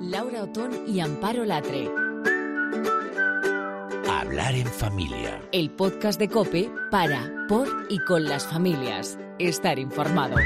Laura 0.00 0.44
Otón 0.44 0.84
y 0.86 1.00
Amparo 1.00 1.44
Latre. 1.44 1.90
Hablar 4.08 4.54
en 4.54 4.66
familia. 4.66 5.42
El 5.52 5.70
podcast 5.70 6.20
de 6.20 6.28
Cope 6.28 6.70
para, 6.90 7.46
por 7.48 7.68
y 7.88 7.98
con 8.00 8.24
las 8.24 8.46
familias. 8.46 9.18
Estar 9.38 9.78
informado. 9.78 10.36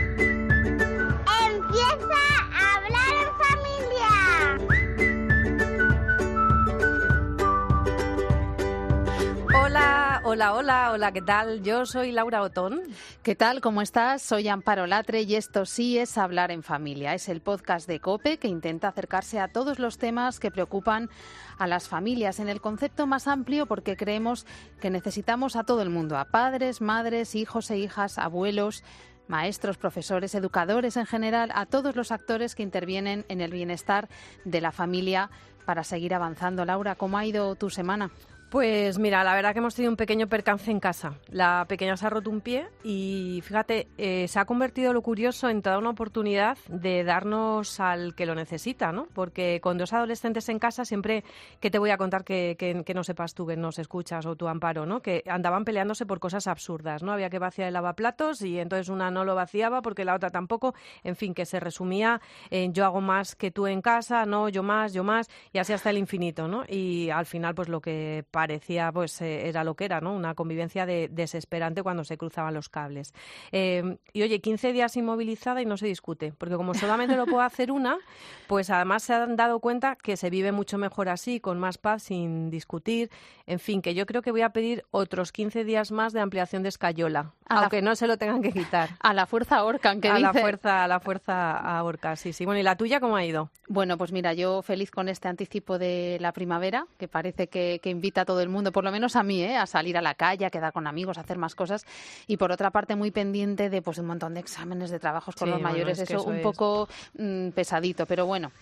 Hola, 10.33 10.55
hola, 10.55 10.93
hola, 10.93 11.13
¿qué 11.13 11.21
tal? 11.21 11.63
Yo 11.63 11.85
soy 11.85 12.11
Laura 12.11 12.41
Otón. 12.41 12.81
¿Qué 13.23 13.35
tal? 13.35 13.61
¿Cómo 13.61 13.83
estás? 13.83 14.23
Soy 14.23 14.49
Amparo 14.49 14.87
Latre 14.87 15.21
y 15.21 15.35
esto 15.35 15.67
sí 15.67 15.99
es 15.99 16.17
Hablar 16.17 16.51
en 16.51 16.63
Familia. 16.63 17.13
Es 17.13 17.29
el 17.29 17.43
podcast 17.43 17.87
de 17.87 18.01
COPE 18.01 18.39
que 18.39 18.49
intenta 18.49 18.89
acercarse 18.89 19.39
a 19.41 19.49
todos 19.49 19.79
los 19.79 19.99
temas 19.99 20.41
que 20.41 20.51
preocupan 20.51 21.11
a 21.59 21.67
las 21.67 21.87
familias 21.87 22.41
en 22.41 22.49
el 22.49 22.63
concepto 22.63 23.07
más 23.07 23.29
amplio 23.29 23.67
porque 23.67 23.95
creemos 23.95 24.47
que 24.81 24.89
necesitamos 24.89 25.55
a 25.55 25.65
todo 25.65 25.83
el 25.83 25.91
mundo, 25.91 26.17
a 26.17 26.25
padres, 26.25 26.81
madres, 26.81 27.35
hijos 27.35 27.71
e 27.71 27.77
hijas, 27.77 28.17
abuelos, 28.17 28.85
maestros, 29.29 29.77
profesores, 29.77 30.35
educadores 30.35 30.97
en 30.97 31.05
general, 31.05 31.53
a 31.55 31.67
todos 31.67 31.95
los 31.95 32.11
actores 32.11 32.55
que 32.55 32.63
intervienen 32.63 33.27
en 33.29 33.43
el 33.43 33.51
bienestar 33.51 34.09
de 34.47 34.63
la 34.63 34.73
familia 34.73 35.29
para 35.67 35.85
seguir 35.85 36.15
avanzando. 36.15 36.65
Laura, 36.65 36.95
¿cómo 36.95 37.19
ha 37.19 37.27
ido 37.27 37.55
tu 37.55 37.69
semana? 37.69 38.11
Pues 38.53 38.99
mira, 38.99 39.25
la 39.25 39.35
verdad 39.35 39.55
que 39.55 39.61
hemos 39.61 39.75
tenido 39.75 39.91
un 39.91 39.97
pequeño 39.97 40.27
percance 40.27 40.71
en 40.71 40.79
casa. 40.79 41.15
La 41.31 41.65
pequeña 41.67 41.97
se 41.97 42.07
ha 42.07 42.11
roto 42.11 42.29
un 42.29 42.43
pie 42.43 42.69
y 42.85 43.43
fíjate, 43.43 43.89
eh, 43.97 44.29
se 44.29 44.39
ha 44.39 44.45
convertido 44.45 44.93
lo 44.93 45.01
curioso 45.01 45.49
en 45.49 45.63
toda 45.63 45.79
una 45.79 45.89
oportunidad 45.89 46.59
de 46.69 47.03
darnos 47.03 47.81
al 47.81 48.15
que 48.15 48.27
lo 48.27 48.35
necesita, 48.35 48.93
¿no? 48.93 49.09
Porque 49.15 49.59
con 49.63 49.79
dos 49.79 49.95
adolescentes 49.95 50.51
en 50.51 50.59
casa 50.59 50.85
siempre 50.85 51.25
que 51.61 51.71
te 51.71 51.79
voy 51.79 51.89
a 51.89 51.97
contar 51.97 52.25
que, 52.25 52.57
que, 52.59 52.93
no 52.93 53.05
sepas 53.05 53.33
tú, 53.33 53.47
que 53.47 53.57
nos 53.57 53.79
escuchas 53.79 54.27
o 54.27 54.37
tu 54.37 54.47
amparo, 54.49 54.85
¿no? 54.85 55.01
Que 55.01 55.25
andaban 55.29 55.65
peleándose 55.65 56.05
por 56.05 56.21
cosas 56.21 56.47
absurdas, 56.47 57.03
¿no? 57.03 57.13
Había 57.13 57.31
que 57.31 57.39
vaciar 57.39 57.69
el 57.69 57.73
lavaplatos 57.73 58.43
y 58.43 58.59
entonces 58.59 58.91
una 58.91 59.11
no 59.11 59.25
lo 59.25 59.35
vaciaba 59.35 59.81
porque 59.81 60.05
la 60.05 60.15
otra 60.15 60.29
tampoco. 60.29 60.75
En 61.05 61.17
fin, 61.17 61.33
que 61.33 61.47
se 61.47 61.59
resumía 61.59 62.21
en 62.51 62.75
yo 62.75 62.85
hago 62.85 63.01
más 63.01 63.35
que 63.35 63.51
tú 63.51 63.67
en 63.67 63.81
casa, 63.81 64.27
no, 64.27 64.51
yo 64.51 64.63
más, 64.63 64.93
yo 64.93 65.05
más 65.05 65.31
y 65.55 65.59
así 65.59 65.73
hasta 65.73 65.89
el 65.89 65.97
infinito, 65.97 66.49
¿no? 66.49 66.65
Y 66.69 67.09
al 67.09 67.25
final, 67.25 67.55
pues 67.55 67.71
lo 67.71 67.81
que 67.81 68.27
parecía 68.43 68.91
pues 68.91 69.21
eh, 69.21 69.49
era 69.49 69.63
lo 69.63 69.77
que 69.77 69.85
era, 69.85 70.01
¿no? 70.01 70.13
Una 70.17 70.35
convivencia 70.35 70.85
de, 70.85 71.09
desesperante 71.09 71.85
cuando 71.85 72.03
se 72.03 72.19
cruzaban 72.19 72.55
los 72.55 72.69
cables. 72.69 73.15
Em, 73.53 73.99
y 74.13 74.23
oye, 74.23 74.41
15 74.41 74.73
días 74.73 74.97
inmovilizada 74.97 75.63
y 75.63 75.65
no 75.65 75.77
se 75.77 75.87
discute, 75.87 76.33
porque 76.37 76.57
como 76.57 76.75
solamente 76.75 77.15
lo 77.17 77.25
puede 77.27 77.47
hacer 77.47 77.71
una, 77.71 77.99
pues 78.49 78.69
además 78.71 79.05
se 79.05 79.15
han 79.15 79.37
dado 79.37 79.61
cuenta 79.61 79.95
que 79.95 80.17
se 80.17 80.29
vive 80.29 80.51
mucho 80.51 80.77
mejor 80.77 81.09
así, 81.09 81.39
con 81.39 81.61
más 81.61 81.79
paz, 81.79 82.03
sin 82.03 82.51
discutir. 82.51 83.11
En 83.47 83.61
fin, 83.61 83.81
que 83.81 83.95
yo 83.95 84.07
creo 84.07 84.23
que 84.23 84.33
voy 84.33 84.43
a 84.43 84.51
pedir 84.51 84.85
otros 84.91 85.31
15 85.31 85.65
días 85.65 85.93
más 85.93 86.13
de 86.13 86.21
ampliación 86.21 86.65
de 86.65 86.71
escayola, 86.71 87.33
aunque 87.49 87.81
no 87.81 87.95
se 87.95 88.09
lo 88.09 88.17
tengan 88.17 88.43
que 88.43 88.53
quitar. 88.53 88.91
A 89.01 89.15
la 89.15 89.27
fuerza 89.27 89.59
ahorcan, 89.59 90.01
que 90.01 90.09
A 90.09 90.19
la 90.19 90.33
fuerza, 90.33 90.83
a 90.83 90.89
la 90.89 90.99
fuerza 90.99 91.57
ahorca, 91.79 92.17
sí, 92.17 92.33
sí. 92.33 92.45
Bueno, 92.45 92.59
¿y 92.59 92.65
la 92.65 92.77
tuya 92.77 92.99
cómo 92.99 93.15
ha 93.15 93.25
ido? 93.25 93.51
Bueno, 93.69 93.97
pues 93.97 94.11
mira, 94.11 94.33
yo 94.33 94.63
feliz 94.63 94.91
con 94.91 95.09
este 95.09 95.29
anticipo 95.29 95.79
de 95.79 96.19
la 96.21 96.33
primavera, 96.33 96.87
que 96.99 97.09
parece 97.09 97.49
que, 97.49 97.81
que 97.83 97.91
invita 97.91 98.23
a 98.23 98.25
todo 98.25 98.32
el 98.41 98.49
mundo, 98.49 98.73
por 98.73 98.85
lo 98.85 98.93
menos 98.93 99.17
a 99.17 99.23
mí, 99.23 99.43
¿eh? 99.43 99.57
a 99.57 99.67
salir 99.67 99.97
a 99.97 100.03
la 100.03 100.15
calle, 100.15 100.47
a 100.47 100.51
quedar 100.51 100.73
con 100.73 100.87
amigos, 100.87 101.19
a 101.19 101.23
hacer 101.23 101.39
más 101.39 101.55
cosas. 101.55 101.85
Y 102.27 102.37
por 102.37 102.53
otra 102.53 102.71
parte, 102.71 102.97
muy 102.97 103.11
pendiente 103.11 103.71
de 103.71 103.83
pues 103.83 103.99
un 103.99 104.07
montón 104.07 104.35
de 104.35 104.41
exámenes, 104.41 104.91
de 104.91 104.99
trabajos 104.99 105.35
con 105.35 105.51
los 105.51 105.61
mayores, 105.61 105.99
eso, 105.99 106.23
un 106.25 106.41
poco 106.43 106.89
mm, 107.19 107.51
pesadito, 107.51 108.07
pero 108.07 108.27
bueno. 108.27 108.53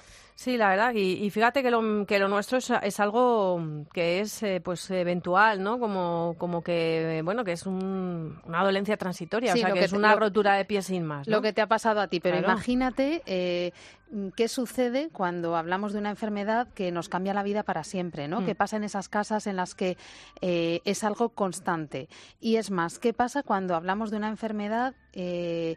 Sí, 0.41 0.57
la 0.57 0.71
verdad, 0.71 0.95
y, 0.95 1.29
fíjate 1.29 1.63
que 1.63 1.71
lo, 1.71 2.07
que 2.07 2.19
lo 2.19 2.27
nuestro 2.27 2.57
es, 2.57 2.99
algo 2.99 3.85
que 3.93 4.21
es 4.21 4.43
eh, 4.43 4.63
pues 4.65 4.91
eventual, 4.91 5.63
¿no? 5.63 5.79
Como, 5.79 6.35
como 6.39 6.63
que, 6.63 7.21
bueno, 7.23 7.45
que 7.45 7.53
es 7.53 7.67
una 7.67 8.65
dolencia 8.65 8.97
transitoria, 8.97 9.53
o 9.53 9.57
sea, 9.59 9.71
que, 9.71 9.85
es 9.85 9.93
una 9.93 10.17
rotura 10.17 10.55
de 10.55 10.65
pie 10.65 10.81
sin 10.81 11.05
más. 11.05 11.29
Lo 11.29 11.43
que 11.43 11.53
te 11.53 11.61
ha 11.61 11.67
pasado 11.67 12.01
a 12.01 12.07
ti, 12.07 12.21
pero 12.21 12.39
imagínate 12.39 13.23
eh, 13.27 13.73
qué 14.35 14.49
sucede 14.49 15.11
cuando 15.13 15.57
hablamos 15.57 15.93
de 15.93 15.99
una 15.99 16.09
enfermedad 16.09 16.69
que 16.73 16.91
nos 16.91 17.11
cambia 17.11 17.35
la 17.35 17.43
vida 17.43 17.63
para 17.63 17.85
siempre, 17.85 18.27
¿no? 18.27 18.41
Mm. 18.41 18.47
¿Qué 18.47 18.55
pasa 18.55 18.79
en 18.79 18.85
esas 18.85 19.11
casas 19.11 19.47
en 19.47 19.57
las 19.57 19.75
que 19.75 19.99
eh, 20.41 20.81
es 20.87 21.05
algo 21.05 21.29
constante? 21.35 22.09
Y 22.41 22.57
es 22.57 22.71
más, 22.71 22.99
¿qué 22.99 23.13
pasa 23.13 23.43
cuando 23.43 23.75
hablamos 23.75 24.11
de 24.11 24.17
una 24.17 24.31
enfermedad 24.31 24.95
que 25.13 25.77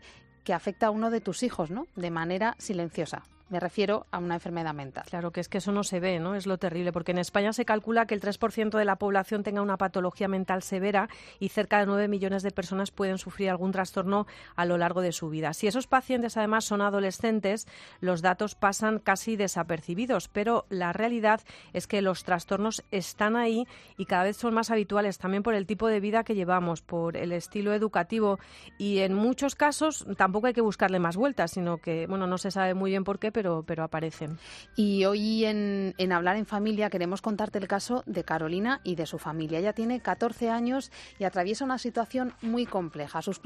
afecta 0.54 0.88
a 0.88 0.92
uno 0.92 1.10
de 1.10 1.20
tus 1.20 1.44
hijos, 1.44 1.70
¿no? 1.70 1.86
De 1.98 2.12
manera 2.12 2.56
silenciosa. 2.60 3.24
Me 3.54 3.60
refiero 3.60 4.08
a 4.10 4.18
una 4.18 4.34
enfermedad 4.34 4.74
mental. 4.74 5.04
Claro, 5.08 5.30
que 5.30 5.40
es 5.40 5.48
que 5.48 5.60
eso 5.60 5.72
no 5.72 5.84
se 5.84 6.00
ve, 6.00 6.20
¿no? 6.20 6.34
Es 6.34 6.48
lo 6.48 6.58
terrible, 6.58 6.92
porque 6.92 7.12
en 7.12 7.20
España 7.20 7.54
se 7.54 7.66
calcula 7.66 8.08
que 8.08 8.16
el 8.16 8.20
3% 8.20 8.80
de 8.80 8.84
la 8.84 8.96
población 8.96 9.44
tenga 9.44 9.62
una 9.62 9.78
patología 9.78 10.28
mental 10.28 10.64
severa 10.64 11.08
y 11.40 11.50
cerca 11.50 11.78
de 11.78 11.86
9 11.86 12.08
millones 12.08 12.42
de 12.42 12.50
personas 12.50 12.90
pueden 12.90 13.20
sufrir 13.20 13.52
algún 13.52 13.72
trastorno 13.72 14.26
a 14.56 14.66
lo 14.66 14.80
largo 14.80 15.02
de 15.02 15.12
su 15.12 15.30
vida. 15.30 15.54
Si 15.54 15.68
esos 15.68 15.86
pacientes 15.86 16.36
además 16.36 16.66
son 16.66 16.82
adolescentes, 16.82 17.68
los 18.02 18.24
datos 18.24 18.56
pasan 18.56 18.98
casi 18.98 19.36
desapercibidos, 19.36 20.30
pero 20.30 20.66
la 20.70 20.92
realidad 20.92 21.42
es 21.74 21.86
que 21.86 22.02
los 22.02 22.24
trastornos 22.24 22.84
están 22.90 23.36
ahí 23.36 23.68
y 23.98 24.06
cada 24.06 24.24
vez 24.24 24.38
son 24.38 24.56
más 24.56 24.72
habituales 24.72 25.20
también 25.20 25.44
por 25.44 25.54
el 25.54 25.68
tipo 25.68 25.90
de 25.90 26.00
vida 26.00 26.24
que 26.24 26.34
llevamos, 26.34 26.82
por 26.82 27.18
el 27.18 27.32
estilo 27.32 27.72
educativo 27.72 28.40
y 28.80 28.98
en 29.02 29.14
muchos 29.14 29.54
casos 29.54 30.08
tampoco 30.18 30.48
hay 30.48 30.54
que 30.54 30.62
buscarle 30.62 30.98
más 30.98 31.18
vueltas, 31.18 31.52
sino 31.52 31.78
que, 31.78 32.08
bueno, 32.08 32.26
no 32.26 32.40
se 32.40 32.50
sabe 32.50 32.74
muy 32.74 32.90
bien 32.90 33.04
por 33.04 33.20
qué, 33.20 33.32
pero 33.32 33.43
pero, 33.66 33.84
aparecen. 33.84 34.38
Y 34.76 35.06
hoy 35.06 35.46
en, 35.46 35.94
Hablar 36.12 36.38
en 36.38 36.46
Familia 36.46 36.90
queremos 36.90 37.22
contarte 37.22 37.58
el 37.58 37.68
caso 37.68 38.04
de 38.06 38.24
Carolina 38.24 38.82
y 38.84 38.96
de 38.96 39.06
su 39.06 39.18
familia. 39.18 39.60
Ella 39.60 39.74
tiene 39.74 40.00
14 40.00 40.50
años 40.50 40.92
y 41.20 41.24
atraviesa 41.24 41.66
una 41.66 41.78
situación 41.78 42.34
muy 42.42 42.66
compleja. 42.66 43.22
Sus, 43.22 43.40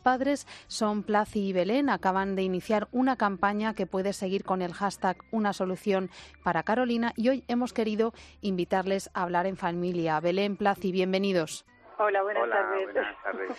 padres 0.00 0.46
son 0.66 1.02
Placi 1.02 1.48
y 1.48 1.52
Belén. 1.52 1.90
Acaban 1.90 2.34
de 2.36 2.42
iniciar 2.42 2.88
una 2.92 3.16
campaña 3.16 3.74
que 3.74 3.86
puede 3.86 4.12
seguir 4.12 4.44
con 4.44 4.62
el 4.62 4.72
hashtag 4.72 5.18
Una 5.30 5.52
solución 5.52 6.10
para 6.42 6.62
Carolina 6.62 7.12
y 7.16 7.28
hoy 7.28 7.44
hemos 7.48 7.72
querido 7.72 8.12
invitarles 8.40 9.10
a 9.14 9.22
hablar 9.22 9.46
en 9.46 9.56
familia. 9.56 10.18
Belén, 10.20 10.56
Placi, 10.56 10.92
bienvenidos. 10.92 11.64
Hola, 11.98 12.22
buenas 12.22 12.50
tardes. 12.50 12.88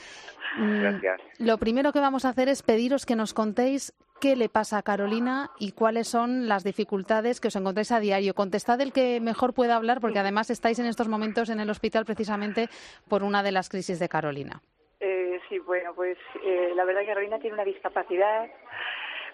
Mm, 0.58 0.82
Gracias. 0.82 1.22
Lo 1.40 1.58
primero 1.58 1.92
que 1.92 2.00
vamos 2.00 2.26
a 2.26 2.30
hacer 2.30 2.48
es 2.48 2.64
pediros 2.64 3.06
que 3.06 3.16
nos 3.16 3.34
contéis 3.34 3.94
qué 4.20 4.36
le 4.36 4.50
pasa 4.50 4.80
a 4.80 4.82
Carolina 4.82 5.52
y 5.60 5.74
cuáles 5.74 6.08
son 6.08 6.48
las 6.48 6.64
dificultades 6.64 7.40
que 7.40 7.50
os 7.50 7.56
encontráis 7.56 7.92
a 7.92 8.00
diario. 8.00 8.34
Contestad 8.34 8.82
el 8.82 8.94
que 8.94 9.20
mejor 9.20 9.54
pueda 9.54 9.76
hablar, 9.76 10.00
porque 10.00 10.20
además 10.20 10.50
estáis 10.50 10.80
en 10.80 10.88
estos 10.88 11.10
momentos 11.10 11.50
en 11.50 11.60
el 11.60 11.70
hospital 11.70 12.06
precisamente 12.06 12.70
por 13.08 13.24
una 13.24 13.44
de 13.44 13.52
las 13.52 13.70
crisis 13.70 14.00
de 14.00 14.10
Carolina. 14.10 14.62
Eh, 15.00 15.40
sí, 15.50 15.60
bueno, 15.60 15.94
pues 15.94 16.18
eh, 16.44 16.72
la 16.76 16.86
verdad 16.86 17.02
que 17.02 17.08
Carolina 17.08 17.40
tiene 17.40 17.54
una 17.54 17.66
discapacidad 17.66 18.48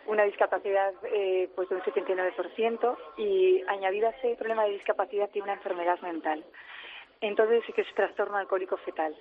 una 0.05 0.23
discapacidad 0.23 0.93
eh, 1.03 1.49
pues 1.55 1.69
de 1.69 1.75
un 1.75 1.81
79% 1.81 2.97
y 3.17 3.63
añadida 3.67 4.09
a 4.09 4.11
ese 4.11 4.35
problema 4.35 4.65
de 4.65 4.71
discapacidad 4.71 5.29
tiene 5.29 5.45
una 5.45 5.53
enfermedad 5.53 5.99
mental. 6.01 6.43
Entonces, 7.23 7.63
que 7.73 7.81
es 7.81 7.95
trastorno 7.95 8.35
alcohólico 8.35 8.75
fetal. 8.77 9.15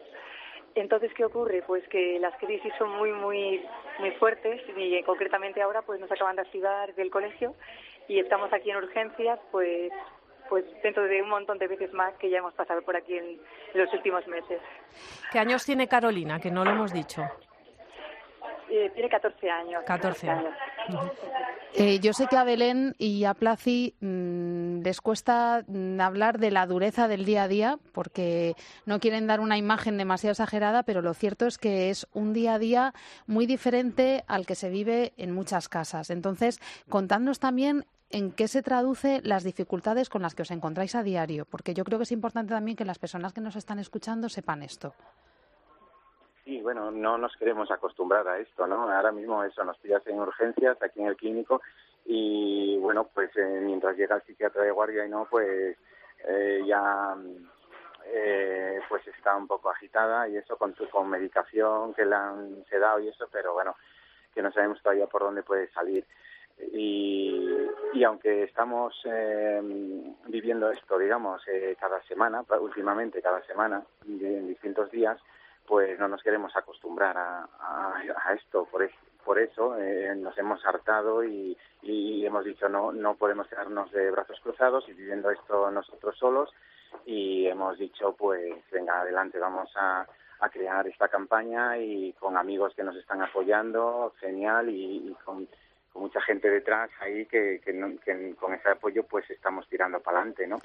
Entonces, 0.75 1.13
¿qué 1.15 1.25
ocurre? 1.25 1.63
Pues 1.65 1.87
que 1.89 2.19
las 2.19 2.35
crisis 2.37 2.73
son 2.77 2.91
muy, 2.91 3.13
muy, 3.13 3.65
muy 4.01 4.11
fuertes 4.13 4.61
y 4.77 4.97
eh, 4.97 5.05
concretamente 5.05 5.63
ahora 5.63 5.83
pues 5.83 6.01
nos 6.01 6.11
acaban 6.11 6.35
de 6.35 6.43
activar 6.43 6.93
del 6.97 7.11
colegio 7.11 7.55
y 8.09 8.19
estamos 8.19 8.53
aquí 8.53 8.71
en 8.71 8.79
urgencias 8.79 9.39
pues 9.53 9.93
pues 10.49 10.65
dentro 10.83 11.05
de 11.05 11.23
un 11.23 11.29
montón 11.29 11.59
de 11.59 11.69
veces 11.69 11.93
más 11.93 12.13
que 12.15 12.29
ya 12.29 12.39
hemos 12.39 12.53
pasado 12.55 12.83
por 12.83 12.97
aquí 12.97 13.17
en 13.17 13.41
los 13.75 13.93
últimos 13.95 14.27
meses. 14.27 14.61
¿Qué 15.31 15.39
años 15.39 15.65
tiene 15.65 15.87
Carolina? 15.87 16.41
Que 16.41 16.51
no 16.51 16.65
lo 16.65 16.73
hemos 16.73 16.93
dicho. 16.93 17.23
Eh, 18.69 18.91
tiene 18.95 19.09
14 19.09 19.51
años. 19.51 19.85
14 19.87 20.29
años. 20.29 20.55
Eh, 21.75 22.01
yo 22.01 22.13
sé 22.13 22.27
que 22.27 22.37
a 22.37 22.45
Belén 22.45 22.95
y 22.99 23.25
a 23.25 23.33
Placi 23.33 23.95
mm, 24.01 24.83
les 24.83 25.01
cuesta 25.01 25.65
mm, 25.67 26.01
hablar 26.01 26.39
de 26.39 26.51
la 26.51 26.67
dureza 26.67 27.09
del 27.09 27.25
día 27.25 27.45
a 27.45 27.49
día 27.49 27.79
porque 27.93 28.55
no 28.85 29.01
quieren 29.01 29.27
dar 29.27 29.41
una 29.41 29.57
imagen 29.57 29.97
demasiado 29.97 30.33
exagerada, 30.33 30.83
pero 30.83 31.01
lo 31.01 31.15
cierto 31.15 31.47
es 31.47 31.57
que 31.57 31.89
es 31.89 32.07
un 32.13 32.35
día 32.35 32.55
a 32.55 32.59
día 32.59 32.95
muy 33.27 33.47
diferente 33.47 34.23
al 34.27 34.45
que 34.45 34.55
se 34.55 34.69
vive 34.69 35.15
en 35.17 35.33
muchas 35.33 35.71
casas. 35.71 36.11
Entonces, 36.11 36.61
contadnos 36.91 37.39
también 37.39 37.87
en 38.11 38.31
qué 38.33 38.49
se 38.49 38.63
traduce 38.63 39.23
las 39.25 39.43
dificultades 39.43 40.11
con 40.11 40.21
las 40.21 40.35
que 40.35 40.43
os 40.43 40.51
encontráis 40.51 40.95
a 40.95 41.03
diario, 41.03 41.47
porque 41.47 41.73
yo 41.73 41.85
creo 41.85 41.99
que 41.99 42.05
es 42.05 42.13
importante 42.13 42.53
también 42.53 42.77
que 42.77 42.85
las 42.85 42.99
personas 42.99 43.33
que 43.33 43.41
nos 43.41 43.57
están 43.57 43.79
escuchando 43.79 44.29
sepan 44.29 44.63
esto. 44.63 44.95
Sí, 46.45 46.61
bueno, 46.61 46.91
no 46.91 47.19
nos 47.19 47.37
queremos 47.37 47.71
acostumbrar 47.71 48.27
a 48.27 48.39
esto, 48.39 48.67
¿no? 48.67 48.91
Ahora 48.91 49.13
mismo 49.13 49.45
eso, 49.45 49.63
nos 49.65 49.79
pillas 49.79 50.05
en 50.07 50.19
urgencias 50.19 50.81
aquí 50.83 51.01
en 51.01 51.07
el 51.07 51.17
clínico 51.17 51.63
y 52.05 52.77
bueno, 52.79 53.09
pues 53.15 53.31
eh, 53.37 53.61
mientras 53.63 53.97
llega 53.97 54.17
el 54.17 54.23
psiquiatra 54.23 54.63
de 54.65 54.73
guardia 54.73 55.07
y 55.07 55.09
no, 55.09 55.27
pues 55.31 55.77
eh, 56.27 56.63
ya 56.67 57.17
eh, 58.07 58.81
pues 58.89 59.07
está 59.07 59.37
un 59.37 59.47
poco 59.47 59.71
agitada 59.71 60.29
y 60.29 60.37
eso 60.37 60.57
con, 60.57 60.75
con 60.91 61.09
medicación 61.09 61.95
que 61.95 62.05
le 62.05 62.15
han 62.17 62.65
sedado 62.69 62.99
y 62.99 63.09
eso, 63.09 63.29
pero 63.31 63.53
bueno, 63.53 63.77
que 64.35 64.43
no 64.43 64.51
sabemos 64.51 64.83
todavía 64.83 65.07
por 65.07 65.23
dónde 65.23 65.43
puede 65.45 65.71
salir. 65.71 66.05
Y, 66.73 67.57
y 67.95 68.05
aunque 68.05 68.45
estamos 68.45 68.95
eh, 69.05 69.61
viviendo 70.27 70.71
esto, 70.71 70.99
digamos, 70.99 71.43
eh, 71.49 71.77
cada 71.79 72.03
semana, 72.03 72.45
últimamente 72.61 73.23
cada 73.23 73.43
semana, 73.47 73.83
en 74.07 74.49
distintos 74.49 74.91
días, 74.91 75.19
pues 75.67 75.99
no 75.99 76.09
nos 76.09 76.23
queremos 76.23 76.55
acostumbrar 76.57 77.17
a, 77.17 77.49
a, 77.61 78.35
esto. 78.35 78.67
Por, 78.71 78.89
por 79.25 79.39
eso 79.39 79.79
eh, 79.79 80.15
nos 80.17 80.37
hemos 80.39 80.65
hartado 80.67 81.25
y, 81.25 81.57
y 81.83 82.27
hemos 82.27 82.45
dicho 82.45 82.69
no, 82.69 82.93
no 82.93 83.15
podemos 83.15 83.47
quedarnos 83.49 83.91
de 83.93 84.11
brazos 84.11 84.39
cruzados 84.41 84.89
y 84.89 84.93
viviendo 84.93 85.31
esto 85.31 85.71
nosotros 85.71 86.17
solos 86.19 86.53
y 87.07 87.47
hemos 87.47 87.79
dicho 87.79 88.15
pues 88.19 88.53
venga 88.71 89.01
adelante 89.01 89.39
vamos 89.39 89.71
a, 89.77 90.07
a 90.41 90.49
crear 90.49 90.87
esta 90.89 91.09
campaña 91.09 91.79
y 91.79 92.13
con 92.15 92.37
amigos 92.37 92.75
que 92.75 92.83
nos 92.83 92.97
están 92.97 93.23
apoyando 93.23 94.13
genial 94.19 94.69
y, 94.69 95.15
con, 95.25 95.49
mucha 95.95 96.23
gente 96.23 96.49
detrás 96.49 96.91
ahí 97.01 97.27
que, 97.27 97.61
que, 97.63 98.35
con 98.37 98.55
ese 98.55 98.71
apoyo 98.71 99.05
pues 99.05 99.29
estamos 99.31 99.69
tirando 99.69 100.01
para 100.01 100.19
adelante 100.19 100.47
no 100.47 100.59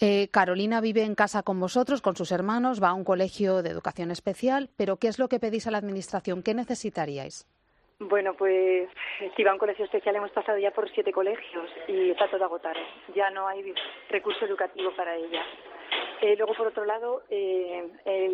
eh, 0.00 0.28
Carolina 0.30 0.80
vive 0.80 1.02
en 1.02 1.14
casa 1.14 1.42
con 1.42 1.58
vosotros 1.60 2.02
con 2.02 2.16
sus 2.16 2.32
hermanos 2.32 2.82
va 2.82 2.88
a 2.88 2.94
un 2.94 3.04
colegio 3.04 3.62
de 3.62 3.70
educación 3.70 4.10
especial 4.10 4.70
pero 4.76 4.96
qué 4.96 5.08
es 5.08 5.18
lo 5.18 5.28
que 5.28 5.40
pedís 5.40 5.66
a 5.66 5.70
la 5.70 5.78
administración 5.78 6.42
qué 6.42 6.54
necesitaríais 6.54 7.46
bueno, 7.98 8.34
pues 8.34 8.90
si 9.34 9.42
va 9.42 9.52
a 9.52 9.54
un 9.54 9.58
colegio 9.58 9.86
especial 9.86 10.16
hemos 10.16 10.30
pasado 10.30 10.58
ya 10.58 10.70
por 10.70 10.90
siete 10.90 11.12
colegios 11.12 11.70
y 11.88 12.10
está 12.10 12.28
todo 12.28 12.44
agotado. 12.44 12.78
Ya 13.14 13.30
no 13.30 13.48
hay 13.48 13.72
recurso 14.10 14.44
educativo 14.44 14.90
para 14.94 15.16
ella. 15.16 15.42
Eh, 16.20 16.36
luego, 16.36 16.52
por 16.52 16.66
otro 16.66 16.84
lado, 16.84 17.22
eh, 17.30 17.88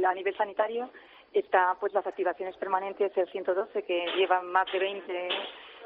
a 0.05 0.14
nivel 0.14 0.37
sanitario 0.37 0.91
está 1.32 1.76
pues 1.79 1.93
las 1.93 2.06
activaciones 2.06 2.56
permanentes 2.56 3.14
del 3.14 3.29
112 3.29 3.85
que 3.85 4.06
llevan 4.17 4.50
más 4.50 4.70
de 4.73 4.79
20 4.79 5.29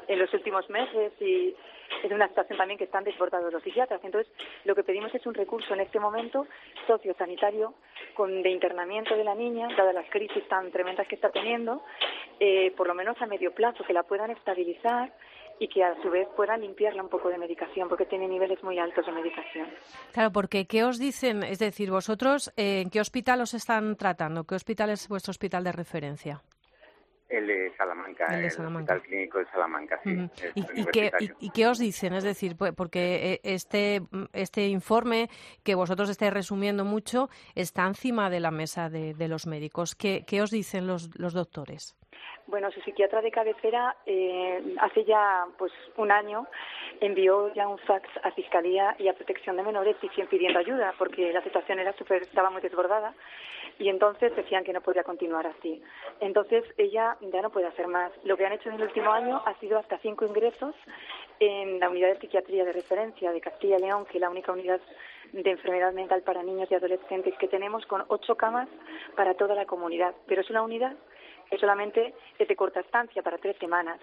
en 0.07 0.19
los 0.19 0.33
últimos 0.33 0.69
meses 0.69 1.13
y 1.19 1.55
es 2.03 2.11
una 2.11 2.27
situación 2.27 2.57
también 2.57 2.77
que 2.77 2.85
están 2.85 3.03
desbordados 3.03 3.51
los 3.51 3.63
psiquiatras. 3.63 4.01
Entonces, 4.03 4.31
lo 4.65 4.75
que 4.75 4.83
pedimos 4.83 5.13
es 5.13 5.25
un 5.25 5.33
recurso 5.33 5.73
en 5.73 5.81
este 5.81 5.99
momento 5.99 6.47
sociosanitario 6.85 7.73
con 8.13 8.41
de 8.41 8.49
internamiento 8.49 9.15
de 9.15 9.23
la 9.23 9.35
niña, 9.35 9.67
dadas 9.75 9.95
las 9.95 10.09
crisis 10.09 10.47
tan 10.47 10.71
tremendas 10.71 11.07
que 11.07 11.15
está 11.15 11.29
teniendo, 11.29 11.83
eh, 12.39 12.71
por 12.75 12.87
lo 12.87 12.93
menos 12.93 13.19
a 13.21 13.25
medio 13.25 13.53
plazo, 13.53 13.83
que 13.83 13.93
la 13.93 14.03
puedan 14.03 14.31
estabilizar 14.31 15.13
y 15.59 15.67
que 15.67 15.83
a 15.83 15.99
su 16.01 16.09
vez 16.09 16.27
puedan 16.35 16.61
limpiarla 16.61 17.01
un 17.01 17.09
poco 17.09 17.29
de 17.29 17.37
medicación, 17.37 17.89
porque 17.89 18.05
tiene 18.05 18.27
niveles 18.27 18.61
muy 18.63 18.77
altos 18.77 19.05
de 19.05 19.11
medicación. 19.11 19.67
Claro, 20.13 20.31
porque 20.31 20.67
¿qué 20.67 20.83
os 20.83 20.99
dicen? 20.99 21.41
Es 21.43 21.57
decir, 21.57 21.89
vosotros, 21.89 22.53
eh, 22.57 22.81
¿en 22.81 22.91
qué 22.91 22.99
hospital 22.99 23.41
os 23.41 23.55
están 23.55 23.95
tratando? 23.95 24.43
¿Qué 24.43 24.53
hospital 24.53 24.91
es 24.91 25.07
vuestro 25.07 25.31
hospital 25.31 25.63
de 25.63 25.71
referencia? 25.71 26.41
El 27.29 27.47
de 27.47 27.73
Salamanca, 27.75 28.25
el, 28.39 28.45
Hospital 28.45 29.01
Clínico 29.01 29.39
de 29.39 29.45
Salamanca, 29.47 29.99
sí. 30.03 30.29
¿Y, 30.55 30.85
qué, 30.85 31.11
y, 31.39 31.49
qué, 31.49 31.67
os 31.67 31.77
dicen? 31.77 32.13
Es 32.13 32.23
decir, 32.23 32.55
pues, 32.55 32.73
porque 32.73 33.33
eh, 33.33 33.41
este, 33.43 34.01
este 34.31 34.67
informe, 34.67 35.29
que 35.63 35.75
vosotros 35.75 36.09
estáis 36.09 36.31
resumiendo 36.31 36.85
mucho, 36.85 37.29
está 37.53 37.85
encima 37.85 38.29
de 38.29 38.39
la 38.39 38.51
mesa 38.51 38.89
de, 38.89 39.13
de 39.13 39.27
los 39.27 39.45
médicos. 39.45 39.93
¿Qué, 39.95 40.23
¿Qué, 40.25 40.41
os 40.41 40.51
dicen 40.51 40.87
los, 40.87 41.09
los 41.19 41.33
doctores? 41.33 41.97
Bueno, 42.47 42.71
su 42.71 42.79
psiquiatra 42.81 43.21
de 43.21 43.31
cabecera 43.31 43.95
eh, 44.05 44.75
hace 44.79 45.03
ya 45.03 45.45
pues 45.57 45.71
un 45.97 46.11
año 46.11 46.47
envió 47.01 47.53
ya 47.53 47.67
un 47.67 47.77
fax 47.79 48.07
a 48.23 48.31
Fiscalía 48.31 48.95
y 48.99 49.09
a 49.09 49.13
Protección 49.13 49.57
de 49.57 49.63
Menores 49.63 49.97
pidiendo 50.29 50.59
ayuda 50.59 50.93
porque 50.97 51.33
la 51.33 51.43
situación 51.43 51.79
era 51.79 51.91
super, 51.93 52.21
estaba 52.21 52.49
muy 52.49 52.61
desbordada 52.61 53.13
y 53.79 53.89
entonces 53.89 54.35
decían 54.35 54.63
que 54.63 54.73
no 54.73 54.81
podía 54.81 55.03
continuar 55.03 55.45
así. 55.47 55.81
Entonces 56.19 56.63
ella 56.77 57.17
ya 57.21 57.41
no 57.41 57.49
puede 57.49 57.67
hacer 57.67 57.87
más. 57.87 58.11
Lo 58.23 58.37
que 58.37 58.45
han 58.45 58.53
hecho 58.53 58.69
en 58.69 58.75
el 58.75 58.83
último 58.83 59.11
año 59.11 59.41
ha 59.45 59.53
sido 59.59 59.77
hasta 59.77 59.97
cinco 59.99 60.25
ingresos 60.25 60.75
en 61.39 61.79
la 61.79 61.89
unidad 61.89 62.09
de 62.09 62.19
psiquiatría 62.19 62.65
de 62.65 62.73
referencia 62.73 63.31
de 63.31 63.41
Castilla 63.41 63.77
y 63.77 63.81
León, 63.81 64.05
que 64.05 64.17
es 64.17 64.21
la 64.21 64.29
única 64.29 64.51
unidad 64.51 64.81
de 65.31 65.51
enfermedad 65.51 65.93
mental 65.93 66.21
para 66.23 66.41
niños 66.41 66.71
y 66.71 66.75
adolescentes 66.75 67.37
que 67.37 67.47
tenemos, 67.47 67.85
con 67.85 68.03
ocho 68.07 68.35
camas 68.35 68.69
para 69.15 69.35
toda 69.35 69.53
la 69.53 69.65
comunidad. 69.65 70.15
Pero 70.25 70.41
es 70.41 70.49
una 70.49 70.63
unidad 70.63 70.95
que 71.49 71.57
solamente 71.57 72.13
es 72.37 72.47
de 72.47 72.55
corta 72.55 72.79
estancia, 72.79 73.21
para 73.21 73.37
tres 73.37 73.57
semanas. 73.57 73.99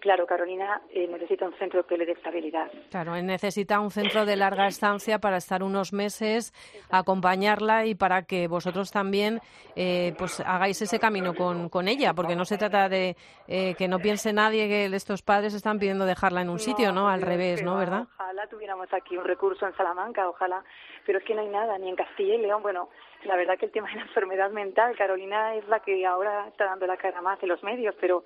Claro, 0.00 0.26
Carolina 0.26 0.82
eh, 0.90 1.06
necesita 1.06 1.46
un 1.46 1.54
centro 1.54 1.86
que 1.86 1.96
le 1.96 2.04
dé 2.04 2.12
estabilidad. 2.12 2.70
Claro, 2.90 3.14
necesita 3.22 3.78
un 3.78 3.92
centro 3.92 4.26
de 4.26 4.34
larga 4.34 4.66
estancia 4.66 5.20
para 5.20 5.36
estar 5.36 5.62
unos 5.62 5.92
meses, 5.92 6.52
acompañarla 6.90 7.86
y 7.86 7.94
para 7.94 8.22
que 8.22 8.48
vosotros 8.48 8.90
también 8.90 9.40
eh, 9.76 10.12
pues 10.18 10.40
hagáis 10.40 10.82
ese 10.82 10.98
camino 10.98 11.34
con, 11.34 11.68
con 11.68 11.86
ella, 11.86 12.14
porque 12.14 12.34
no 12.34 12.44
se 12.44 12.58
trata 12.58 12.88
de 12.88 13.16
eh, 13.46 13.76
que 13.76 13.86
no 13.86 14.00
piense 14.00 14.32
nadie 14.32 14.66
que 14.66 14.86
estos 14.86 15.22
padres 15.22 15.54
están 15.54 15.78
pidiendo 15.78 16.04
dejarla 16.04 16.42
en 16.42 16.50
un 16.50 16.58
sitio, 16.58 16.92
¿no? 16.92 17.08
Al 17.08 17.22
revés, 17.22 17.62
¿no? 17.62 17.76
¿Verdad? 17.76 18.08
Ojalá 18.16 18.46
tuviéramos 18.48 18.92
aquí 18.92 19.16
un 19.16 19.24
recurso 19.24 19.66
en 19.66 19.76
Salamanca, 19.76 20.28
ojalá, 20.28 20.64
pero 21.06 21.18
es 21.18 21.24
que 21.24 21.34
no 21.34 21.42
hay 21.42 21.48
nada, 21.48 21.78
ni 21.78 21.88
en 21.88 21.96
Castilla 21.96 22.34
y 22.34 22.38
León. 22.38 22.62
Bueno, 22.62 22.88
la 23.24 23.36
verdad 23.36 23.58
que 23.58 23.66
el 23.66 23.72
tema 23.72 23.88
de 23.88 23.96
la 23.96 24.02
enfermedad 24.08 24.50
mental, 24.50 24.96
Carolina 24.96 25.54
es 25.54 25.66
la 25.68 25.80
que 25.80 26.04
ahora 26.06 26.48
está 26.48 26.66
dando 26.66 26.86
la 26.86 26.96
cara 26.96 27.20
más 27.20 27.42
en 27.42 27.48
los 27.48 27.62
medios, 27.62 27.94
pero 28.00 28.24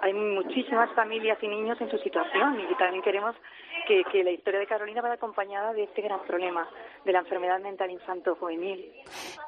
hay 0.00 0.12
muchísimas 0.14 0.90
familias 0.94 1.38
y 1.42 1.48
niños 1.48 1.80
en 1.80 1.88
su 1.88 1.96
situación 1.98 2.58
y 2.60 2.74
también 2.74 3.02
queremos 3.02 3.36
que, 3.86 4.24
la 4.24 4.30
historia 4.30 4.60
de 4.60 4.66
Carolina 4.66 5.00
vaya 5.00 5.14
acompañada 5.14 5.72
de 5.72 5.84
este 5.84 6.02
gran 6.02 6.20
problema 6.24 6.68
de 7.04 7.12
la 7.12 7.20
enfermedad 7.20 7.60
mental 7.60 7.90
infanto-juvenil. 7.90 8.92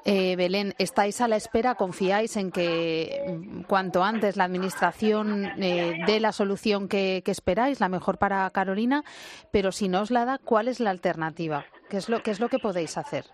Eh, 0.05 0.37
Belén, 0.37 0.75
estáis 0.79 1.21
a 1.21 1.29
la 1.29 1.37
espera, 1.37 1.75
confiáis 1.75 2.37
en 2.37 2.51
que 2.51 3.25
mm, 3.27 3.63
cuanto 3.63 4.03
antes 4.03 4.37
la 4.37 4.45
Administración 4.45 5.45
eh, 5.61 5.99
dé 6.07 6.21
la 6.21 6.33
solución 6.33 6.89
que, 6.89 7.23
esperáis, 7.27 7.81
la 7.81 7.89
mejor 7.89 8.19
para 8.19 8.49
Carolina, 8.51 9.03
pero 9.51 9.73
si 9.73 9.89
no 9.89 10.03
os 10.03 10.11
la 10.11 10.25
da, 10.25 10.39
¿cuál 10.39 10.69
es 10.69 10.79
la 10.79 10.91
alternativa? 10.91 11.65
¿Qué 11.91 11.97
es 11.97 12.09
lo, 12.09 12.23
qué 12.23 12.31
es 12.31 12.41
lo 12.41 12.49
que 12.49 12.59
podéis 12.59 12.97
hacer? 12.97 13.25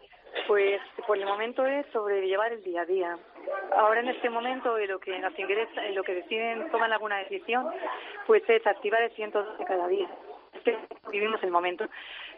Pues 0.46 0.80
por 1.06 1.16
el 1.16 1.26
momento 1.26 1.64
es 1.66 1.86
sobrellevar 1.92 2.52
el 2.52 2.62
día 2.62 2.82
a 2.82 2.86
día. 2.86 3.18
Ahora 3.76 4.00
en 4.00 4.08
este 4.08 4.30
momento 4.30 4.76
en 4.78 4.88
lo 4.88 4.98
que 4.98 5.18
nos 5.18 5.36
ingresa, 5.38 5.86
en 5.86 5.94
lo 5.94 6.02
que 6.02 6.14
deciden, 6.14 6.70
toman 6.70 6.92
alguna 6.92 7.18
decisión, 7.18 7.68
pues 8.26 8.42
es 8.48 8.66
activar 8.66 9.02
el 9.02 9.10
112 9.12 9.64
cada 9.64 9.88
día. 9.88 10.08
vivimos 11.10 11.42
el 11.42 11.50
momento. 11.50 11.86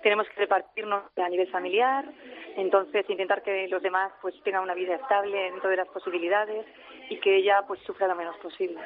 Tenemos 0.02 0.28
que 0.28 0.40
repartirnos 0.40 1.04
a 1.16 1.28
nivel 1.28 1.48
familiar, 1.50 2.04
entonces 2.56 3.08
intentar 3.08 3.42
que 3.42 3.68
los 3.68 3.82
demás 3.82 4.12
pues 4.20 4.34
tengan 4.42 4.62
una 4.62 4.74
vida 4.74 4.94
estable 4.94 5.50
dentro 5.50 5.70
de 5.70 5.76
las 5.76 5.88
posibilidades 5.88 6.66
y 7.08 7.18
que 7.18 7.36
ella 7.36 7.62
pues 7.66 7.80
sufra 7.80 8.08
lo 8.08 8.16
menos 8.16 8.36
posible. 8.38 8.80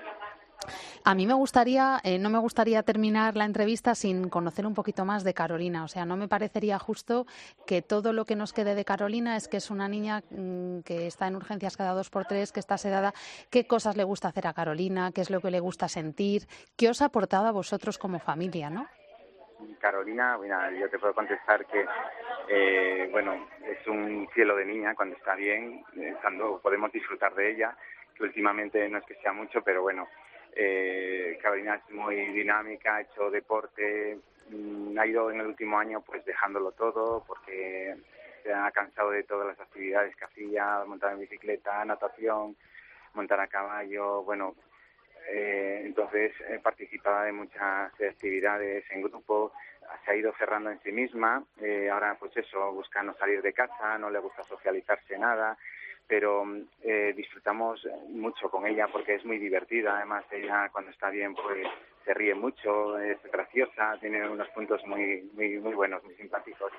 A 1.05 1.15
mí 1.15 1.27
me 1.27 1.35
gustaría, 1.35 2.01
eh, 2.05 2.19
no 2.19 2.31
me 2.31 2.39
gustaría 2.39 2.83
terminar 2.83 3.37
la 3.37 3.45
entrevista 3.45 3.95
sin 3.95 4.29
conocer 4.29 4.67
un 4.67 4.75
poquito 4.75 5.05
más 5.05 5.25
de 5.25 5.35
Carolina. 5.35 5.85
O 5.85 5.89
sea, 5.89 6.05
no 6.05 6.17
me 6.17 6.29
parecería 6.29 6.79
justo 6.79 7.27
que 7.67 7.83
todo 7.83 8.13
lo 8.13 8.25
que 8.25 8.37
nos 8.37 8.53
quede 8.53 8.75
de 8.75 8.85
Carolina 8.85 9.37
es 9.37 9.49
que 9.49 9.59
es 9.59 9.71
una 9.71 9.89
niña 9.89 10.23
mm, 10.31 10.81
que 10.81 11.07
está 11.07 11.27
en 11.27 11.37
urgencias 11.37 11.77
cada 11.77 11.93
dos 11.93 12.11
por 12.11 12.25
tres, 12.25 12.53
que 12.53 12.61
está 12.61 12.79
sedada. 12.79 13.13
¿Qué 13.51 13.67
cosas 13.67 13.97
le 13.97 14.05
gusta 14.05 14.29
hacer 14.29 14.47
a 14.47 14.53
Carolina? 14.53 15.13
¿Qué 15.13 15.21
es 15.21 15.31
lo 15.31 15.41
que 15.41 15.51
le 15.51 15.61
gusta 15.61 15.89
sentir? 15.89 16.43
¿Qué 16.77 16.89
os 16.89 17.03
ha 17.03 17.07
aportado 17.07 17.47
a 17.47 17.53
vosotros 17.53 17.99
como 17.99 18.19
familia, 18.19 18.71
no? 18.71 18.87
Carolina, 19.81 20.39
yo 20.79 20.89
te 20.91 20.99
puedo 20.99 21.15
contestar 21.15 21.65
que, 21.67 21.87
eh, 22.49 23.09
bueno, 23.11 23.49
es 23.65 23.87
un 23.87 24.29
cielo 24.35 24.57
de 24.57 24.65
niña 24.65 24.95
cuando 24.95 25.17
está 25.17 25.35
bien, 25.35 25.85
eh, 25.97 26.15
cuando 26.21 26.61
podemos 26.61 26.93
disfrutar 26.93 27.35
de 27.35 27.53
ella, 27.53 27.77
que 28.15 28.25
últimamente 28.25 28.89
no 28.89 28.99
es 28.99 29.05
que 29.05 29.15
sea 29.17 29.33
mucho, 29.33 29.63
pero 29.63 29.83
bueno, 29.83 30.09
eh, 30.57 31.39
Carolina 31.43 31.75
es 31.75 31.95
muy 31.95 32.17
dinámica, 32.33 32.97
ha 32.97 33.01
hecho 33.03 33.31
deporte, 33.31 34.19
mm, 34.49 34.99
ha 34.99 35.07
ido 35.07 35.31
en 35.31 35.41
el 35.41 35.47
último 35.47 35.79
año 35.79 36.01
pues 36.01 36.25
dejándolo 36.25 36.73
todo 36.73 37.23
porque 37.27 37.95
se 38.43 38.53
ha 38.53 38.71
cansado 38.71 39.11
de 39.11 39.25
todas 39.25 39.49
las 39.49 39.61
actividades 39.61 40.17
que 40.17 40.25
hacía, 40.25 40.83
montar 40.87 41.13
en 41.13 41.21
bicicleta, 41.21 41.85
natación, 41.85 42.57
montar 43.13 43.41
a 43.41 43.49
caballo, 43.49 44.23
bueno, 44.23 44.55
eh, 45.29 45.83
entonces 45.85 46.33
eh, 46.49 46.59
participaba 46.63 47.25
de 47.25 47.33
muchas 47.33 47.93
actividades 48.01 48.85
en 48.91 49.03
grupo, 49.03 49.53
se 50.05 50.11
ha 50.11 50.17
ido 50.17 50.33
cerrando 50.39 50.71
en 50.71 50.81
sí 50.83 50.93
misma, 50.93 51.45
eh, 51.61 51.91
ahora 51.91 52.17
pues 52.19 52.37
eso, 52.37 52.73
busca 52.73 53.03
no 53.03 53.15
salir 53.15 53.43
de 53.43 53.53
casa, 53.53 53.99
no 53.99 54.09
le 54.09 54.21
gusta 54.21 54.43
socializarse 54.45 55.19
nada, 55.19 55.59
pero 56.09 56.45
eh, 56.83 57.13
disfrutamos 57.17 57.87
mucho 58.09 58.49
con 58.49 58.67
ella 58.67 58.87
porque 58.89 59.15
es 59.15 59.25
muy 59.25 59.39
divertida. 59.39 59.97
Además, 59.97 60.25
ella 60.31 60.69
cuando 60.73 60.91
está 60.91 61.11
bien, 61.11 61.35
pues 61.35 61.67
se 62.05 62.15
ríe 62.15 62.35
mucho, 62.35 62.99
es 62.99 63.21
graciosa, 63.31 63.97
tiene 64.01 64.29
unos 64.29 64.49
puntos 64.51 64.81
muy, 64.87 65.29
muy, 65.35 65.59
muy 65.59 65.75
buenos, 65.75 66.03
muy 66.05 66.15
simpáticos 66.15 66.73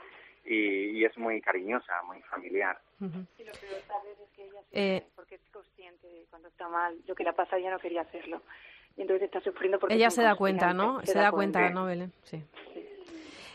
y, 0.45 1.03
es 1.03 1.17
muy 1.17 1.41
cariñosa, 1.41 2.01
muy 2.03 2.21
familiar. 2.23 2.79
Y 2.99 3.03
lo 3.43 3.51
peor 3.53 3.81
tal 3.87 4.03
vez 4.05 4.19
es 4.19 4.29
que 4.35 4.43
ella 4.45 4.59
eh, 4.71 5.05
porque 5.15 5.35
es 5.35 5.41
consciente 5.51 6.07
de 6.07 6.25
cuando 6.29 6.47
está 6.47 6.67
mal, 6.69 6.97
lo 7.05 7.15
que 7.15 7.23
le 7.23 7.33
pasa 7.33 7.57
ella 7.57 7.71
no 7.71 7.79
quería 7.79 8.01
hacerlo. 8.01 8.41
Y 8.95 9.01
entonces 9.01 9.25
está 9.25 9.41
sufriendo 9.41 9.77
porque 9.77 9.95
ella 9.95 10.09
se 10.09 10.23
da 10.23 10.35
cuenta, 10.35 10.73
¿no? 10.73 11.01
Se, 11.05 11.13
da, 11.13 11.31
cuenta, 11.31 11.69
¿no, 11.69 11.85
Belén? 11.85 12.11
sí. 12.23 12.43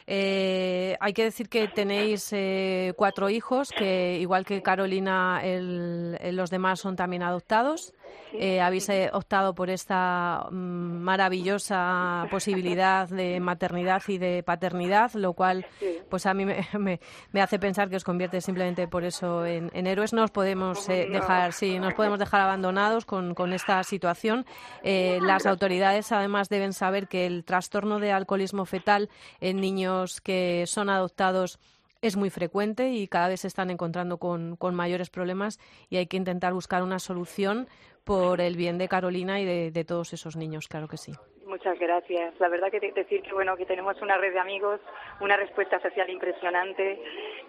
Eh, 0.06 0.96
hay 1.00 1.12
que 1.12 1.24
decir 1.24 1.48
que 1.48 1.68
tenéis 1.68 2.32
eh, 2.32 2.92
cuatro 2.96 3.30
hijos, 3.30 3.70
que 3.70 4.18
igual 4.20 4.44
que 4.44 4.62
Carolina, 4.62 5.42
los 5.44 6.50
demás 6.50 6.80
son 6.80 6.96
también 6.96 7.22
adoptados. 7.22 7.92
Eh, 8.34 8.60
habéis 8.60 8.88
eh, 8.88 9.10
optado 9.12 9.54
por 9.54 9.68
esta 9.68 10.46
mm, 10.50 10.54
maravillosa 10.54 12.26
posibilidad 12.30 13.08
de 13.08 13.40
maternidad 13.40 14.02
y 14.08 14.18
de 14.18 14.42
paternidad, 14.42 15.12
lo 15.14 15.34
cual 15.34 15.66
pues 16.08 16.26
a 16.26 16.34
mí 16.34 16.46
me, 16.78 17.00
me, 17.32 17.42
hace 17.42 17.58
pensar 17.58 17.90
que 17.90 17.96
os 17.96 18.04
convierte 18.04 18.40
simplemente 18.40 18.88
por 18.88 19.04
eso 19.04 19.44
en, 19.44 19.70
héroes. 19.86 20.12
No 20.12 20.24
os 20.24 20.30
podemos 20.30 20.88
eh, 20.88 21.08
dejar, 21.10 21.52
sí, 21.52 21.78
nos 21.78 21.94
podemos 21.94 22.18
dejar 22.18 22.40
abandonados 22.40 23.04
con, 23.04 23.34
con 23.34 23.52
esta 23.52 23.82
situación. 23.84 24.46
las 24.82 25.46
autoridades 25.46 26.12
además 26.12 26.48
deben 26.48 26.72
saber 26.72 27.08
que 27.08 27.26
el 27.26 27.44
trastorno 27.44 27.98
de 27.98 28.12
alcoholismo 28.12 28.64
fetal 28.64 29.10
en 29.40 29.60
niños 29.60 30.20
que 30.20 30.64
son 30.66 30.88
adoptados 30.88 31.58
es 32.02 32.16
muy 32.16 32.30
frecuente 32.30 32.90
y 32.90 33.06
cada 33.06 33.28
vez 33.28 33.40
se 33.40 33.48
están 33.48 33.70
encontrando 33.70 34.18
con, 34.18 34.56
con, 34.56 34.74
mayores 34.74 35.08
problemas 35.08 35.58
y 35.88 35.96
hay 35.96 36.06
que 36.06 36.16
intentar 36.16 36.52
buscar 36.52 36.82
una 36.82 36.98
solución 36.98 37.68
por 38.04 38.40
el 38.40 38.56
bien 38.56 38.76
de 38.78 38.88
Carolina 38.88 39.40
y 39.40 39.70
de, 39.70 39.84
todos 39.84 40.12
esos 40.12 40.36
niños, 40.36 40.66
claro 40.68 40.88
que 40.88 40.96
sí. 40.96 41.12
Muchas 41.46 41.78
gracias. 41.78 42.34
La 42.40 42.48
verdad 42.48 42.70
que 42.70 42.80
decir 42.80 43.22
que 43.22 43.32
bueno 43.32 43.56
que 43.56 43.66
tenemos 43.66 44.00
una 44.00 44.16
red 44.16 44.32
de 44.32 44.40
amigos, 44.40 44.80
una 45.20 45.36
respuesta 45.36 45.78
social 45.80 46.08
impresionante 46.10 47.00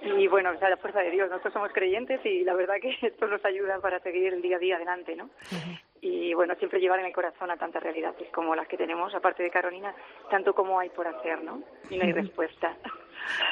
y 0.01 0.27
bueno, 0.27 0.51
o 0.51 0.59
sea, 0.59 0.69
la 0.69 0.77
fuerza 0.77 0.99
de 0.99 1.09
Dios. 1.09 1.29
Nosotros 1.29 1.53
somos 1.53 1.71
creyentes 1.71 2.23
y 2.25 2.43
la 2.43 2.53
verdad 2.53 2.75
que 2.81 2.95
esto 3.07 3.27
nos 3.27 3.43
ayuda 3.45 3.79
para 3.79 3.99
seguir 4.01 4.33
el 4.33 4.41
día 4.41 4.57
a 4.57 4.59
día 4.59 4.75
adelante, 4.75 5.15
¿no? 5.15 5.29
Y 6.01 6.33
bueno, 6.33 6.53
siempre 6.55 6.81
llevar 6.81 6.99
en 6.99 7.05
el 7.05 7.13
corazón 7.13 7.49
a 7.49 7.57
tantas 7.57 7.81
realidades 7.81 8.27
como 8.31 8.55
las 8.55 8.67
que 8.67 8.77
tenemos, 8.77 9.15
aparte 9.15 9.41
de 9.41 9.49
Carolina, 9.49 9.95
tanto 10.29 10.53
como 10.53 10.79
hay 10.79 10.89
por 10.89 11.07
hacer, 11.07 11.41
¿no? 11.41 11.63
Y 11.89 11.97
no 11.97 12.03
hay 12.03 12.11
respuesta. 12.11 12.75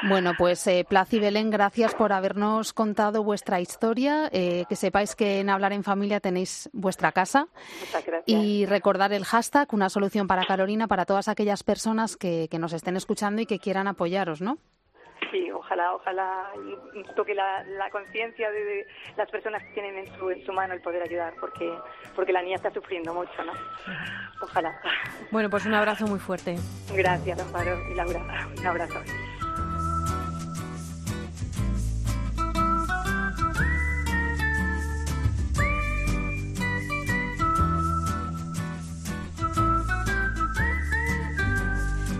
Bueno, 0.08 0.32
pues 0.36 0.66
eh, 0.66 0.84
Plaza 0.88 1.16
y 1.16 1.20
Belén, 1.20 1.50
gracias 1.50 1.94
por 1.94 2.12
habernos 2.12 2.72
contado 2.72 3.22
vuestra 3.22 3.60
historia. 3.60 4.28
Eh, 4.32 4.64
que 4.68 4.76
sepáis 4.76 5.14
que 5.14 5.40
en 5.40 5.50
Hablar 5.50 5.72
en 5.72 5.84
Familia 5.84 6.20
tenéis 6.20 6.68
vuestra 6.72 7.12
casa. 7.12 7.48
Y 8.26 8.66
recordar 8.66 9.12
el 9.12 9.24
hashtag, 9.24 9.72
una 9.72 9.88
solución 9.88 10.26
para 10.26 10.44
Carolina, 10.44 10.88
para 10.88 11.04
todas 11.04 11.28
aquellas 11.28 11.62
personas 11.62 12.16
que, 12.16 12.48
que 12.50 12.58
nos 12.58 12.72
estén 12.72 12.96
escuchando 12.96 13.42
y 13.42 13.46
que 13.46 13.58
quieran 13.58 13.88
apoyaros, 13.88 14.40
¿no? 14.40 14.58
Sí, 15.30 15.50
ojalá, 15.50 15.94
ojalá 15.94 16.50
toque 17.16 17.34
la, 17.34 17.62
la 17.64 17.88
conciencia 17.90 18.50
de, 18.50 18.86
las 19.16 19.30
personas 19.30 19.62
que 19.62 19.70
tienen 19.70 19.96
en 19.96 20.18
su, 20.18 20.30
en 20.30 20.44
su 20.44 20.52
mano 20.52 20.74
el 20.74 20.80
poder 20.82 21.02
ayudar, 21.02 21.34
porque, 21.40 21.72
porque 22.14 22.32
la 22.32 22.42
niña 22.42 22.56
está 22.56 22.70
sufriendo 22.70 23.14
mucho, 23.14 23.44
¿no? 23.44 23.52
Ojalá. 24.42 24.78
Bueno, 25.30 25.48
pues 25.48 25.64
un 25.64 25.74
abrazo 25.74 26.06
muy 26.06 26.18
fuerte. 26.18 26.56
Gracias, 26.94 27.40
Amparo 27.40 27.78
y 27.90 27.94
Laura. 27.94 28.48
Un 28.58 28.66
abrazo. 28.66 29.00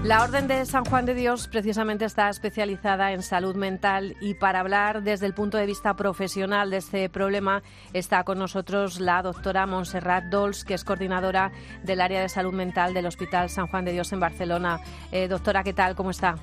La 0.05 0.25
Orden 0.25 0.49
de 0.49 0.67
San 0.67 0.85
Juan 0.85 1.07
de 1.07 1.15
Dios 1.15 1.47
precisamente 1.47 2.05
está 2.05 2.29
especializada 2.29 3.13
en 3.13 3.23
salud 3.23 3.55
mental 3.55 4.17
y 4.21 4.35
para 4.35 4.59
hablar 4.59 5.05
desde 5.05 5.27
el 5.27 5.33
punto 5.33 5.59
de 5.59 5.67
vista 5.67 5.95
profesional 5.95 6.71
de 6.71 6.79
este 6.79 7.09
problema 7.09 7.63
está 7.93 8.25
con 8.25 8.37
nosotros 8.37 8.99
la 8.99 9.23
doctora 9.23 9.65
Montserrat 9.65 10.25
Dols, 10.25 10.65
que 10.65 10.75
es 10.75 10.83
coordinadora 10.83 11.53
del 11.85 12.01
área 12.01 12.21
de 12.21 12.29
salud 12.29 12.53
mental 12.53 12.95
del 12.95 13.07
Hospital 13.07 13.49
San 13.49 13.69
Juan 13.69 13.85
de 13.85 13.93
Dios 13.93 14.13
en 14.13 14.19
Barcelona. 14.19 14.81
Eh, 15.13 15.29
doctora, 15.29 15.63
¿qué 15.63 15.73
tal? 15.73 15.95
¿Cómo 15.95 16.11
está? 16.11 16.35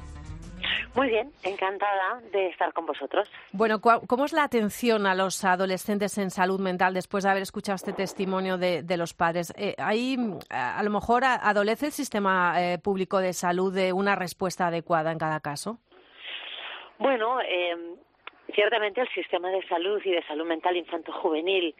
Muy 0.95 1.09
bien, 1.09 1.31
encantada 1.43 2.21
de 2.31 2.47
estar 2.47 2.73
con 2.73 2.85
vosotros. 2.85 3.31
Bueno, 3.51 3.79
¿cómo 3.79 4.25
es 4.25 4.33
la 4.33 4.43
atención 4.43 5.05
a 5.05 5.15
los 5.15 5.43
adolescentes 5.43 6.17
en 6.17 6.29
salud 6.29 6.59
mental 6.59 6.93
después 6.93 7.23
de 7.23 7.29
haber 7.29 7.43
escuchado 7.43 7.75
este 7.75 7.93
testimonio 7.93 8.57
de, 8.57 8.97
los 8.97 9.13
padres? 9.13 9.53
Eh, 9.57 9.75
¿Ahí 9.77 10.17
a 10.49 10.81
lo 10.83 10.89
mejor 10.89 11.23
adolece 11.23 11.87
el 11.87 11.91
sistema 11.91 12.53
eh, 12.57 12.77
público 12.79 13.19
de 13.19 13.33
salud 13.33 13.73
de 13.73 13.93
una 13.93 14.15
respuesta 14.15 14.67
adecuada 14.67 15.11
en 15.11 15.17
cada 15.17 15.39
caso? 15.39 15.77
Bueno, 16.97 17.39
eh, 17.41 17.75
ciertamente 18.53 19.01
el 19.01 19.09
sistema 19.09 19.49
de 19.49 19.65
salud 19.67 20.01
y 20.03 20.11
de 20.11 20.23
salud 20.23 20.45
mental 20.45 20.75
infanto-juvenil 20.75 21.75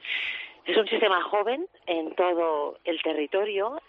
es 0.65 0.77
un 0.77 0.87
sistema 0.87 1.21
joven 1.23 1.65
en 1.87 2.13
todo 2.15 2.77
el 2.83 3.01
territorio. 3.01 3.79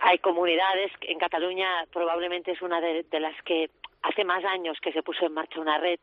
hay 0.00 0.18
comunidades, 0.18 0.92
en 1.00 1.18
Cataluña 1.18 1.68
probablemente 1.92 2.52
es 2.52 2.62
una 2.62 2.80
de, 2.80 3.04
las 3.18 3.34
que 3.42 3.70
hace 4.04 4.24
más 4.24 4.44
años 4.44 4.78
que 4.80 4.92
se 4.92 5.02
puso 5.02 5.26
en 5.26 5.32
marcha 5.32 5.60
una 5.60 5.78
red 5.78 5.98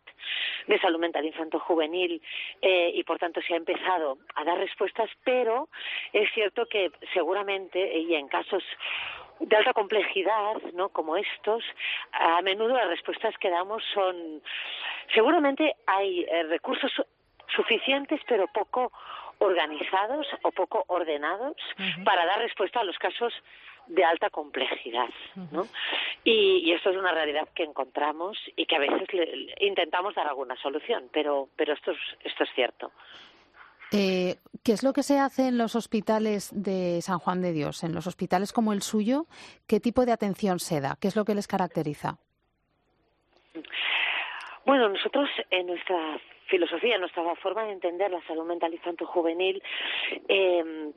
de 0.67 0.79
salud 0.79 0.99
mental 0.99 1.25
infanto-juvenil 1.25 2.21
eh, 2.61 2.91
y 2.93 3.03
por 3.03 3.19
tanto 3.19 3.41
se 3.41 3.53
ha 3.53 3.57
empezado 3.57 4.17
a 4.35 4.43
dar 4.43 4.57
respuestas, 4.57 5.09
pero 5.23 5.69
es 6.11 6.29
cierto 6.33 6.65
que 6.65 6.91
seguramente 7.13 7.99
y 7.99 8.15
en 8.15 8.27
casos 8.27 8.63
de 9.39 9.55
alta 9.55 9.73
complejidad, 9.73 10.61
¿no? 10.73 10.89
Como 10.89 11.17
estos, 11.17 11.63
a 12.11 12.41
menudo 12.41 12.75
las 12.75 12.89
respuestas 12.89 13.35
que 13.39 13.49
damos 13.49 13.83
son, 13.93 14.41
seguramente 15.13 15.75
hay 15.87 16.21
eh, 16.21 16.43
recursos 16.43 16.91
suficientes, 17.55 18.21
pero 18.27 18.47
poco 18.47 18.91
organizados 19.39 20.27
o 20.43 20.51
poco 20.51 20.83
ordenados 20.87 21.55
para 22.05 22.25
dar 22.25 22.39
respuesta 22.39 22.79
a 22.79 22.83
los 22.83 22.97
casos 22.99 23.33
de 23.91 24.03
alta 24.05 24.29
complejidad, 24.29 25.09
¿no? 25.51 25.67
Y, 26.23 26.71
esto 26.71 26.91
es 26.91 26.97
una 26.97 27.11
realidad 27.11 27.47
que 27.53 27.63
encontramos 27.63 28.37
y 28.55 28.65
que 28.65 28.75
a 28.75 28.79
veces 28.79 29.07
intentamos 29.59 30.15
dar 30.15 30.27
alguna 30.27 30.55
solución, 30.57 31.09
pero, 31.11 31.49
pero 31.55 31.73
esto, 31.73 31.91
es, 31.91 31.97
esto 32.23 32.43
es 32.43 32.49
cierto. 32.55 32.91
Eh, 33.91 34.37
¿Qué 34.63 34.71
es 34.71 34.83
lo 34.83 34.93
que 34.93 35.03
se 35.03 35.19
hace 35.19 35.47
en 35.47 35.57
los 35.57 35.75
hospitales 35.75 36.49
de 36.53 37.01
San 37.01 37.19
Juan 37.19 37.41
de 37.41 37.51
Dios? 37.51 37.83
En 37.83 37.93
los 37.93 38.07
hospitales 38.07 38.53
como 38.53 38.71
el 38.71 38.81
suyo, 38.81 39.25
¿qué 39.67 39.81
tipo 39.81 40.05
de 40.05 40.13
atención 40.13 40.59
se 40.59 40.79
da? 40.79 40.97
¿Qué 41.01 41.09
es 41.09 41.15
lo 41.17 41.25
que 41.25 41.35
les 41.35 41.47
caracteriza? 41.47 42.17
Bueno, 44.65 44.87
nosotros 44.87 45.29
en 45.49 45.67
nuestra 45.67 46.21
filosofía, 46.51 46.97
nuestra 46.97 47.23
forma 47.37 47.63
de 47.63 47.71
entender 47.71 48.11
la 48.11 48.21
salud 48.27 48.45
mental 48.45 48.73
infanto-juvenil 48.73 49.63
eh, 50.27 50.91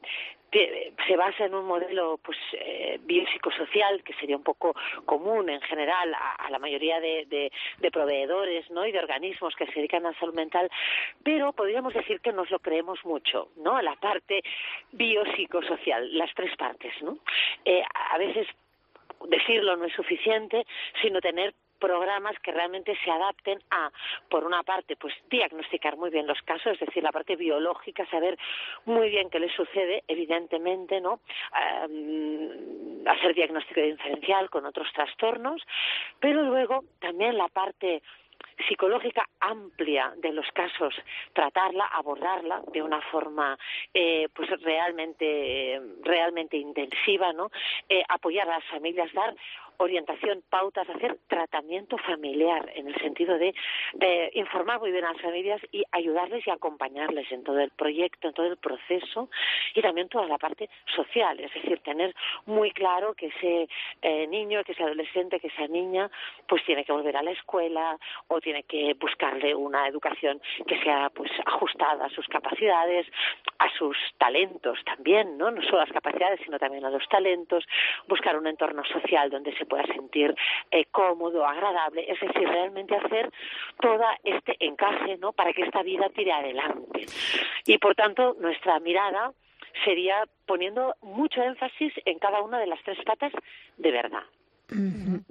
se 1.07 1.17
basa 1.17 1.47
en 1.47 1.55
un 1.55 1.67
modelo 1.67 2.19
pues 2.23 2.39
eh, 2.53 2.99
biopsicosocial 3.03 4.03
que 4.05 4.15
sería 4.15 4.37
un 4.37 4.43
poco 4.43 4.75
común 5.05 5.49
en 5.49 5.61
general 5.63 6.15
a, 6.15 6.51
la 6.51 6.59
mayoría 6.59 7.01
de, 7.01 7.51
proveedores 7.93 8.69
¿no? 8.71 8.87
y 8.87 8.93
de 8.93 8.99
organismos 8.99 9.55
que 9.57 9.67
se 9.67 9.75
dedican 9.75 10.05
a 10.07 10.11
la 10.11 10.19
salud 10.19 10.35
mental, 10.35 10.71
pero 11.23 11.53
podríamos 11.53 11.95
decir 11.95 12.21
que 12.21 12.33
nos 12.33 12.51
lo 12.51 12.59
creemos 12.59 13.05
mucho, 13.05 13.51
¿no? 13.57 13.81
La 13.83 13.95
parte 13.97 14.43
biopsicosocial, 14.93 16.17
las 16.17 16.33
tres 16.35 16.57
partes, 16.57 16.93
¿no? 17.03 17.19
Eh, 17.65 17.83
a 18.13 18.19
veces 18.19 18.47
decirlo 19.29 19.77
no 19.77 19.85
es 19.85 19.93
suficiente, 19.95 20.67
sino 21.01 21.21
tener 21.21 21.55
programas 21.85 22.35
que 22.41 22.51
realmente 22.51 22.97
se 23.05 23.11
adapten 23.11 23.59
a, 23.71 23.91
por 24.31 24.45
una 24.45 24.63
parte, 24.63 24.97
pues 24.97 25.13
diagnosticar 25.29 25.99
muy 25.99 26.09
bien 26.09 26.27
los 26.27 26.41
casos, 26.43 26.73
es 26.73 26.81
decir, 26.81 27.03
la 27.03 27.13
parte 27.13 27.37
biológica, 27.37 28.07
saber 28.07 28.39
muy 28.87 29.11
bien 29.11 29.29
qué 29.29 29.39
les 29.39 29.53
sucede, 29.53 30.03
evidentemente, 30.09 31.01
¿no? 31.03 31.21
hacer 33.07 33.35
diagnóstico 33.35 33.83
diferencial 33.83 34.49
con 34.49 34.65
otros 34.65 34.89
trastornos, 34.95 35.61
pero 36.21 36.43
luego 36.43 36.85
también 37.01 37.37
la 37.37 37.49
parte 37.49 38.03
psicológica 38.69 39.29
amplia 39.41 40.15
de 40.17 40.33
los 40.33 40.47
casos, 40.53 40.95
tratarla, 41.33 41.87
abordarla 41.87 42.63
de 42.73 42.83
una 42.83 43.01
forma 43.11 43.59
eh, 43.93 44.29
pues 44.35 44.49
realmente 44.63 45.81
realmente 46.03 46.57
intensiva, 46.57 47.33
¿no? 47.33 47.51
Eh, 47.89 48.03
apoyar 48.09 48.49
a 48.49 48.59
las 48.59 48.65
familias, 48.65 49.13
dar 49.13 49.35
orientación, 49.79 50.43
pautas, 50.49 50.89
hacer 50.89 51.19
tratamiento 51.29 51.99
familiar 51.99 52.71
en 52.75 52.89
el 52.89 52.95
sentido 53.01 53.39
de 53.39 53.55
informar 54.35 54.81
muy 54.81 54.91
bien 54.91 55.05
a 55.05 55.13
las 55.13 55.23
familias 55.23 55.61
y 55.73 55.85
ayudarles 55.93 56.47
y 56.47 56.51
acompañarles 56.51 57.31
en 57.33 57.45
todo 57.45 57.61
el 57.61 57.71
proyecto, 57.71 58.29
en 58.29 58.35
todo 58.35 58.47
el 58.47 58.57
proceso 58.57 59.29
y 59.75 59.83
también 59.83 60.09
toda 60.09 60.27
la 60.27 60.39
parte 60.39 60.69
social, 60.95 61.39
es 61.41 61.53
decir, 61.53 61.79
tener 61.81 62.15
muy 62.47 62.71
claro 62.71 63.15
que 63.15 63.27
ese 63.27 63.69
eh, 64.03 64.27
niño, 64.27 64.63
que 64.65 64.73
ese 64.73 64.83
adolescente, 64.83 65.41
que 65.41 65.49
esa 65.49 65.67
niña, 65.67 66.11
pues 66.49 66.65
tiene 66.65 66.85
que 66.85 66.93
volver 66.93 67.17
a 67.17 67.23
la 67.23 67.33
escuela 67.33 67.99
o 68.29 68.41
tiene 68.41 68.63
que 68.65 68.95
buscarle 68.95 69.55
una 69.55 69.89
educación 69.89 70.41
que 70.67 70.81
sea 70.83 71.11
pues 71.11 71.31
ajustada 71.45 72.07
a 72.07 72.11
sus 72.11 72.27
capacidades, 72.29 73.07
a 73.59 73.71
sus 73.77 73.97
talentos 74.19 74.79
también, 74.85 75.39
¿no? 75.39 75.51
No 75.51 75.63
solo 75.63 75.79
a 75.79 75.85
las 75.85 75.93
capacidades, 75.93 76.41
sino 76.45 76.59
también 76.59 76.85
a 76.85 76.91
los 76.91 77.07
talentos, 77.09 77.65
buscar 78.09 78.37
un 78.37 78.47
entorno 78.47 78.85
social 78.85 79.31
donde 79.31 79.57
se 79.57 79.64
pueda 79.65 79.85
sentir 79.87 80.35
eh, 80.71 80.85
cómodo, 80.91 81.47
agradable, 81.47 82.05
es 82.11 82.21
decir, 82.21 82.49
realmente 82.49 82.97
hacer 82.97 83.31
todo 83.81 84.05
este 84.23 84.57
encaje, 84.61 85.17
¿no? 85.19 85.33
Para 85.33 85.53
que 85.53 85.63
esta 85.63 85.83
vida 85.83 86.09
tire 86.11 86.33
adelante. 86.33 87.07
Y 87.67 87.79
por 87.79 87.95
tanto, 87.95 88.37
nuestra 88.41 88.79
mirada 88.81 89.33
sería 89.85 90.25
poniendo 90.47 90.95
mucho 91.03 91.43
énfasis 91.43 91.93
en 92.05 92.19
cada 92.19 92.43
una 92.43 92.59
de 92.59 92.67
las 92.67 92.83
tres 92.83 92.99
patas 93.05 93.33
de 93.77 93.91
verdad. 93.91 94.23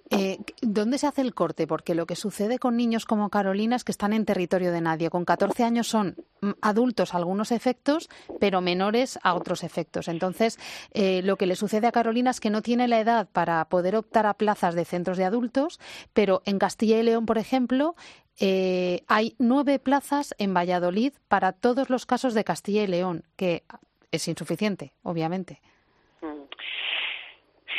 Eh, 0.09 0.39
¿Dónde 0.61 0.97
se 0.97 1.07
hace 1.07 1.21
el 1.21 1.33
corte? 1.33 1.67
Porque 1.67 1.95
lo 1.95 2.05
que 2.05 2.15
sucede 2.15 2.59
con 2.59 2.77
niños 2.77 3.05
como 3.05 3.29
Carolina 3.29 3.75
es 3.75 3.83
que 3.83 3.91
están 3.91 4.13
en 4.13 4.25
territorio 4.25 4.71
de 4.71 4.81
nadie. 4.81 5.09
Con 5.09 5.25
14 5.25 5.63
años 5.63 5.87
son 5.87 6.15
mm, 6.41 6.51
adultos 6.61 7.13
a 7.13 7.17
algunos 7.17 7.51
efectos, 7.51 8.09
pero 8.39 8.61
menores 8.61 9.19
a 9.23 9.33
otros 9.33 9.63
efectos. 9.63 10.07
Entonces, 10.07 10.59
eh, 10.91 11.21
lo 11.23 11.37
que 11.37 11.45
le 11.45 11.55
sucede 11.55 11.87
a 11.87 11.91
Carolina 11.91 12.31
es 12.31 12.39
que 12.39 12.49
no 12.49 12.61
tiene 12.61 12.87
la 12.87 12.99
edad 12.99 13.27
para 13.31 13.65
poder 13.65 13.95
optar 13.95 14.25
a 14.25 14.35
plazas 14.35 14.75
de 14.75 14.85
centros 14.85 15.17
de 15.17 15.25
adultos, 15.25 15.79
pero 16.13 16.41
en 16.45 16.59
Castilla 16.59 16.99
y 16.99 17.03
León, 17.03 17.25
por 17.25 17.37
ejemplo, 17.37 17.95
eh, 18.39 19.03
hay 19.07 19.35
nueve 19.37 19.79
plazas 19.79 20.33
en 20.37 20.53
Valladolid 20.53 21.13
para 21.27 21.51
todos 21.51 21.89
los 21.89 22.05
casos 22.05 22.33
de 22.33 22.43
Castilla 22.43 22.83
y 22.83 22.87
León, 22.87 23.23
que 23.35 23.63
es 24.11 24.27
insuficiente, 24.27 24.93
obviamente. 25.03 25.61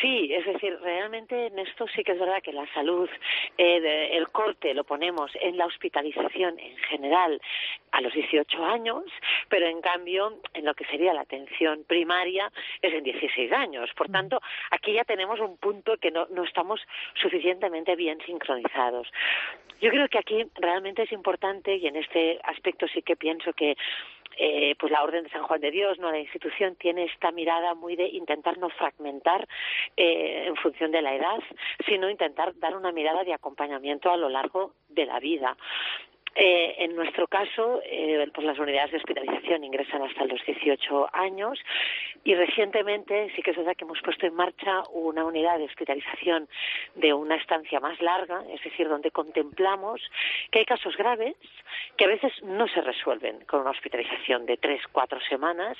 Sí, 0.04 0.28
es 0.30 0.44
decir, 0.44 0.78
realmente 0.82 1.46
en 1.46 1.58
esto 1.58 1.86
sí 1.88 2.04
que 2.04 2.12
es 2.12 2.18
verdad 2.18 2.42
que 2.42 2.52
la 2.52 2.70
salud, 2.74 3.08
eh, 3.56 4.10
el 4.12 4.28
corte 4.28 4.74
lo 4.74 4.84
ponemos 4.84 5.32
en 5.40 5.56
la 5.56 5.64
hospitalización 5.64 6.58
en 6.58 6.76
general 6.76 7.40
a 7.90 8.02
los 8.02 8.12
18 8.12 8.66
años, 8.66 9.02
pero 9.48 9.66
en 9.66 9.80
cambio 9.80 10.40
en 10.52 10.66
lo 10.66 10.74
que 10.74 10.84
sería 10.84 11.14
la 11.14 11.22
atención 11.22 11.84
primaria 11.84 12.52
es 12.82 12.92
en 12.92 13.02
16 13.02 13.50
años. 13.52 13.88
Por 13.96 14.10
tanto, 14.10 14.42
aquí 14.72 14.92
ya 14.92 15.04
tenemos 15.04 15.40
un 15.40 15.56
punto 15.56 15.96
que 15.96 16.10
no, 16.10 16.26
no 16.26 16.44
estamos 16.44 16.82
suficientemente 17.14 17.96
bien 17.96 18.18
sincronizados. 18.26 19.10
Yo 19.80 19.88
creo 19.88 20.06
que 20.08 20.18
aquí 20.18 20.44
realmente 20.56 21.04
es 21.04 21.12
importante 21.12 21.76
y 21.76 21.86
en 21.86 21.96
este 21.96 22.38
aspecto 22.44 22.86
sí 22.88 23.00
que 23.00 23.16
pienso 23.16 23.54
que 23.54 23.74
eh, 24.38 24.74
pues 24.78 24.92
la 24.92 25.02
Orden 25.02 25.24
de 25.24 25.30
San 25.30 25.42
Juan 25.44 25.60
de 25.60 25.70
Dios, 25.70 25.98
no 25.98 26.10
la 26.10 26.18
institución, 26.18 26.76
tiene 26.76 27.04
esta 27.04 27.30
mirada 27.30 27.74
muy 27.74 27.96
de 27.96 28.08
intentar 28.08 28.58
no 28.58 28.68
fragmentar 28.70 29.46
eh, 29.96 30.44
en 30.46 30.56
función 30.56 30.90
de 30.90 31.02
la 31.02 31.14
edad, 31.14 31.38
sino 31.86 32.10
intentar 32.10 32.58
dar 32.58 32.76
una 32.76 32.92
mirada 32.92 33.24
de 33.24 33.34
acompañamiento 33.34 34.10
a 34.10 34.16
lo 34.16 34.28
largo 34.28 34.74
de 34.88 35.06
la 35.06 35.20
vida. 35.20 35.56
Eh, 36.36 36.74
en 36.78 36.96
nuestro 36.96 37.28
caso, 37.28 37.80
eh, 37.84 38.26
pues 38.34 38.44
las 38.44 38.58
unidades 38.58 38.90
de 38.90 38.96
hospitalización 38.96 39.62
ingresan 39.62 40.02
hasta 40.02 40.24
los 40.24 40.44
18 40.44 41.08
años 41.12 41.60
y 42.24 42.34
recientemente 42.34 43.30
sí 43.36 43.42
que 43.42 43.52
es 43.52 43.56
verdad 43.56 43.76
que 43.76 43.84
hemos 43.84 44.00
puesto 44.02 44.26
en 44.26 44.34
marcha 44.34 44.82
una 44.92 45.24
unidad 45.24 45.58
de 45.58 45.64
hospitalización 45.64 46.48
de 46.96 47.12
una 47.12 47.36
estancia 47.36 47.78
más 47.78 48.00
larga, 48.00 48.42
es 48.52 48.62
decir, 48.64 48.88
donde 48.88 49.12
contemplamos 49.12 50.00
que 50.50 50.60
hay 50.60 50.64
casos 50.64 50.96
graves 50.96 51.36
que 51.96 52.04
a 52.04 52.08
veces 52.08 52.32
no 52.42 52.66
se 52.66 52.80
resuelven 52.80 53.44
con 53.44 53.60
una 53.60 53.70
hospitalización 53.70 54.44
de 54.46 54.56
tres, 54.56 54.82
cuatro 54.90 55.20
semanas, 55.28 55.76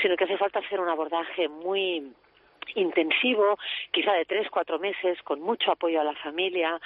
sino 0.00 0.16
que 0.16 0.24
hace 0.24 0.36
falta 0.36 0.58
hacer 0.58 0.80
un 0.80 0.88
abordaje 0.88 1.48
muy 1.48 2.12
intensivo, 2.74 3.58
quizá 3.90 4.12
de 4.14 4.24
tres, 4.24 4.48
cuatro 4.50 4.78
meses, 4.78 5.20
con 5.22 5.40
mucho 5.40 5.72
apoyo 5.72 6.00
a 6.00 6.04
la 6.04 6.14
familia, 6.16 6.80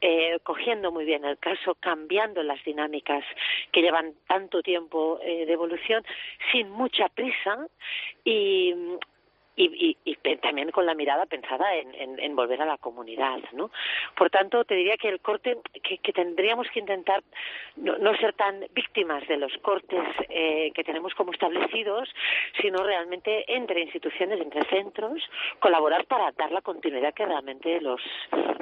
eh, 0.00 0.38
cogiendo 0.42 0.92
muy 0.92 1.04
bien 1.04 1.24
el 1.24 1.38
caso, 1.38 1.74
cambiando 1.76 2.42
las 2.42 2.62
dinámicas 2.64 3.24
que 3.72 3.82
llevan 3.82 4.14
tanto 4.26 4.62
tiempo 4.62 5.18
eh, 5.22 5.46
de 5.46 5.52
evolución, 5.52 6.04
sin 6.50 6.70
mucha 6.70 7.08
prisa 7.08 7.66
y, 8.24 8.74
y, 9.56 9.96
y, 10.04 10.16
también 10.38 10.70
con 10.70 10.86
la 10.86 10.94
mirada 10.94 11.26
pensada 11.26 11.74
en, 11.74 12.18
en, 12.18 12.36
volver 12.36 12.62
a 12.62 12.66
la 12.66 12.78
comunidad, 12.78 13.38
¿no? 13.52 13.70
Por 14.16 14.30
tanto, 14.30 14.64
te 14.64 14.74
diría 14.74 14.96
que 14.96 15.08
el 15.08 15.20
corte, 15.20 15.58
que, 15.82 15.98
que 15.98 16.12
tendríamos 16.12 16.66
que 16.72 16.80
intentar 16.80 17.22
no, 17.76 17.98
no, 17.98 18.16
ser 18.16 18.32
tan 18.34 18.64
víctimas 18.74 19.26
de 19.28 19.36
los 19.36 19.52
cortes 19.62 20.02
eh, 20.28 20.72
que 20.74 20.84
tenemos 20.84 21.14
como 21.14 21.32
establecidos, 21.32 22.08
sino 22.60 22.82
realmente 22.82 23.44
entre 23.54 23.82
instituciones, 23.82 24.40
entre 24.40 24.64
centros, 24.68 25.22
colaborar 25.60 26.06
para 26.06 26.32
dar 26.32 26.50
la 26.50 26.62
continuidad 26.62 27.12
que 27.14 27.26
realmente 27.26 27.80
los, 27.80 28.00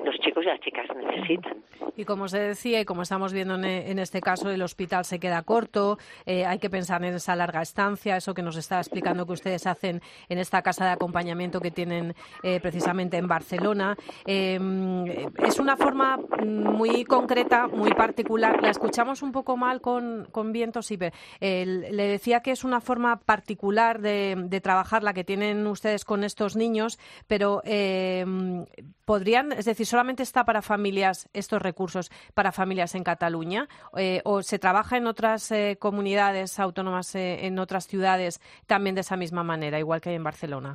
los 0.05 0.19
chicos 0.21 0.45
y 0.45 0.49
las 0.49 0.61
chicas 0.61 0.87
necesitan. 0.95 1.63
Y 1.97 2.05
como 2.05 2.29
se 2.29 2.41
decía, 2.41 2.81
y 2.81 2.85
como 2.85 3.03
estamos 3.03 3.33
viendo 3.33 3.55
en, 3.55 3.65
en 3.65 3.99
este 3.99 4.21
caso, 4.21 4.51
el 4.51 4.63
hospital 4.63 5.05
se 5.05 5.21
queda 5.21 5.43
corto, 5.43 5.99
eh, 6.27 6.47
hay 6.47 6.59
que 6.59 6.71
pensar 6.71 7.05
en 7.05 7.15
esa 7.15 7.37
larga 7.37 7.63
estancia, 7.63 8.17
eso 8.17 8.35
que 8.35 8.43
nos 8.43 8.57
está 8.57 8.79
explicando 8.79 9.27
que 9.27 9.33
ustedes 9.33 9.67
hacen 9.67 10.01
en 10.29 10.39
esta 10.39 10.63
casa 10.63 10.80
de 10.85 10.93
acompañamiento 10.93 11.61
que 11.61 11.71
tienen 11.71 12.15
eh, 12.43 12.61
precisamente 12.61 13.17
en 13.17 13.29
Barcelona. 13.29 13.97
Em, 14.25 15.05
es 15.39 15.59
una 15.59 15.77
forma 15.77 16.19
muy 16.45 17.05
concreta, 17.05 17.67
muy 17.67 17.93
particular. 17.93 18.63
La 18.63 18.71
escuchamos 18.71 19.23
un 19.23 19.33
poco 19.33 19.57
mal 19.57 19.81
con, 19.81 20.29
con 20.31 20.53
Viento 20.53 20.83
Siper. 20.83 21.13
le 21.41 22.09
decía 22.09 22.41
que 22.41 22.51
es 22.51 22.65
una 22.65 22.81
forma 22.81 23.21
particular 23.21 24.01
de, 24.01 24.61
trabajar 24.63 25.03
la 25.03 25.15
que 25.15 25.25
tienen 25.25 25.67
ustedes 25.67 26.05
con 26.05 26.23
estos 26.23 26.55
niños, 26.55 26.99
pero 27.27 27.63
em, 27.65 28.67
podrían, 29.05 29.53
es 29.53 29.65
decir, 29.65 29.87
solamente 29.87 30.23
está 30.23 30.45
para 30.45 30.63
familias 30.63 31.29
estos 31.33 31.63
recursos 31.63 32.11
para 32.35 32.53
familias 32.53 32.95
en 32.95 33.05
Cataluña 33.05 33.69
eh, 33.97 34.21
o 34.25 34.43
se 34.43 34.59
trabaja 34.59 34.97
en 34.97 35.07
otras 35.07 35.51
eh, 35.51 35.77
comunidades 35.81 36.59
autónomas 36.59 37.15
en 37.15 37.59
otras 37.59 37.87
ciudades 37.87 38.41
también 38.67 38.95
de 38.95 39.03
esa 39.03 39.17
misma 39.17 39.43
manera, 39.43 39.79
igual 39.79 40.01
que 40.01 40.11
hay 40.11 40.17
en 40.17 40.25
Barcelona. 40.25 40.70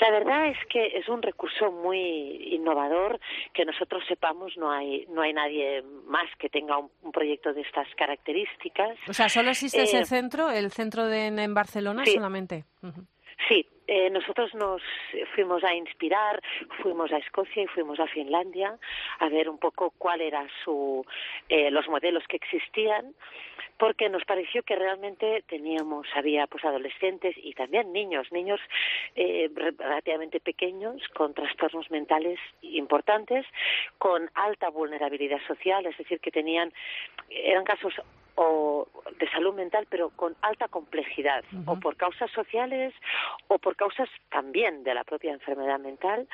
La 0.00 0.10
verdad 0.10 0.48
es 0.48 0.56
que 0.68 0.98
es 0.98 1.08
un 1.08 1.22
recurso 1.22 1.70
muy 1.70 2.54
innovador 2.54 3.20
que 3.52 3.64
nosotros 3.64 4.02
sepamos 4.08 4.56
no 4.56 4.70
hay 4.70 5.06
no 5.10 5.20
hay 5.22 5.32
nadie 5.32 5.82
más 6.06 6.28
que 6.38 6.48
tenga 6.48 6.78
un, 6.78 6.90
proyecto 7.12 7.52
de 7.52 7.60
estas 7.62 7.86
características. 7.96 8.96
O 9.08 9.12
sea, 9.12 9.28
solo 9.28 9.50
existe 9.50 9.82
ese 9.82 10.00
eh, 10.00 10.04
centro, 10.06 10.50
el 10.50 10.70
centro 10.70 11.06
de 11.06 11.26
en, 11.26 11.54
Barcelona 11.54 12.04
solamente. 12.06 12.64
Sí, 13.48 13.66
eh, 13.92 14.08
nosotros 14.08 14.54
nos 14.54 14.80
fuimos 15.34 15.64
a 15.64 15.74
inspirar, 15.74 16.40
fuimos 16.80 17.10
a 17.10 17.16
Escocia 17.16 17.64
y 17.64 17.66
fuimos 17.66 17.98
a 17.98 18.06
Finlandia 18.06 18.78
a 19.18 19.28
ver 19.28 19.48
un 19.48 19.58
poco 19.58 19.92
cuál 19.98 20.20
era 20.20 20.46
su 20.62 21.04
eh, 21.48 21.72
los 21.72 21.88
modelos 21.88 22.22
que 22.28 22.36
existían 22.36 23.12
porque 23.78 24.08
nos 24.08 24.24
pareció 24.24 24.62
que 24.62 24.76
realmente 24.76 25.42
teníamos, 25.48 26.06
había 26.14 26.46
pues 26.46 26.64
adolescentes 26.64 27.34
y 27.36 27.52
también 27.54 27.92
niños, 27.92 28.30
niños 28.30 28.60
eh, 29.16 29.50
relativamente 29.56 30.38
pequeños 30.38 31.02
con 31.14 31.34
trastornos 31.34 31.90
mentales 31.90 32.38
importantes, 32.62 33.44
con 33.98 34.30
alta 34.34 34.68
vulnerabilidad 34.68 35.40
social, 35.48 35.84
es 35.86 35.98
decir, 35.98 36.20
que 36.20 36.30
tenían, 36.30 36.72
eran 37.28 37.64
casos 37.64 37.94
o 38.42 38.88
de 39.18 39.28
salud 39.28 39.52
mental, 39.52 39.86
pero 39.90 40.08
con 40.16 40.34
alta 40.40 40.66
complejidad, 40.68 41.44
o 41.66 41.78
por 41.78 41.96
causas 41.96 42.30
sociales 42.30 42.94
o 43.48 43.58
por 43.58 43.76
causas 43.76 44.08
también 44.30 44.82
de 44.82 44.94
la 44.94 45.04
propia 45.04 45.34
enfermedad 45.34 45.78
mental, 45.78 46.26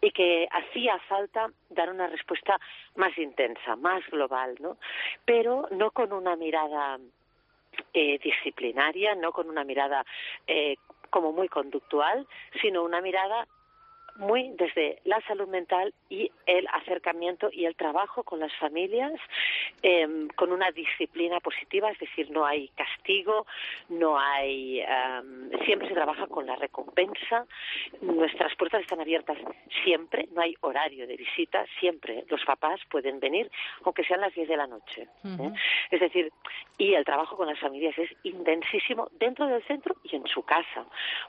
y 0.00 0.12
que 0.12 0.46
hacía 0.52 1.00
falta 1.08 1.50
dar 1.70 1.90
una 1.90 2.06
respuesta 2.06 2.60
más 2.94 3.18
intensa, 3.18 3.74
más 3.74 4.06
global, 4.08 4.54
¿no? 4.60 4.76
Pero 5.24 5.66
no 5.72 5.90
con 5.90 6.12
una 6.12 6.36
mirada 6.36 7.00
eh, 7.92 8.20
disciplinaria, 8.20 9.16
no 9.16 9.32
con 9.32 9.50
una 9.50 9.64
mirada 9.64 10.04
eh, 10.46 10.76
como 11.10 11.32
muy 11.32 11.48
conductual, 11.48 12.24
sino 12.62 12.84
una 12.84 13.00
mirada 13.00 13.48
muy 14.18 14.52
desde 14.56 15.00
la 15.04 15.20
salud 15.22 15.48
mental 15.48 15.94
y 16.08 16.30
el 16.46 16.66
acercamiento 16.72 17.48
y 17.52 17.64
el 17.64 17.74
trabajo 17.76 18.22
con 18.22 18.40
las 18.40 18.54
familias 18.56 19.12
em, 19.82 20.28
con 20.28 20.52
una 20.52 20.70
disciplina 20.70 21.40
positiva, 21.40 21.90
es 21.90 21.98
decir, 21.98 22.30
no 22.30 22.44
hay 22.44 22.68
castigo, 22.68 23.46
no 23.88 24.18
hay 24.18 24.80
em, 24.80 25.50
siempre 25.64 25.88
se 25.88 25.94
trabaja 25.94 26.26
con 26.26 26.46
la 26.46 26.56
recompensa. 26.56 27.46
Nuestras 28.00 28.54
puertas 28.56 28.82
están 28.82 29.00
abiertas 29.00 29.38
siempre, 29.84 30.28
no 30.32 30.42
hay 30.42 30.54
horario 30.60 31.06
de 31.06 31.16
visita, 31.16 31.64
siempre 31.80 32.24
los 32.28 32.44
papás 32.44 32.80
pueden 32.90 33.20
venir 33.20 33.50
aunque 33.84 34.04
sean 34.04 34.20
las 34.20 34.34
10 34.34 34.48
de 34.48 34.56
la 34.56 34.66
noche. 34.66 35.08
¿eh? 35.24 35.52
Es 35.90 36.00
decir, 36.00 36.32
y 36.76 36.94
el 36.94 37.04
trabajo 37.04 37.36
con 37.36 37.46
las 37.46 37.58
familias 37.58 37.96
es 37.98 38.10
intensísimo 38.22 39.08
dentro 39.18 39.46
del 39.46 39.62
centro 39.64 39.96
y 40.04 40.16
en 40.16 40.26
su 40.26 40.42
casa, 40.42 40.86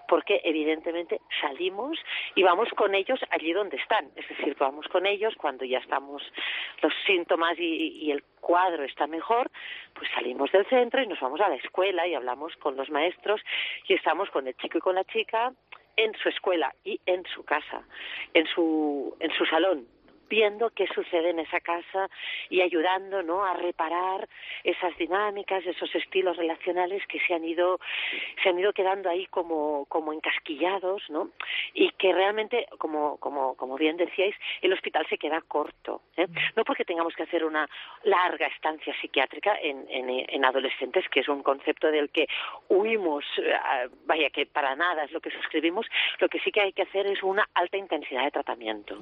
porque 0.08 0.42
evidentemente 0.44 1.22
salimos 1.42 1.98
y 2.36 2.44
vamos 2.44 2.70
con 2.80 2.96
ellos 2.96 3.20
allí 3.30 3.52
donde 3.52 3.76
están. 3.76 4.06
Es 4.16 4.26
decir, 4.30 4.56
vamos 4.58 4.88
con 4.88 5.06
ellos 5.06 5.34
cuando 5.36 5.66
ya 5.66 5.80
estamos 5.80 6.24
los 6.82 6.94
síntomas 7.06 7.60
y, 7.60 8.10
el 8.10 8.24
cuadro 8.40 8.86
está 8.86 9.06
mejor, 9.06 9.52
pues 9.94 10.10
salimos 10.16 10.50
del 10.54 10.66
centro 10.68 11.04
y 11.04 11.08
nos 11.08 11.20
vamos 11.20 11.42
a 11.42 11.50
la 11.50 11.56
escuela 11.56 12.08
y 12.08 12.16
hablamos 12.16 12.56
con 12.56 12.78
los 12.78 12.90
maestros 12.90 13.42
y 13.86 13.96
estamos 13.96 14.30
con 14.30 14.48
el 14.48 14.56
chico 14.56 14.78
y 14.78 14.82
con 14.82 14.96
la 14.96 15.04
chica 15.04 15.52
en 15.98 16.14
su 16.24 16.30
escuela 16.30 16.74
y 16.86 17.02
en 17.06 17.26
su 17.26 17.44
casa, 17.44 17.84
en 18.34 18.48
su, 18.48 19.14
en 19.20 19.32
su 19.34 19.46
salón, 19.48 19.86
viendo 20.30 20.70
qué 20.70 20.88
sucede 20.88 21.32
en 21.32 21.40
esa 21.40 21.60
casa 21.60 22.10
y 22.50 22.62
ayudando 22.62 23.24
¿no? 23.24 23.44
a 23.44 23.54
reparar 23.54 24.28
esas 24.64 24.96
dinámicas, 24.98 25.66
esos 25.66 25.94
estilos 25.96 26.38
relacionales 26.38 27.06
que 27.08 27.20
se 27.20 27.34
han 27.34 27.44
ido, 27.44 27.80
se 28.42 28.50
han 28.50 28.60
ido 28.60 28.72
quedando 28.74 29.10
ahí 29.10 29.26
como, 29.28 29.86
como 29.86 30.14
encasquillados, 30.14 31.04
¿no? 31.10 31.32
Y 31.74 31.90
que 31.92 32.14
realmente, 32.14 32.68
como, 32.78 33.18
como, 33.18 33.56
como 33.56 33.76
bien 33.76 33.98
decíais, 33.98 34.36
el 34.62 34.74
hospital 34.74 35.06
se 35.10 35.18
queda 35.18 35.42
corto. 35.42 36.02
¿eh? 36.16 36.28
No 36.56 36.64
porque 36.64 36.86
tengamos 36.86 37.16
que 37.16 37.24
hacer 37.24 37.44
una 37.44 37.68
larga 38.04 38.48
estancia 38.48 38.94
psiquiátrica 39.02 39.58
en, 39.62 39.86
en, 39.90 40.10
en 40.10 40.46
adolescentes, 40.46 41.06
que 41.10 41.22
es 41.22 41.28
un 41.28 41.42
concepto 41.42 41.90
del 41.92 42.10
que 42.10 42.28
huimos, 42.68 43.26
eh, 43.38 43.90
vaya 44.06 44.30
que 44.30 44.46
para 44.46 44.76
nada 44.76 45.04
es 45.06 45.12
lo 45.12 45.22
que 45.22 45.32
suscribimos, 45.32 45.88
lo 46.20 46.30
que 46.30 46.40
sí 46.40 46.52
que 46.52 46.62
hay 46.62 46.74
que 46.74 46.84
hacer 46.84 47.08
es 47.08 47.24
una 47.24 47.48
alta 47.54 47.78
intensidad 47.78 48.24
de 48.24 48.32
tratamiento. 48.32 48.98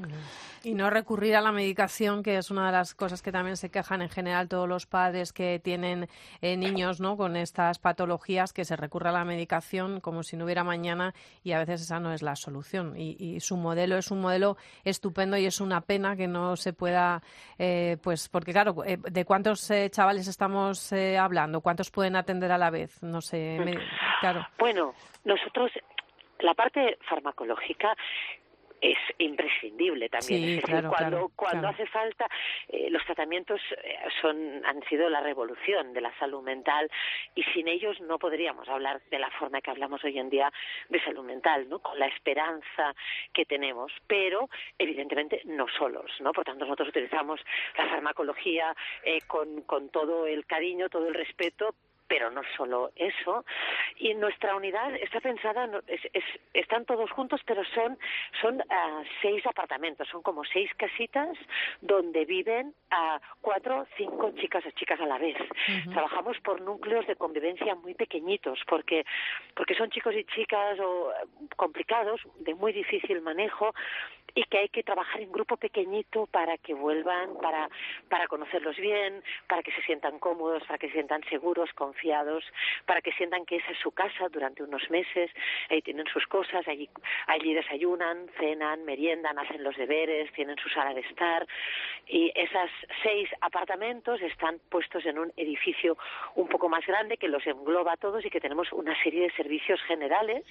Y 0.63 0.73
no 0.73 0.89
recurrir 0.89 1.16
a 1.17 1.41
la 1.41 1.51
medicación, 1.51 2.21
que 2.21 2.37
es 2.37 2.51
una 2.51 2.67
de 2.67 2.73
las 2.73 2.93
cosas 2.93 3.23
que 3.23 3.31
también 3.31 3.57
se 3.57 3.71
quejan 3.71 4.03
en 4.03 4.09
general 4.09 4.47
todos 4.47 4.69
los 4.69 4.85
padres 4.85 5.33
que 5.33 5.59
tienen 5.59 6.07
eh, 6.41 6.55
niños 6.57 6.99
¿no? 6.99 7.17
con 7.17 7.35
estas 7.35 7.79
patologías, 7.79 8.53
que 8.53 8.63
se 8.63 8.75
recurre 8.75 9.09
a 9.09 9.11
la 9.11 9.25
medicación 9.25 9.99
como 9.99 10.21
si 10.21 10.37
no 10.37 10.45
hubiera 10.45 10.63
mañana 10.63 11.15
y 11.43 11.53
a 11.53 11.59
veces 11.59 11.81
esa 11.81 11.99
no 11.99 12.13
es 12.13 12.21
la 12.21 12.35
solución. 12.35 12.93
Y, 12.95 13.39
su 13.39 13.57
modelo 13.57 13.97
es 13.97 14.11
un 14.11 14.21
modelo 14.21 14.57
estupendo 14.83 15.37
y 15.37 15.45
es 15.45 15.59
una 15.59 15.81
pena 15.81 16.15
que 16.15 16.27
no 16.27 16.55
se 16.55 16.73
pueda, 16.73 17.21
eh, 17.57 17.97
pues 18.01 18.29
porque 18.29 18.51
claro, 18.51 18.83
eh, 18.85 18.97
¿de 18.97 19.25
cuántos 19.25 19.71
chavales 19.89 20.27
estamos 20.27 20.93
hablando? 21.19 21.61
¿Cuántos 21.61 21.89
pueden 21.89 22.15
atender 22.15 22.51
a 22.51 22.57
la 22.57 22.69
vez? 22.69 23.01
No 23.01 23.21
sé, 23.21 23.59
claro. 24.21 24.45
Bueno, 24.59 24.93
nosotros 25.25 25.71
la 26.39 26.53
parte 26.53 26.97
farmacológica 27.09 27.95
es 28.81 28.97
imprescindible 29.17 30.09
también. 30.09 30.61
cuando, 30.89 31.31
cuando 31.35 31.67
hace 31.67 31.85
falta, 31.87 32.27
eh, 32.67 32.89
los 32.89 33.03
tratamientos 33.05 33.59
eh, 33.83 33.97
son, 34.21 34.65
han 34.65 34.83
sido 34.87 35.09
la 35.09 35.21
revolución 35.21 35.93
de 35.93 36.01
la 36.01 36.17
salud 36.19 36.41
mental 36.41 36.89
y 37.35 37.43
sin 37.53 37.67
ellos 37.67 37.99
no 38.01 38.19
podríamos 38.19 38.67
hablar 38.67 39.01
de 39.09 39.19
la 39.19 39.29
forma 39.31 39.61
que 39.61 39.71
hablamos 39.71 40.03
hoy 40.03 40.17
en 40.19 40.29
día 40.29 40.51
de 40.89 41.03
salud 41.03 41.23
mental, 41.23 41.67
¿no? 41.69 41.79
Con 41.79 41.97
la 41.99 42.07
esperanza 42.07 42.95
que 43.33 43.45
tenemos, 43.45 43.91
pero 44.07 44.49
evidentemente 44.77 45.41
no 45.45 45.67
solos, 45.77 46.11
¿no? 46.19 46.31
Por 46.31 46.45
tanto, 46.45 46.65
nosotros 46.65 46.89
utilizamos 46.89 47.41
la 47.77 47.87
farmacología 47.87 48.75
eh, 49.03 49.21
con, 49.27 49.61
con 49.63 49.89
todo 49.89 50.27
el 50.27 50.45
cariño, 50.45 50.89
todo 50.89 51.07
el 51.07 51.13
respeto, 51.13 51.75
pero 52.07 52.31
no 52.31 52.41
solo 52.55 52.91
eso. 52.95 53.45
Y 53.97 54.13
nuestra 54.15 54.55
unidad 54.55 54.95
está 54.95 55.19
pensada, 55.19 55.69
están 56.53 56.85
todos 56.85 57.11
juntos, 57.11 57.41
pero 57.45 57.63
son, 57.73 57.97
son 58.41 58.61
uh, 58.61 59.03
seis 59.21 59.45
apartamentos, 59.45 60.07
son 60.09 60.21
como 60.21 60.43
seis 60.45 60.69
casitas 60.77 61.37
donde 61.81 62.25
viven 62.25 62.73
a 62.89 63.17
uh, 63.17 63.19
cuatro, 63.41 63.85
cinco 63.97 64.31
chicas 64.35 64.65
o 64.65 64.71
chicas 64.71 64.99
a 64.99 65.05
la 65.05 65.17
vez. 65.17 65.37
Trabajamos 65.91 66.39
por 66.39 66.61
núcleos 66.61 67.05
de 67.07 67.15
convivencia 67.15 67.75
muy 67.75 67.93
pequeñitos, 67.93 68.59
porque, 68.67 69.05
porque 69.55 69.75
son 69.75 69.89
chicos 69.89 70.15
y 70.15 70.23
chicas 70.25 70.79
o, 70.79 71.11
complicados, 71.55 72.21
de 72.39 72.55
muy 72.55 72.73
difícil 72.73 73.21
manejo, 73.21 73.73
y 74.35 74.43
que 74.43 74.59
hay 74.59 74.69
que 74.69 74.83
trabajar 74.83 75.21
en 75.21 75.31
grupo 75.31 75.57
pequeñito 75.57 76.27
para 76.27 76.57
que 76.57 76.73
vuelvan, 76.73 77.35
para, 77.41 77.69
para 78.09 78.27
conocerlos 78.27 78.77
bien, 78.77 79.23
para 79.47 79.63
que 79.63 79.71
se 79.71 79.81
sientan 79.81 80.19
cómodos, 80.19 80.63
para 80.63 80.77
que 80.77 80.87
se 80.87 80.93
sientan 80.93 81.23
seguros, 81.29 81.71
confiados, 81.73 82.43
para 82.85 83.01
que 83.01 83.11
sientan 83.13 83.45
que 83.45 83.57
esa 83.57 83.71
es 83.71 83.79
su 83.79 83.91
casa 83.91 84.29
durante 84.29 84.63
unos 84.63 84.89
meses, 84.89 85.31
ahí 85.69 85.81
tienen 85.81 86.05
sus 86.07 86.25
cosas, 86.27 86.67
allí, 86.67 86.87
allí 87.27 87.53
desayunan, 87.53 88.29
cenan, 88.39 88.85
meriendan, 88.85 89.39
hacen 89.39 89.63
los 89.63 89.75
deberes, 89.75 90.31
tienen 90.33 90.57
su 90.57 90.69
sala 90.69 90.93
de 90.93 91.01
estar. 91.01 91.47
Y 92.07 92.31
esos 92.35 92.69
seis 93.03 93.29
apartamentos 93.41 94.21
están 94.21 94.59
puestos 94.69 95.05
en 95.05 95.19
un 95.19 95.33
edificio 95.35 95.97
un 96.35 96.47
poco 96.47 96.69
más 96.69 96.85
grande 96.85 97.17
que 97.17 97.27
los 97.27 97.45
engloba 97.47 97.93
a 97.93 97.97
todos 97.97 98.23
y 98.23 98.29
que 98.29 98.39
tenemos 98.39 98.71
una 98.71 98.95
serie 99.03 99.23
de 99.23 99.31
servicios 99.31 99.81
generales, 99.83 100.45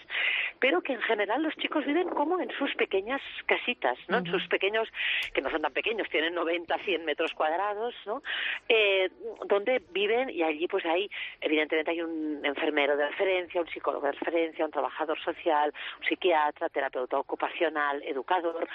pero 0.58 0.82
que 0.82 0.92
en 0.92 1.00
general 1.02 1.42
los 1.42 1.56
chicos 1.56 1.86
viven 1.86 2.08
como 2.08 2.40
en 2.40 2.50
sus 2.58 2.74
pequeñas 2.74 3.22
casitas 3.46 3.75
¿no? 4.08 4.24
Sus 4.26 4.46
pequeños, 4.48 4.88
que 5.32 5.40
no 5.40 5.50
son 5.50 5.62
tan 5.62 5.72
pequeños, 5.72 6.08
tienen 6.08 6.34
90, 6.34 6.78
100 6.78 7.04
metros 7.04 7.32
cuadrados, 7.34 7.94
¿no? 8.06 8.22
Eh, 8.68 9.10
donde 9.46 9.82
viven 9.90 10.30
y 10.30 10.42
allí 10.42 10.66
pues 10.66 10.84
hay, 10.86 11.10
evidentemente 11.40 11.90
hay 11.90 12.02
un 12.02 12.44
enfermero 12.44 12.96
de 12.96 13.08
referencia, 13.08 13.60
un 13.60 13.68
psicólogo 13.68 14.06
de 14.06 14.12
referencia, 14.12 14.64
un 14.64 14.70
trabajador 14.70 15.18
social, 15.20 15.72
un 16.00 16.06
psiquiatra, 16.06 16.68
terapeuta 16.68 17.18
ocupacional, 17.18 18.02
educador, 18.02 18.68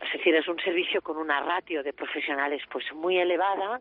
es 0.00 0.12
decir, 0.12 0.34
es 0.34 0.48
un 0.48 0.58
servicio 0.60 1.00
con 1.02 1.16
una 1.16 1.40
ratio 1.40 1.82
de 1.82 1.92
profesionales 1.92 2.62
pues 2.70 2.84
muy 2.92 3.18
elevada 3.18 3.80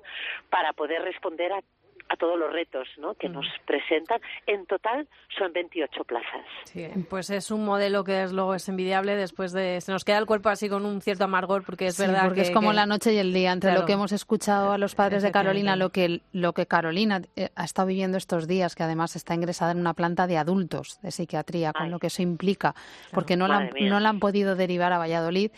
para 0.50 0.74
poder 0.74 1.02
responder 1.02 1.52
a 1.54 1.62
a 2.10 2.16
todos 2.16 2.38
los 2.38 2.52
retos 2.52 2.88
¿no? 2.98 3.16
que 3.16 3.30
nos 3.30 3.46
presentan. 3.66 4.20
En 4.46 4.66
total 4.66 5.08
son 5.38 5.52
28 5.54 6.04
plazas. 6.04 6.46
Sí, 6.66 6.88
pues 7.10 7.30
es 7.30 7.52
un 7.52 7.66
modelo 7.66 8.04
que 8.04 8.24
es 8.24 8.32
luego 8.32 8.56
es 8.56 8.68
envidiable 8.70 9.16
después 9.16 9.52
de... 9.52 9.82
Se 9.82 9.92
nos 9.92 10.06
queda 10.06 10.18
el 10.18 10.26
cuerpo 10.26 10.50
así 10.50 10.70
con 10.70 10.86
un 10.86 11.02
cierto 11.02 11.24
amargor 11.24 11.64
porque 11.64 11.88
es 11.88 11.98
verdad 11.98 12.26
porque 12.26 12.42
que... 12.42 12.48
es 12.48 12.52
como 12.52 12.74
la 12.74 12.86
noche 12.86 13.14
y 13.14 13.18
el 13.18 13.34
día. 13.34 13.52
Entre 13.52 13.74
lo 13.74 13.86
que 13.86 13.94
hemos 13.94 14.12
escuchado 14.12 14.72
a 14.72 14.78
los 14.78 14.96
padres 14.96 15.24
de 15.24 15.32
Carolina, 15.32 15.76
lo 15.76 15.90
que, 15.90 16.22
lo 16.32 16.54
que 16.54 16.66
Carolina 16.66 17.22
eh, 17.36 17.50
ha 17.56 17.66
estado 17.66 17.88
viviendo 17.88 18.18
estos 18.18 18.48
días, 18.48 18.76
que 18.76 18.84
además 18.84 19.16
está 19.16 19.34
ingresada 19.34 19.72
en 19.72 19.80
una 19.80 19.94
planta 19.94 20.28
de 20.28 20.38
adultos 20.38 21.00
de 21.02 21.12
psiquiatría, 21.12 21.74
con 21.74 21.92
lo 21.92 22.00
que 22.00 22.08
eso 22.08 22.22
implica, 22.22 22.76
porque 23.12 23.38
no 23.38 23.48
la, 23.48 23.70
no 23.82 24.00
la 24.00 24.10
han 24.10 24.20
podido 24.20 24.56
derivar 24.56 24.94
a 24.94 24.98
Valladolid 24.98 25.52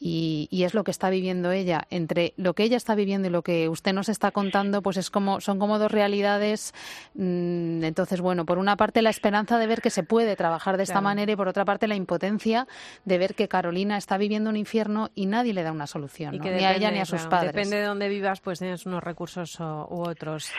y, 0.00 0.48
y, 0.50 0.64
es 0.64 0.74
lo 0.74 0.84
que 0.84 0.90
está 0.90 1.10
viviendo 1.10 1.50
ella. 1.50 1.82
Entre 1.90 2.32
lo 2.36 2.54
que 2.54 2.62
ella 2.62 2.76
está 2.76 2.94
viviendo 2.94 3.28
y 3.28 3.30
lo 3.30 3.42
que 3.42 3.68
usted 3.68 3.92
nos 3.92 4.08
está 4.08 4.30
contando, 4.30 4.82
pues 4.82 4.96
es 4.96 5.10
como, 5.10 5.40
son 5.40 5.58
como 5.58 5.78
dos 5.78 5.90
realidades. 5.90 6.72
Mm, 7.14 7.84
entonces, 7.84 8.20
bueno, 8.20 8.44
por 8.44 8.58
una 8.58 8.76
parte 8.76 9.02
la 9.02 9.10
esperanza 9.10 9.58
de 9.58 9.66
ver 9.66 9.80
que 9.80 9.90
se 9.90 10.02
puede 10.02 10.36
trabajar 10.36 10.76
de 10.76 10.84
esta 10.84 11.00
manera 11.00 11.32
y 11.32 11.36
por 11.36 11.48
otra 11.48 11.64
parte 11.64 11.88
la 11.88 11.96
impotencia 11.96 12.66
de 13.04 13.18
ver 13.18 13.34
que 13.34 13.48
Carolina 13.48 13.96
está 13.96 14.18
viviendo 14.18 14.50
un 14.50 14.56
infierno 14.56 15.10
y 15.14 15.26
nadie 15.26 15.52
le 15.52 15.62
da 15.62 15.72
una 15.72 15.86
solución, 15.86 16.38
ni 16.38 16.48
a 16.64 16.74
ella 16.74 16.90
ni 16.90 17.00
a 17.00 17.04
sus 17.04 17.26
padres. 17.26 17.52
Depende 17.52 17.78
de 17.78 17.84
dónde 17.84 18.08
vivas, 18.08 18.40
pues 18.40 18.58
tienes 18.58 18.86
unos 18.86 19.02
recursos 19.02 19.58
u 19.60 20.02
otros. 20.02 20.52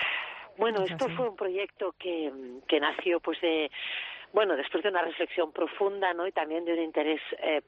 Bueno, 0.57 0.83
esto 0.83 1.07
fue 1.15 1.29
un 1.29 1.37
proyecto 1.37 1.95
que, 1.97 2.31
que 2.67 2.79
nació 2.81 3.21
pues 3.21 3.39
de 3.39 3.71
bueno, 4.31 4.55
después 4.55 4.83
de 4.83 4.89
una 4.89 5.01
reflexión 5.01 5.51
profunda, 5.51 6.13
¿no? 6.13 6.27
Y 6.27 6.31
también 6.31 6.63
de 6.63 6.73
un 6.73 6.79
interés 6.79 7.21
eh, 7.39 7.61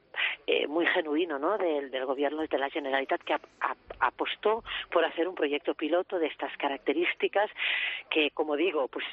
eh, 0.46 0.66
muy 0.68 0.86
genuino, 0.86 1.38
¿no? 1.38 1.58
Del, 1.58 1.90
del 1.90 2.06
gobierno 2.06 2.42
de 2.42 2.58
la 2.58 2.70
Generalitat 2.70 3.20
que 3.22 3.34
apostó 3.98 4.62
por 4.90 5.04
hacer 5.04 5.26
un 5.26 5.34
proyecto 5.34 5.74
piloto 5.74 6.18
de 6.18 6.26
estas 6.26 6.56
características 6.56 7.50
que, 8.10 8.30
como 8.30 8.56
digo, 8.56 8.88
pues 8.88 9.04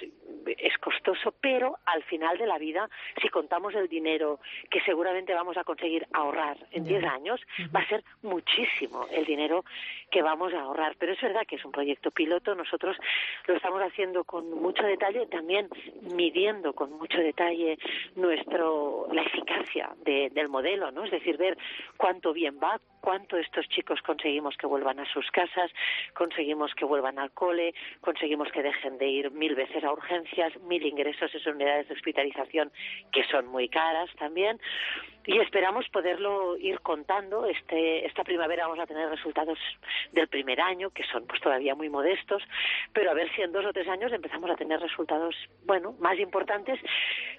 es 0.45 0.77
costoso, 0.77 1.33
pero 1.41 1.77
al 1.85 2.03
final 2.03 2.37
de 2.37 2.45
la 2.45 2.57
vida, 2.57 2.87
si 3.21 3.29
contamos 3.29 3.73
el 3.73 3.87
dinero 3.87 4.39
que 4.69 4.81
seguramente 4.81 5.33
vamos 5.33 5.57
a 5.57 5.63
conseguir 5.63 6.05
ahorrar 6.13 6.57
en 6.71 6.85
10 6.85 7.03
años, 7.05 7.41
va 7.75 7.79
a 7.79 7.87
ser 7.87 8.03
muchísimo 8.21 9.07
el 9.11 9.25
dinero 9.25 9.65
que 10.11 10.21
vamos 10.21 10.53
a 10.53 10.61
ahorrar. 10.61 10.95
Pero 10.99 11.13
es 11.13 11.21
verdad 11.21 11.41
que 11.47 11.55
es 11.55 11.65
un 11.65 11.71
proyecto 11.71 12.11
piloto, 12.11 12.53
nosotros 12.53 12.95
lo 13.47 13.55
estamos 13.55 13.81
haciendo 13.81 14.23
con 14.23 14.49
mucho 14.61 14.83
detalle, 14.83 15.25
también 15.27 15.67
midiendo 16.01 16.73
con 16.73 16.91
mucho 16.93 17.17
detalle 17.17 17.38
nuestro 18.15 19.07
la 19.11 19.23
eficacia 19.23 19.95
del 20.03 20.49
modelo, 20.49 20.91
¿no? 20.91 21.05
Es 21.05 21.11
decir, 21.11 21.37
ver 21.37 21.57
cuánto 21.97 22.33
bien 22.33 22.59
va, 22.61 22.79
cuánto 23.01 23.37
estos 23.37 23.67
chicos 23.69 24.01
conseguimos 24.01 24.57
que 24.57 24.67
vuelvan 24.67 24.99
a 24.99 25.11
sus 25.11 25.29
casas, 25.31 25.71
conseguimos 26.13 26.73
que 26.75 26.85
vuelvan 26.85 27.19
al 27.19 27.31
cole, 27.31 27.73
conseguimos 28.01 28.51
que 28.51 28.63
dejen 28.63 28.97
de 28.97 29.07
ir 29.07 29.31
mil 29.31 29.55
veces 29.55 29.83
a 29.83 29.91
urgencias, 29.91 30.53
mil 30.61 30.85
ingresos 30.85 31.31
en 31.33 31.55
unidades 31.55 31.87
de 31.87 31.93
hospitalización 31.93 32.71
que 33.11 33.23
son 33.25 33.47
muy 33.47 33.69
caras 33.69 34.09
también 34.17 34.59
y 35.25 35.37
esperamos 35.39 35.87
poderlo 35.89 36.57
ir 36.57 36.79
contando. 36.81 37.45
Este, 37.45 38.05
esta 38.05 38.23
primavera 38.23 38.67
vamos 38.67 38.79
a 38.79 38.87
tener 38.87 39.09
resultados 39.09 39.59
del 40.11 40.27
primer 40.27 40.59
año, 40.59 40.89
que 40.89 41.03
son 41.03 41.27
pues 41.27 41.39
todavía 41.41 41.75
muy 41.75 41.89
modestos, 41.89 42.41
pero 42.93 43.11
a 43.11 43.13
ver 43.13 43.31
si 43.35 43.41
en 43.41 43.51
dos 43.51 43.65
o 43.65 43.73
tres 43.73 43.87
años 43.87 44.11
empezamos 44.11 44.49
a 44.49 44.55
tener 44.55 44.79
resultados, 44.79 45.35
bueno, 45.65 45.93
más 45.99 46.17
importantes 46.17 46.79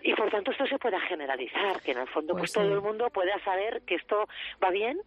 y 0.02 0.14
por 0.14 0.30
tanto 0.30 0.50
esto 0.50 0.66
se 0.66 0.78
pueda 0.78 1.00
generalizar, 1.00 1.80
que 1.82 1.92
en 1.92 1.98
el 1.98 2.08
fondo 2.08 2.32
pues, 2.34 2.52
pues 2.52 2.52
todo 2.52 2.74
el 2.74 2.80
mundo 2.80 3.10
pueda 3.10 3.38
saber 3.44 3.82
que 3.82 3.96
esto 3.96 4.28
va 4.62 4.70
bien 4.70 5.00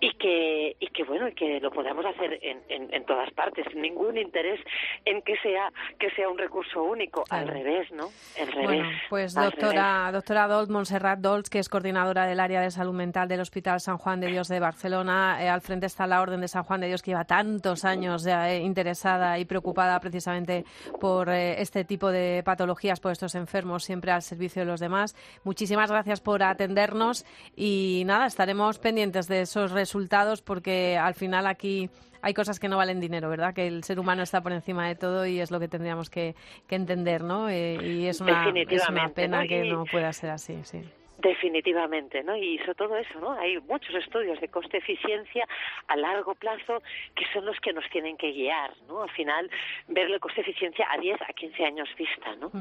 y 0.00 0.12
que 0.14 0.76
y 0.78 0.86
que 0.88 1.04
bueno 1.04 1.26
que 1.34 1.60
lo 1.60 1.70
podamos 1.70 2.04
hacer 2.06 2.38
en, 2.42 2.60
en, 2.68 3.04
todas 3.04 3.30
partes 3.32 3.66
sin 3.70 3.82
ningún 3.82 4.16
interés 4.16 4.60
en 5.04 5.22
que 5.22 5.36
sea 5.38 5.72
que 5.98 6.10
sea 6.10 6.28
un 6.28 6.38
recurso 6.38 6.82
único. 6.82 7.24
Al 7.30 7.48
revés 7.48 7.90
no 7.92 8.08
revés 8.36 8.64
bueno, 8.64 8.88
pues 9.08 9.34
doctora 9.34 10.10
doctora 10.12 10.46
Dolt 10.46 10.70
Montserrat 10.70 11.18
Dolz 11.18 11.50
que 11.50 11.58
es 11.58 11.68
coordinadora 11.68 12.26
del 12.26 12.38
área 12.38 12.60
de 12.60 12.70
salud 12.70 12.94
mental 12.94 13.28
del 13.28 13.40
Hospital 13.40 13.80
San 13.80 13.98
Juan 13.98 14.20
de 14.20 14.28
Dios 14.28 14.48
de 14.48 14.60
Barcelona 14.60 15.38
eh, 15.42 15.48
al 15.48 15.60
frente 15.62 15.86
está 15.86 16.06
la 16.06 16.20
Orden 16.20 16.40
de 16.40 16.48
San 16.48 16.62
Juan 16.62 16.80
de 16.80 16.86
Dios 16.86 17.02
que 17.02 17.10
lleva 17.10 17.24
tantos 17.24 17.84
años 17.84 18.22
ya 18.22 18.50
eh, 18.50 18.60
interesada 18.60 19.38
y 19.38 19.44
preocupada 19.44 19.98
precisamente 20.00 20.64
por 21.00 21.28
eh, 21.28 21.60
este 21.60 21.84
tipo 21.84 22.10
de 22.10 22.42
patologías 22.44 23.00
por 23.00 23.12
estos 23.12 23.34
enfermos 23.34 23.84
siempre 23.84 24.12
al 24.12 24.22
servicio 24.22 24.62
de 24.62 24.66
los 24.66 24.80
demás. 24.80 25.16
Muchísimas 25.42 25.90
gracias 25.90 26.20
por 26.20 26.42
atendernos 26.42 27.24
y 27.56 28.04
nada 28.06 28.26
estaremos 28.26 28.78
pendientes 28.78 29.26
de 29.26 29.40
esos 29.40 29.72
resultados 29.72 29.87
resultados, 29.88 30.42
porque 30.42 30.98
al 30.98 31.14
final 31.14 31.46
aquí 31.46 31.88
hay 32.20 32.34
cosas 32.34 32.60
que 32.60 32.68
no 32.68 32.76
valen 32.76 33.00
dinero, 33.00 33.30
¿verdad? 33.30 33.54
Que 33.54 33.66
el 33.66 33.84
ser 33.84 33.98
humano 33.98 34.22
está 34.22 34.42
por 34.42 34.52
encima 34.52 34.86
de 34.86 34.94
todo 34.94 35.26
y 35.26 35.40
es 35.40 35.50
lo 35.50 35.58
que 35.58 35.68
tendríamos 35.68 36.10
que, 36.10 36.34
entender, 36.68 37.22
¿no? 37.24 37.48
Eh, 37.48 37.78
y 37.82 38.06
es 38.06 38.20
una, 38.20 38.52
es 38.68 38.88
una 38.88 39.08
pena 39.08 39.46
que 39.46 39.64
no 39.64 39.84
pueda 39.90 40.12
ser 40.12 40.30
así, 40.30 40.58
sí. 40.64 40.82
Definitivamente, 41.18 42.22
¿no? 42.22 42.36
Y 42.36 42.58
sobre 42.58 42.74
todo 42.74 42.96
eso, 42.96 43.18
¿no? 43.18 43.32
Hay 43.32 43.58
muchos 43.62 43.92
estudios 43.96 44.40
de 44.40 44.48
coste-eficiencia 44.48 45.48
a 45.88 45.96
largo 45.96 46.36
plazo 46.36 46.80
que 47.16 47.24
son 47.32 47.44
los 47.44 47.58
que 47.58 47.72
nos 47.72 47.84
tienen 47.90 48.16
que 48.16 48.30
guiar, 48.30 48.72
¿no? 48.86 49.02
Al 49.02 49.10
final, 49.10 49.50
ver 49.88 50.08
el 50.08 50.20
coste-eficiencia 50.20 50.86
a 50.88 50.96
10, 50.96 51.20
a 51.22 51.32
15 51.32 51.64
años 51.64 51.88
vista, 51.98 52.36
¿no? 52.36 52.52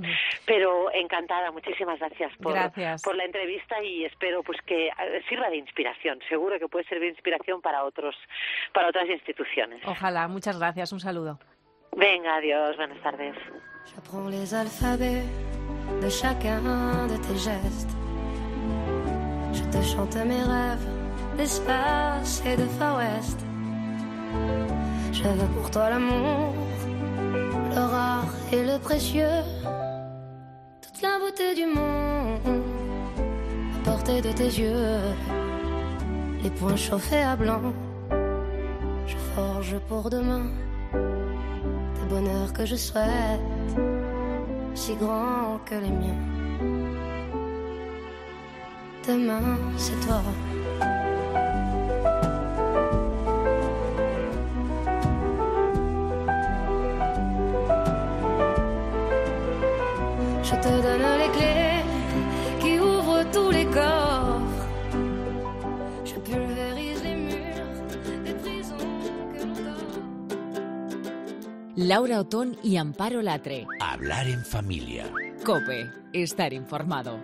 Pero 0.46 0.92
encantada, 0.92 1.52
muchísimas 1.52 2.00
gracias 2.00 2.36
por, 2.38 2.56
por 3.04 3.16
la 3.16 3.26
entrevista 3.26 3.82
y 3.84 4.06
espero 4.06 4.42
pues 4.42 4.60
que 4.62 4.88
eh, 4.88 5.24
sirva 5.30 5.50
de 5.52 5.58
inspiración. 5.58 6.20
Seguro 6.28 6.58
que 6.58 6.68
puede 6.68 6.86
servir 6.86 7.10
de 7.10 7.16
inspiración 7.16 7.62
para 7.62 7.84
otros, 7.84 8.16
para 8.74 8.88
otras 8.88 9.08
instituciones. 9.08 9.82
Ojalá, 9.86 10.28
muchas 10.28 10.58
gracias, 10.58 10.92
un 10.92 11.00
saludo. 11.00 11.40
Venga, 11.96 12.38
adiós, 12.38 12.76
buenas 12.76 13.02
tardes. 13.04 13.36
Te 19.72 19.82
chante 19.82 20.16
mes 20.16 20.44
rêves 20.44 20.88
d'espace 21.38 22.42
et 22.46 22.56
de 22.56 22.66
Far 22.78 22.98
West. 22.98 23.40
Je 25.12 25.24
pour 25.56 25.70
toi 25.72 25.90
l'amour, 25.90 26.54
le 27.76 28.24
et 28.52 28.64
le 28.64 28.78
précieux, 28.80 29.42
toute 30.82 31.02
la 31.02 31.20
beauté 31.20 31.56
du 31.56 31.66
monde 31.66 32.62
à 33.76 33.90
portée 33.90 34.22
de 34.22 34.32
tes 34.32 34.52
yeux. 34.62 35.00
Les 36.44 36.50
poings 36.52 36.76
chauffés 36.76 37.24
à 37.24 37.36
blanc, 37.36 37.74
je 39.06 39.18
forge 39.36 39.76
pour 39.90 40.10
demain 40.10 40.46
des 40.94 42.08
bonheurs 42.10 42.54
que 42.54 42.66
je 42.66 42.76
souhaite, 42.76 43.42
si 44.76 44.96
grands 44.96 45.60
que 45.66 45.76
les 45.76 45.90
miens 45.90 46.37
demain, 49.08 49.58
c'est 49.78 50.00
toi. 50.06 50.22
Je 60.44 60.56
te 60.56 60.82
donne 60.86 61.08
les 61.22 61.32
clés 61.38 61.84
qui 62.60 62.80
ouvrent 62.80 63.26
tous 63.32 63.52
les 63.52 63.66
coffres. 63.66 64.68
Je 66.06 66.16
pulvérise 66.16 67.04
les 67.04 67.16
murs 67.16 67.74
des 68.26 68.34
prisons 68.34 68.92
que 69.34 69.40
l'on 69.44 69.56
Laura 71.76 72.20
Otón 72.20 72.56
y 72.64 72.78
Amparo 72.78 73.22
Latre. 73.22 73.66
Hablar 73.80 74.28
en 74.28 74.44
familia. 74.44 75.06
Cope, 75.46 75.90
estar 76.14 76.54
informado. 76.54 77.20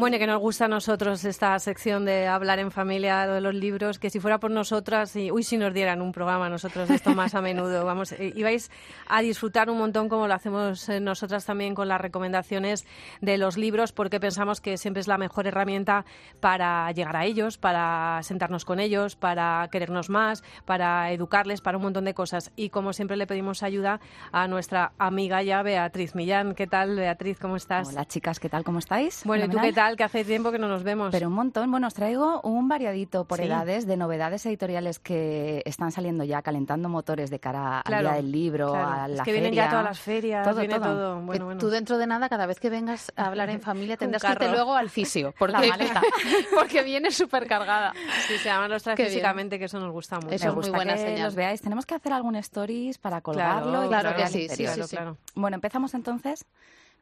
Bueno, 0.00 0.16
que 0.16 0.26
nos 0.26 0.40
gusta 0.40 0.64
a 0.64 0.68
nosotros 0.68 1.26
esta 1.26 1.58
sección 1.58 2.06
de 2.06 2.26
hablar 2.26 2.58
en 2.58 2.70
familia 2.70 3.26
de 3.26 3.42
los 3.42 3.54
libros, 3.54 3.98
que 3.98 4.08
si 4.08 4.18
fuera 4.18 4.40
por 4.40 4.50
nosotras, 4.50 5.14
y, 5.14 5.30
uy, 5.30 5.42
si 5.42 5.58
nos 5.58 5.74
dieran 5.74 6.00
un 6.00 6.10
programa 6.10 6.48
nosotros 6.48 6.88
esto 6.88 7.14
más 7.14 7.34
a 7.34 7.42
menudo, 7.42 7.84
vamos, 7.84 8.12
eh, 8.12 8.32
ibais 8.34 8.70
a 9.08 9.20
disfrutar 9.20 9.68
un 9.68 9.76
montón 9.76 10.08
como 10.08 10.26
lo 10.26 10.32
hacemos 10.32 10.88
eh, 10.88 11.00
nosotras 11.00 11.44
también 11.44 11.74
con 11.74 11.86
las 11.86 12.00
recomendaciones 12.00 12.86
de 13.20 13.36
los 13.36 13.58
libros, 13.58 13.92
porque 13.92 14.18
pensamos 14.20 14.62
que 14.62 14.78
siempre 14.78 15.02
es 15.02 15.06
la 15.06 15.18
mejor 15.18 15.46
herramienta 15.46 16.06
para 16.40 16.90
llegar 16.92 17.16
a 17.18 17.26
ellos, 17.26 17.58
para 17.58 18.20
sentarnos 18.22 18.64
con 18.64 18.80
ellos, 18.80 19.16
para 19.16 19.68
querernos 19.70 20.08
más, 20.08 20.42
para 20.64 21.12
educarles, 21.12 21.60
para 21.60 21.76
un 21.76 21.82
montón 21.82 22.06
de 22.06 22.14
cosas. 22.14 22.52
Y 22.56 22.70
como 22.70 22.94
siempre 22.94 23.18
le 23.18 23.26
pedimos 23.26 23.62
ayuda 23.62 24.00
a 24.32 24.48
nuestra 24.48 24.92
amiga 24.96 25.42
ya 25.42 25.62
Beatriz 25.62 26.14
Millán. 26.14 26.54
¿Qué 26.54 26.66
tal, 26.66 26.96
Beatriz? 26.96 27.38
¿Cómo 27.38 27.56
estás? 27.56 27.90
Hola, 27.90 28.06
chicas, 28.06 28.40
¿qué 28.40 28.48
tal? 28.48 28.64
¿Cómo 28.64 28.78
estáis? 28.78 29.24
Bueno, 29.26 29.44
¿y 29.44 29.48
tú 29.50 29.58
qué 29.60 29.74
tal? 29.74 29.89
Que 29.96 30.04
hace 30.04 30.24
tiempo 30.24 30.52
que 30.52 30.58
no 30.58 30.68
nos 30.68 30.82
vemos. 30.82 31.10
Pero 31.10 31.28
un 31.28 31.34
montón. 31.34 31.70
Bueno, 31.70 31.86
os 31.86 31.94
traigo 31.94 32.40
un 32.42 32.68
variadito 32.68 33.24
por 33.24 33.40
edades 33.40 33.86
de 33.86 33.96
novedades 33.96 34.44
editoriales 34.46 34.98
que 34.98 35.62
están 35.64 35.92
saliendo 35.92 36.24
ya, 36.24 36.42
calentando 36.42 36.88
motores 36.88 37.30
de 37.30 37.38
cara 37.38 37.80
al 37.80 38.02
día 38.02 38.12
del 38.12 38.32
libro, 38.32 38.74
a 38.74 39.08
la 39.08 39.16
es 39.16 39.22
que 39.22 39.32
vienen 39.32 39.52
ya 39.52 39.68
todas 39.70 39.84
las 39.84 40.00
ferias, 40.00 40.46
todo, 40.46 40.60
viene 40.60 40.78
todo. 40.78 41.20
Bueno, 41.20 41.56
Tú 41.58 41.68
dentro 41.68 41.98
de 41.98 42.06
nada, 42.06 42.28
cada 42.28 42.46
vez 42.46 42.60
que 42.60 42.70
vengas 42.70 43.12
a 43.16 43.26
hablar 43.26 43.50
en 43.50 43.60
familia, 43.60 43.96
tendrás 43.96 44.22
que 44.22 44.32
irte 44.32 44.48
luego 44.50 44.74
al 44.74 44.90
fisio, 44.90 45.32
por 45.38 45.50
la 45.50 45.60
maleta, 45.60 46.02
porque 46.54 46.82
viene 46.82 47.10
súper 47.10 47.46
cargada. 47.46 47.92
Sí, 48.26 48.38
se 48.38 48.48
llaman 48.48 48.70
los 48.70 48.82
físicamente, 48.82 49.58
que 49.58 49.66
eso 49.66 49.78
nos 49.78 49.92
gusta 49.92 50.16
mucho. 50.16 50.34
Eso 50.34 50.48
es 50.48 50.54
muy 50.54 50.70
buena 50.70 50.94
que 50.94 51.18
los 51.18 51.34
veáis. 51.34 51.60
Tenemos 51.60 51.86
que 51.86 51.94
hacer 51.94 52.12
algún 52.12 52.36
stories 52.36 52.98
para 52.98 53.20
colgarlo. 53.20 53.88
Claro, 53.88 54.14
que 54.16 54.26
sí, 54.26 54.48
sí, 54.48 54.66
sí, 54.66 54.96
Bueno, 55.34 55.56
empezamos 55.56 55.94
entonces. 55.94 56.46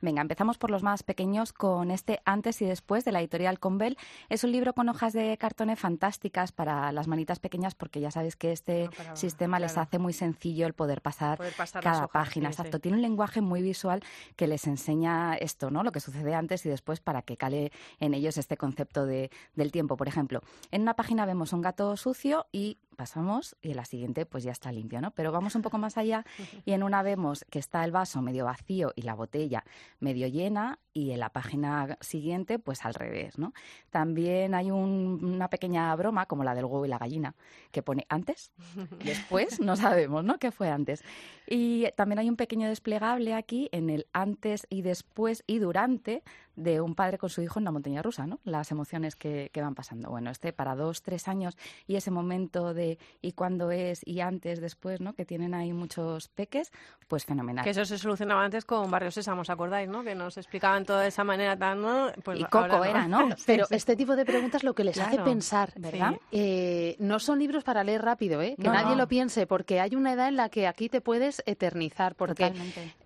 Venga, 0.01 0.23
empezamos 0.23 0.59
por 0.59 0.71
los 0.71 0.83
más 0.83 1.03
pequeños 1.03 1.53
con 1.53 1.91
este 1.91 2.21
Antes 2.25 2.63
y 2.63 2.67
Después 2.67 3.05
de 3.05 3.13
la 3.13 3.21
editorial 3.21 3.59
Convel. 3.59 3.97
Es 4.29 4.45
un 4.45 4.53
libro 4.53 4.73
con 4.73 4.89
hojas 4.89 5.13
de 5.13 5.37
cartón 5.39 5.75
fantásticas 5.77 6.53
para 6.53 6.93
las 6.93 7.09
manitas 7.09 7.41
pequeñas 7.41 7.75
porque 7.75 8.01
ya 8.01 8.11
sabéis 8.11 8.37
que 8.37 8.53
este 8.53 8.91
sistema 9.15 9.59
les 9.59 9.77
hace 9.77 9.99
muy 9.99 10.13
sencillo 10.13 10.67
el 10.67 10.73
poder 10.73 11.03
pasar, 11.03 11.39
cada 11.83 12.07
página. 12.07 12.49
Exacto. 12.49 12.79
Tiene 12.79 12.97
un 12.97 13.03
lenguaje 13.03 13.41
muy 13.41 13.61
visual 13.61 14.03
que 14.37 14.47
les 14.47 14.67
enseña 14.67 15.35
esto, 15.35 15.71
¿no? 15.71 15.83
Lo 15.83 15.93
que 15.93 16.01
sucede 16.01 16.35
antes 16.35 16.65
y 16.65 16.69
después 16.69 17.01
para 17.01 17.23
que 17.23 17.37
cale 17.37 17.73
en 17.99 18.15
ellos 18.15 18.39
este 18.39 18.57
concepto 18.57 19.05
de, 19.05 19.31
del 19.55 19.73
tiempo. 19.73 19.97
Por 19.97 20.09
ejemplo, 20.09 20.43
en 20.71 20.83
una 20.83 20.95
página 20.95 21.27
vemos 21.27 21.53
un 21.53 21.61
gato 21.61 21.97
sucio 21.97 22.47
y 22.53 22.79
pasamos 22.99 23.57
y 23.63 23.71
en 23.71 23.77
la 23.77 23.85
siguiente 23.85 24.27
pues 24.27 24.43
ya 24.43 24.51
está 24.51 24.73
limpio, 24.73 25.01
¿no? 25.01 25.13
Pero 25.13 25.31
vamos 25.31 25.55
un 25.55 25.63
poco 25.63 25.79
más 25.79 25.97
allá 25.97 26.25
y 26.67 26.73
en 26.73 26.83
una 26.83 27.03
vemos 27.03 27.47
que 27.49 27.61
está 27.61 27.85
el 27.85 27.93
vaso 27.93 28.21
medio 28.23 28.45
vacío 28.45 28.93
y 28.97 29.03
la 29.03 29.15
botella 29.15 29.65
medio 30.01 30.27
llena 30.27 30.81
y 30.93 31.13
en 31.13 31.21
la 31.21 31.29
página 31.29 31.97
siguiente 32.01 32.59
pues 32.59 32.85
al 32.85 32.95
revés, 32.95 33.39
¿no? 33.39 33.53
También 33.91 34.53
hay 34.53 34.73
una 34.73 35.49
pequeña 35.49 35.95
broma 35.95 36.27
como 36.27 36.43
la 36.43 36.57
del 36.57 36.65
huevo 36.65 36.85
y 36.87 36.89
la 36.89 36.99
gallina 36.99 37.37
que 37.71 37.85
pone 37.85 38.05
antes, 38.09 38.51
después, 39.05 39.61
no 39.61 39.77
sabemos, 39.77 40.25
¿no? 40.25 40.39
¿Qué 40.39 40.51
fue 40.51 40.69
antes? 40.69 41.05
Y 41.47 41.87
también 41.97 42.19
hay 42.19 42.29
un 42.29 42.37
pequeño 42.37 42.69
desplegable 42.69 43.33
aquí 43.33 43.69
en 43.71 43.91
el 43.91 44.09
antes 44.13 44.67
y 44.71 44.83
después 44.83 45.45
y 45.47 45.61
durante 45.61 46.25
de 46.59 46.81
un 46.81 46.95
padre 46.95 47.19
con 47.19 47.31
su 47.31 47.41
hijo 47.41 47.61
en 47.61 47.65
la 47.65 47.71
montaña 47.71 48.03
rusa, 48.03 48.27
¿no? 48.27 48.41
Las 48.45 48.71
emociones 48.73 49.15
que, 49.17 49.51
van 49.55 49.75
pasando. 49.75 50.11
Bueno, 50.11 50.31
este 50.31 50.53
para 50.53 50.75
dos, 50.75 51.03
tres 51.03 51.29
años 51.29 51.57
y 51.87 51.97
ese 51.97 52.11
momento 52.11 52.75
de 52.75 52.99
y 53.23 53.33
cuándo 53.33 53.71
es 53.71 54.01
y 54.07 54.21
antes, 54.21 54.61
después, 54.61 55.01
¿no? 55.01 55.15
Que 55.15 55.25
tienen 55.25 55.55
ahí 55.55 55.73
muchos 55.73 56.29
peques, 56.29 56.73
pues 57.07 57.25
fenomenal. 57.25 57.65
Que 57.65 57.71
eso 57.71 57.85
se 57.85 57.97
solucionaba 57.97 58.45
antes 58.45 58.65
con 58.65 58.91
Barrio 58.91 59.11
Sésamo, 59.11 59.43
¿os 59.43 59.51
acordáis, 59.51 59.89
no? 59.89 60.03
Que 60.03 60.15
nos 60.15 60.37
explicaban 60.37 60.85
todo 60.85 60.99
de 60.99 61.09
esa 61.09 61.25
manera 61.25 61.57
tan, 61.57 61.81
¿no? 61.81 62.11
Pues 62.25 62.41
y 62.41 62.45
Coco 62.45 62.85
era, 62.85 63.07
¿no? 63.07 63.29
Pero 63.47 63.67
este 63.71 63.97
tipo 63.97 64.17
de 64.17 64.25
preguntas 64.25 64.65
lo 64.65 64.75
que 64.75 64.85
les 64.85 64.99
hace 64.99 65.19
pensar, 65.19 65.73
¿verdad? 65.77 66.17
Eh, 66.33 66.97
no 66.99 67.21
son 67.21 67.39
libros 67.39 67.63
para 67.63 67.85
leer 67.85 68.03
rápido, 68.03 68.43
¿eh? 68.43 68.57
Que 68.61 68.69
nadie 68.69 68.97
lo 68.97 69.07
piense, 69.07 69.47
porque 69.47 69.81
hay 69.81 69.95
una 69.95 70.13
edad 70.13 70.29
en 70.29 70.37
la 70.37 70.49
que 70.49 70.67
aquí 70.67 70.89
te 70.89 71.01
puedes 71.01 71.43
eternizar, 71.47 72.17
porque, 72.17 72.53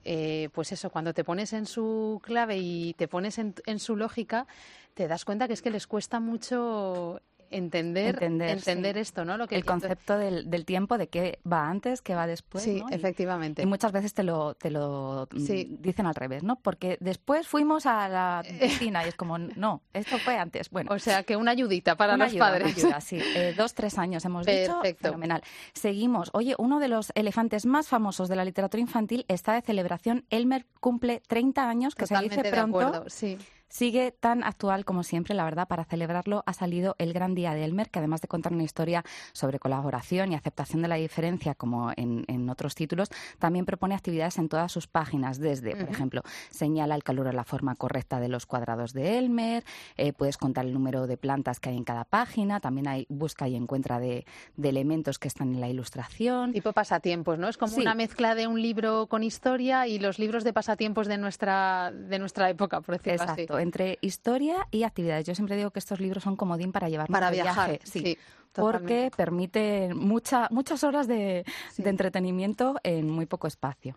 eh, 0.05 0.49
pues 0.53 0.73
eso, 0.73 0.91
cuando 0.91 1.15
te 1.15 1.25
pones 1.25 1.53
en 1.53 1.67
su 1.67 2.21
clave 2.23 2.59
y 2.59 2.95
te 2.95 3.09
pones 3.09 3.39
en, 3.39 3.55
en 3.67 3.79
su 3.79 3.97
lógica, 3.97 4.47
te 4.95 5.09
das 5.09 5.25
cuenta 5.25 5.47
que 5.47 5.55
es 5.55 5.63
que 5.63 5.71
les 5.71 5.87
cuesta 5.87 6.21
mucho 6.21 7.21
entender, 7.53 8.23
entender, 8.23 8.99
esto, 8.99 9.25
¿no? 9.25 9.37
Lo 9.37 9.47
que 9.47 9.57
el 9.57 9.65
concepto 9.65 10.19
del, 10.19 10.51
del, 10.51 10.65
tiempo, 10.65 10.99
de 10.99 11.09
qué 11.09 11.39
va 11.51 11.69
antes, 11.69 12.03
qué 12.03 12.15
va 12.15 12.27
después. 12.27 12.65
Sí, 12.65 12.83
efectivamente. 12.91 13.63
Y, 13.63 13.67
muchas 13.67 13.93
veces 13.93 14.15
te 14.15 14.23
lo, 14.23 14.55
te 14.55 14.71
lo 14.71 15.29
mm, 15.31 15.81
dicen 15.81 16.07
al 16.07 16.15
revés, 16.15 16.43
¿no? 16.43 16.57
Porque 16.57 16.97
después 17.01 17.47
fuimos 17.47 17.87
a 17.87 18.09
la 18.09 18.43
piscina 18.61 19.05
y 19.05 19.09
es 19.09 19.15
como, 19.15 19.39
no, 19.39 19.83
esto 19.93 20.19
fue 20.19 20.37
antes. 20.37 20.71
Bueno, 20.71 20.93
o 20.93 20.99
sea, 20.99 21.23
que 21.23 21.37
una 21.37 21.51
ayudita 21.51 21.97
para 21.97 22.17
los 22.17 22.35
padres. 22.35 22.77
Una 22.77 22.89
ayuda, 22.89 23.01
sí. 23.01 23.19
Eh, 23.21 23.55
dos, 23.57 23.75
tres 23.75 23.99
años 23.99 24.25
hemos 24.25 24.47
dicho. 24.47 24.81
Fenomenal. 24.99 25.43
Seguimos. 25.75 26.31
Oye, 26.33 26.55
uno 26.59 26.81
de 26.81 26.89
los 26.89 27.13
elefantes 27.15 27.67
más 27.67 27.89
famosos 27.89 28.29
de 28.29 28.37
la 28.37 28.45
literatura 28.45 28.81
infantil 28.81 29.25
está 29.29 29.55
de 29.55 29.63
celebración. 29.63 30.25
Elmer 30.31 30.67
cumple 30.81 31.23
30 31.27 31.69
años, 31.69 31.95
que 31.95 32.07
se 32.07 32.19
dice 32.19 32.43
pronto. 32.45 33.05
sí 33.09 33.39
sigue 33.73 34.13
tan 34.13 34.45
actual 34.45 34.85
como 34.85 35.03
siempre, 35.03 35.35
la 35.35 35.45
verdad, 35.45 35.67
para 35.67 35.85
celebrarlo 35.85 36.43
ha 36.47 36.53
salido 36.53 36.95
el 36.99 37.15
Gran 37.15 37.35
Día 37.35 37.55
de 37.55 37.65
Elmer, 37.65 37.89
que 37.89 38.01
además 38.01 38.21
de 38.21 38.29
contar 38.29 38.53
una 38.53 38.65
historia 38.65 39.03
sobre 39.33 39.59
colaboración 39.59 40.31
y 40.31 40.35
aceptación 40.35 40.83
de 40.83 40.89
la 40.89 40.97
diferencia, 40.97 41.55
como 41.55 41.91
en, 41.97 42.51
otros 42.51 42.75
títulos, 42.75 43.09
también 43.39 43.65
propone 43.65 43.95
actividades 43.95 44.37
en 44.37 44.49
todas 44.49 44.71
sus 44.71 44.87
páginas, 44.87 45.39
desde, 45.39 45.75
por 45.75 45.89
ejemplo, 45.89 46.23
señala 46.51 46.95
el 46.95 47.03
calor 47.03 47.29
o 47.29 47.33
la 47.33 47.45
forma 47.45 47.75
correcta 47.77 48.21
de 48.21 48.29
los 48.29 48.45
cuadrados 48.45 48.93
de 48.93 49.17
Elmer, 49.17 49.65
eh, 49.97 50.13
puedes 50.13 50.37
contar 50.37 50.67
el 50.67 50.75
número 50.75 51.07
de 51.07 51.17
plantas 51.17 51.59
que 51.59 51.71
hay 51.71 51.77
en 51.79 51.85
cada 51.85 52.05
página, 52.05 52.61
también 52.61 52.89
hay 52.89 53.07
busca 53.09 53.49
y 53.49 53.57
encuentra 53.57 54.01
de, 54.01 54.27
elementos 54.63 55.19
que 55.19 55.29
están 55.29 55.55
en 55.55 55.61
la 55.61 55.69
ilustración. 55.69 56.53
Tipo 56.53 56.73
pasatiempos, 56.73 57.39
¿no? 57.39 57.49
Es 57.49 57.57
como 57.57 57.77
una 57.77 57.95
mezcla 57.95 58.35
de 58.35 58.47
un 58.47 58.61
libro 58.61 59.07
con 59.07 59.23
historia 59.23 59.87
y 59.87 59.99
los 59.99 60.19
libros 60.19 60.45
de 60.45 60.53
pasatiempos 60.53 61.07
de 61.07 61.19
nuestra, 61.19 61.91
de 61.93 62.19
nuestra 62.19 62.51
época, 62.51 62.81
por 62.81 62.99
decirlo 62.99 63.23
Exacto, 63.23 63.59
entre 63.63 63.99
historia 64.01 64.67
y 64.71 64.83
actividades. 64.83 65.27
Yo 65.27 65.35
siempre 65.35 65.57
digo 65.57 65.71
que 65.71 65.79
estos 65.79 66.01
libros 66.01 66.25
son 66.25 66.37
comodín 66.37 66.73
para 66.73 66.89
llevar 66.89 67.09
para 67.09 67.31
viajar, 67.31 67.71
viaje. 67.71 67.87
sí. 67.87 68.19
porque 68.53 69.11
permite 69.17 69.95
mucha, 69.95 70.49
muchas 70.51 70.85
horas 70.85 71.07
de, 71.07 71.45
de 71.77 71.91
entretenimiento 71.91 72.77
en 72.83 73.09
muy 73.11 73.27
poco 73.27 73.47
espacio. 73.47 73.97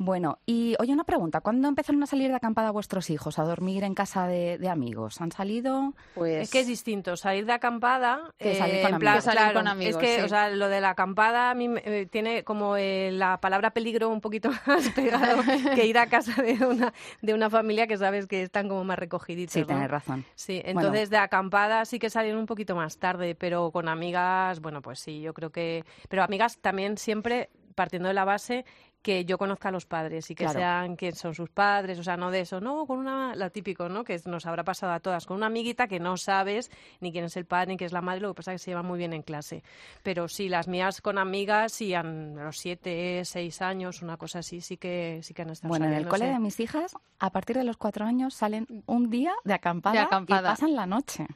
Bueno, 0.00 0.38
y 0.46 0.76
oye, 0.78 0.92
una 0.92 1.02
pregunta. 1.02 1.40
¿Cuándo 1.40 1.66
empezaron 1.66 2.00
a 2.04 2.06
salir 2.06 2.28
de 2.28 2.36
acampada 2.36 2.70
vuestros 2.70 3.10
hijos 3.10 3.40
a 3.40 3.42
dormir 3.42 3.82
en 3.82 3.94
casa 3.94 4.28
de, 4.28 4.68
amigos? 4.68 5.20
¿Han 5.20 5.32
salido? 5.32 5.92
Pues... 6.14 6.44
Es 6.44 6.50
que 6.50 6.60
es 6.60 6.68
distinto. 6.68 7.16
Salir 7.16 7.46
de 7.46 7.52
acampada... 7.52 8.32
Que 8.38 8.54
salir 8.54 8.76
eh, 8.76 8.82
con 8.82 8.94
amigos. 8.94 9.24
con 9.52 9.66
amigos. 9.66 10.02
Es 10.02 10.16
que, 10.16 10.22
o 10.22 10.28
sea, 10.28 10.50
lo 10.50 10.68
de 10.68 10.80
la 10.80 10.90
acampada 10.90 11.50
a 11.50 11.54
mí 11.54 11.68
eh, 11.84 12.06
tiene 12.08 12.44
como 12.44 12.76
eh, 12.76 13.10
la 13.12 13.40
palabra 13.40 13.70
peligro 13.70 14.08
un 14.08 14.20
poquito 14.20 14.50
más 14.66 14.88
pegado 14.90 15.42
que 15.74 15.86
ir 15.86 15.98
a 15.98 16.06
casa 16.06 16.42
de 16.42 16.64
una, 16.64 16.94
de 17.20 17.34
una 17.34 17.50
familia 17.50 17.88
que 17.88 17.98
sabes 17.98 18.28
que 18.28 18.42
están 18.42 18.68
como 18.68 18.84
más 18.84 19.00
recogiditos, 19.00 19.54
Sí, 19.54 19.64
tienes 19.64 19.90
razón. 19.90 20.24
Sí, 20.36 20.62
entonces 20.64 21.10
de 21.10 21.16
acampada 21.16 21.84
sí 21.84 21.98
que 21.98 22.08
salieron 22.08 22.38
un 22.38 22.46
poquito 22.46 22.76
más 22.76 22.98
tarde, 22.98 23.34
pero 23.34 23.72
con 23.72 23.88
amigas, 23.88 24.60
bueno, 24.60 24.80
pues 24.80 25.00
sí, 25.00 25.20
yo 25.22 25.34
creo 25.34 25.50
que... 25.50 25.84
Pero 26.08 26.22
amigas 26.22 26.58
también 26.58 26.98
siempre 26.98 27.50
partiendo 27.78 28.08
de 28.08 28.14
la 28.14 28.24
base 28.24 28.64
que 29.02 29.24
yo 29.24 29.38
conozca 29.38 29.68
a 29.68 29.72
los 29.72 29.86
padres 29.86 30.30
y 30.30 30.34
que 30.34 30.48
sean 30.48 30.96
quién 30.96 31.14
son 31.14 31.34
sus 31.34 31.50
padres, 31.50 31.98
o 31.98 32.02
sea, 32.02 32.16
no 32.16 32.30
de 32.30 32.40
eso, 32.40 32.60
no, 32.60 32.86
con 32.86 32.98
una, 32.98 33.34
lo 33.36 33.50
típico, 33.50 33.88
¿no? 33.88 34.04
Que 34.04 34.20
nos 34.26 34.46
habrá 34.46 34.64
pasado 34.64 34.92
a 34.92 35.00
todas, 35.00 35.26
con 35.26 35.36
una 35.36 35.46
amiguita 35.46 35.86
que 35.86 36.00
no 36.00 36.16
sabes 36.16 36.70
ni 37.00 37.12
quién 37.12 37.24
es 37.24 37.36
el 37.36 37.44
padre 37.44 37.68
ni 37.68 37.76
quién 37.76 37.86
es 37.86 37.92
la 37.92 38.02
madre, 38.02 38.20
lo 38.20 38.34
que 38.34 38.38
pasa 38.38 38.52
es 38.52 38.60
que 38.60 38.64
se 38.64 38.70
llevan 38.72 38.86
muy 38.86 38.98
bien 38.98 39.12
en 39.12 39.22
clase. 39.22 39.62
Pero 40.02 40.28
sí, 40.28 40.48
las 40.48 40.68
mías 40.68 41.00
con 41.00 41.18
amigas 41.18 41.80
y 41.80 41.94
a 41.94 42.02
los 42.02 42.58
siete, 42.58 43.24
seis 43.24 43.62
años, 43.62 44.02
una 44.02 44.16
cosa 44.16 44.40
así, 44.40 44.60
sí 44.60 44.76
que, 44.76 45.20
sí 45.22 45.34
que 45.34 45.42
han 45.42 45.50
estado 45.50 45.68
Bueno, 45.68 45.86
en 45.86 45.92
el 45.92 46.08
cole 46.08 46.26
de 46.26 46.38
mis 46.38 46.58
hijas, 46.60 46.96
a 47.18 47.30
partir 47.30 47.56
de 47.56 47.64
los 47.64 47.76
cuatro 47.76 48.04
años 48.04 48.34
salen 48.34 48.66
un 48.86 49.10
día 49.10 49.32
de 49.44 49.54
acampada, 49.54 50.02
acampada. 50.02 50.48
y 50.48 50.52
pasan 50.52 50.74
la 50.74 50.86
noche. 50.86 51.26